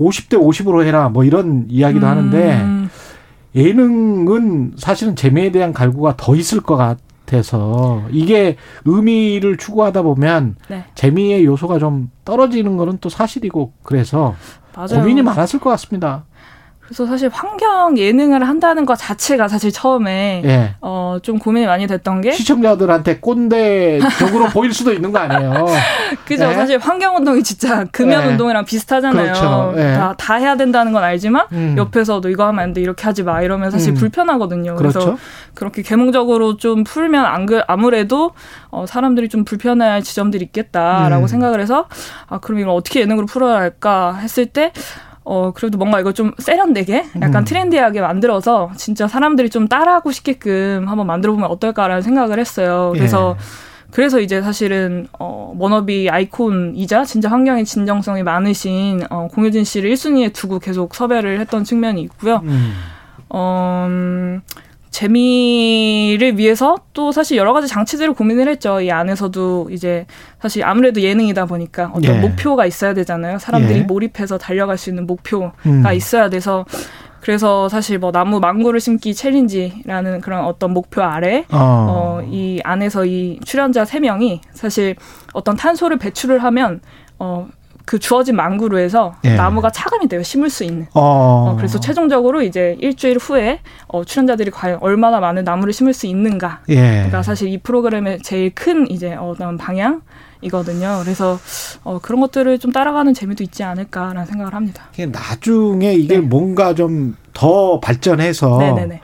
50대 0.00 0.34
50으로 0.38 0.84
해라 0.84 1.08
뭐 1.08 1.24
이런 1.24 1.66
이야기도 1.68 2.06
하는데 2.06 2.60
음. 2.62 2.90
예능은 3.54 4.74
사실은 4.76 5.16
재미에 5.16 5.50
대한 5.50 5.72
갈구가 5.72 6.14
더 6.16 6.36
있을 6.36 6.60
것 6.60 6.76
같아서 6.76 8.02
이게 8.10 8.56
의미를 8.84 9.56
추구하다 9.56 10.02
보면 10.02 10.56
네. 10.68 10.84
재미의 10.94 11.44
요소가 11.46 11.78
좀 11.78 12.10
떨어지는 12.24 12.76
거는 12.76 12.98
또 13.00 13.08
사실이고 13.08 13.72
그래서 13.82 14.34
맞아요. 14.74 15.00
고민이 15.00 15.22
많았을 15.22 15.58
것 15.58 15.70
같습니다. 15.70 16.24
그래서 16.86 17.04
사실 17.06 17.28
환경 17.32 17.98
예능을 17.98 18.46
한다는 18.46 18.86
것 18.86 18.94
자체가 18.94 19.48
사실 19.48 19.72
처음에 19.72 20.42
예. 20.44 20.74
어, 20.80 21.18
좀 21.20 21.38
고민이 21.38 21.66
많이 21.66 21.86
됐던 21.86 22.20
게 22.20 22.30
시청자들한테 22.30 23.18
꼰대 23.18 23.98
적으로 24.18 24.46
보일 24.46 24.72
수도 24.72 24.92
있는 24.92 25.10
거 25.10 25.18
아니에요. 25.18 25.66
그죠. 26.24 26.44
예? 26.44 26.54
사실 26.54 26.78
환경 26.78 27.16
운동이 27.16 27.42
진짜 27.42 27.84
금연 27.90 28.22
예. 28.22 28.26
운동이랑 28.28 28.64
비슷하잖아요. 28.64 29.32
그렇죠. 29.32 29.74
예. 29.76 29.94
다, 29.94 30.14
다 30.16 30.34
해야 30.34 30.56
된다는 30.56 30.92
건 30.92 31.02
알지만 31.02 31.46
음. 31.52 31.74
옆에서도 31.76 32.28
이거 32.28 32.46
하면 32.46 32.62
안 32.62 32.72
돼, 32.72 32.80
이렇게 32.80 33.02
하지 33.04 33.24
마 33.24 33.42
이러면 33.42 33.72
사실 33.72 33.92
음. 33.92 33.94
불편하거든요. 33.94 34.76
그래서 34.76 35.00
그렇죠. 35.00 35.18
그렇게 35.54 35.82
계몽적으로 35.82 36.56
좀 36.56 36.84
풀면 36.84 37.24
안 37.24 37.46
그, 37.46 37.62
아무래도 37.66 38.32
어, 38.70 38.86
사람들이 38.86 39.28
좀 39.28 39.44
불편해할 39.44 40.02
지점들이 40.02 40.44
있겠다라고 40.44 41.24
음. 41.24 41.26
생각을 41.26 41.60
해서 41.60 41.88
아 42.28 42.38
그럼 42.38 42.60
이걸 42.60 42.74
어떻게 42.74 43.00
예능으로 43.00 43.26
풀어야 43.26 43.56
할까 43.56 44.14
했을 44.22 44.46
때. 44.46 44.72
어, 45.28 45.50
그래도 45.52 45.76
뭔가 45.76 45.98
이걸 45.98 46.14
좀 46.14 46.30
세련되게 46.38 47.04
약간 47.16 47.42
음. 47.42 47.44
트렌디하게 47.44 48.00
만들어서 48.00 48.70
진짜 48.76 49.08
사람들이 49.08 49.50
좀 49.50 49.66
따라하고 49.66 50.12
싶게끔 50.12 50.84
한번 50.86 51.08
만들어 51.08 51.32
보면 51.32 51.50
어떨까라는 51.50 52.00
생각을 52.00 52.38
했어요. 52.38 52.92
그래서 52.94 53.36
예. 53.36 53.42
그래서 53.90 54.20
이제 54.20 54.40
사실은 54.40 55.08
어 55.18 55.52
워너비 55.58 56.08
아이콘이자 56.10 57.04
진짜 57.04 57.28
환경에 57.28 57.64
진정성이 57.64 58.22
많으신 58.22 59.02
어 59.10 59.26
공효진 59.32 59.64
씨를 59.64 59.90
1순위에 59.90 60.32
두고 60.32 60.60
계속 60.60 60.94
섭외를 60.94 61.40
했던 61.40 61.64
측면이 61.64 62.02
있고요. 62.02 62.40
음. 62.44 62.74
어 63.28 63.86
음, 63.88 64.42
재미를 64.96 66.38
위해서 66.38 66.74
또 66.94 67.12
사실 67.12 67.36
여러 67.36 67.52
가지 67.52 67.68
장치들을 67.68 68.14
고민을 68.14 68.48
했죠. 68.48 68.80
이 68.80 68.90
안에서도 68.90 69.68
이제 69.70 70.06
사실 70.40 70.64
아무래도 70.64 71.02
예능이다 71.02 71.44
보니까 71.44 71.90
어떤 71.92 72.16
예. 72.16 72.18
목표가 72.18 72.64
있어야 72.64 72.94
되잖아요. 72.94 73.38
사람들이 73.38 73.80
예. 73.80 73.82
몰입해서 73.82 74.38
달려갈 74.38 74.78
수 74.78 74.88
있는 74.88 75.06
목표가 75.06 75.52
음. 75.66 75.84
있어야 75.94 76.30
돼서 76.30 76.64
그래서 77.20 77.68
사실 77.68 77.98
뭐 77.98 78.10
나무 78.10 78.40
망고를 78.40 78.80
심기 78.80 79.12
챌린지라는 79.12 80.22
그런 80.22 80.46
어떤 80.46 80.70
목표 80.70 81.02
아래 81.02 81.44
어. 81.52 81.58
어, 81.58 82.22
이 82.30 82.62
안에서 82.64 83.04
이 83.04 83.38
출연자 83.44 83.84
세명이 83.84 84.40
사실 84.54 84.96
어떤 85.34 85.56
탄소를 85.56 85.98
배출을 85.98 86.42
하면 86.42 86.80
어, 87.18 87.48
그 87.86 87.98
주어진 87.98 88.36
망구루에서 88.36 89.14
예. 89.24 89.34
나무가 89.36 89.70
차감이 89.70 90.08
돼요. 90.08 90.22
심을 90.22 90.50
수 90.50 90.64
있는. 90.64 90.86
어. 90.92 91.00
어, 91.52 91.56
그래서 91.56 91.80
최종적으로 91.80 92.42
이제 92.42 92.76
일주일 92.80 93.16
후에 93.16 93.60
어, 93.88 94.04
출연자들이 94.04 94.50
과연 94.50 94.78
얼마나 94.82 95.20
많은 95.20 95.44
나무를 95.44 95.72
심을 95.72 95.94
수 95.94 96.06
있는가. 96.06 96.60
예. 96.68 97.08
가 97.10 97.22
사실 97.22 97.48
이 97.48 97.56
프로그램의 97.58 98.20
제일 98.22 98.54
큰 98.54 98.90
이제 98.90 99.14
어떤 99.14 99.56
방향 99.56 100.02
이거든요. 100.42 101.00
그래서 101.02 101.38
어, 101.84 101.98
그런 102.02 102.20
것들을 102.20 102.58
좀 102.58 102.72
따라가는 102.72 103.14
재미도 103.14 103.42
있지 103.42 103.62
않을까라는 103.62 104.26
생각을 104.26 104.52
합니다. 104.54 104.82
나중에 104.98 105.94
이게 105.94 106.18
뭔가 106.18 106.74
좀 106.74 107.16
더 107.36 107.78
발전해서 107.80 108.56
네. 108.58 108.72
네네네. 108.72 109.00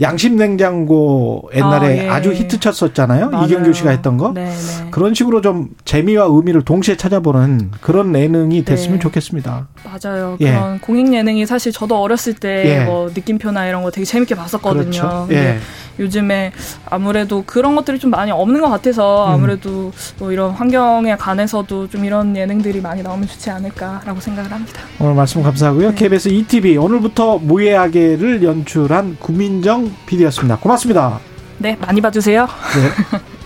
양심 0.00 0.36
냉장고 0.36 1.48
옛날에 1.54 2.00
아, 2.00 2.04
예. 2.04 2.08
아, 2.08 2.20
주 2.20 2.32
히트 2.32 2.60
쳤었잖아요. 2.60 3.30
맞아요. 3.30 3.46
이경규 3.46 3.72
씨가 3.72 3.90
했던 3.90 4.16
거. 4.16 4.32
네 4.32 4.44
네. 4.44 4.90
그런 4.90 5.14
식으로 5.14 5.40
좀 5.40 5.68
재미와 5.84 6.26
의미를 6.28 6.62
동시에 6.62 6.96
찾아보는 6.96 7.72
그런 7.80 8.14
예능이 8.14 8.64
됐으면 8.64 8.98
네. 8.98 9.02
좋겠습니다. 9.02 9.68
맞아요. 9.84 10.36
예. 10.40 10.50
그런 10.50 10.80
공익 10.80 11.12
예능이 11.12 11.46
사실 11.46 11.72
저도 11.72 12.00
어렸을 12.00 12.34
때 12.34 12.80
예. 12.80 12.84
뭐 12.84 13.10
느낌표나 13.14 13.66
이런 13.66 13.82
거 13.82 13.90
되게 13.90 14.04
재밌게 14.04 14.34
봤었거든요. 14.34 14.90
그렇죠. 14.90 15.28
예. 15.30 15.58
요즘에 15.98 16.52
아무래도 16.88 17.44
그런 17.46 17.76
것들이 17.76 17.98
좀 17.98 18.10
많이 18.10 18.30
없는 18.30 18.60
것 18.60 18.68
같아서 18.68 19.28
음. 19.28 19.32
아무래도 19.32 19.92
또 20.18 20.32
이런 20.32 20.50
환경에 20.50 21.16
관해서도 21.16 21.88
좀 21.88 22.04
이런 22.04 22.36
예능들이 22.36 22.80
많이 22.80 23.02
나오면 23.02 23.28
좋지 23.28 23.50
않을까라고 23.50 24.20
생각을 24.20 24.50
합니다. 24.50 24.80
오늘 24.98 25.14
말씀 25.14 25.42
감사하고요. 25.42 25.90
네. 25.90 25.94
KBS 25.94 26.28
ETV 26.28 26.76
오늘부터 26.76 27.38
무예하게를 27.38 28.42
연출한 28.42 29.16
구민정 29.18 29.92
PD였습니다. 30.06 30.58
고맙습니다. 30.58 31.20
네, 31.58 31.76
많이 31.80 32.00
봐주세요. 32.00 32.46
네. 32.46 33.18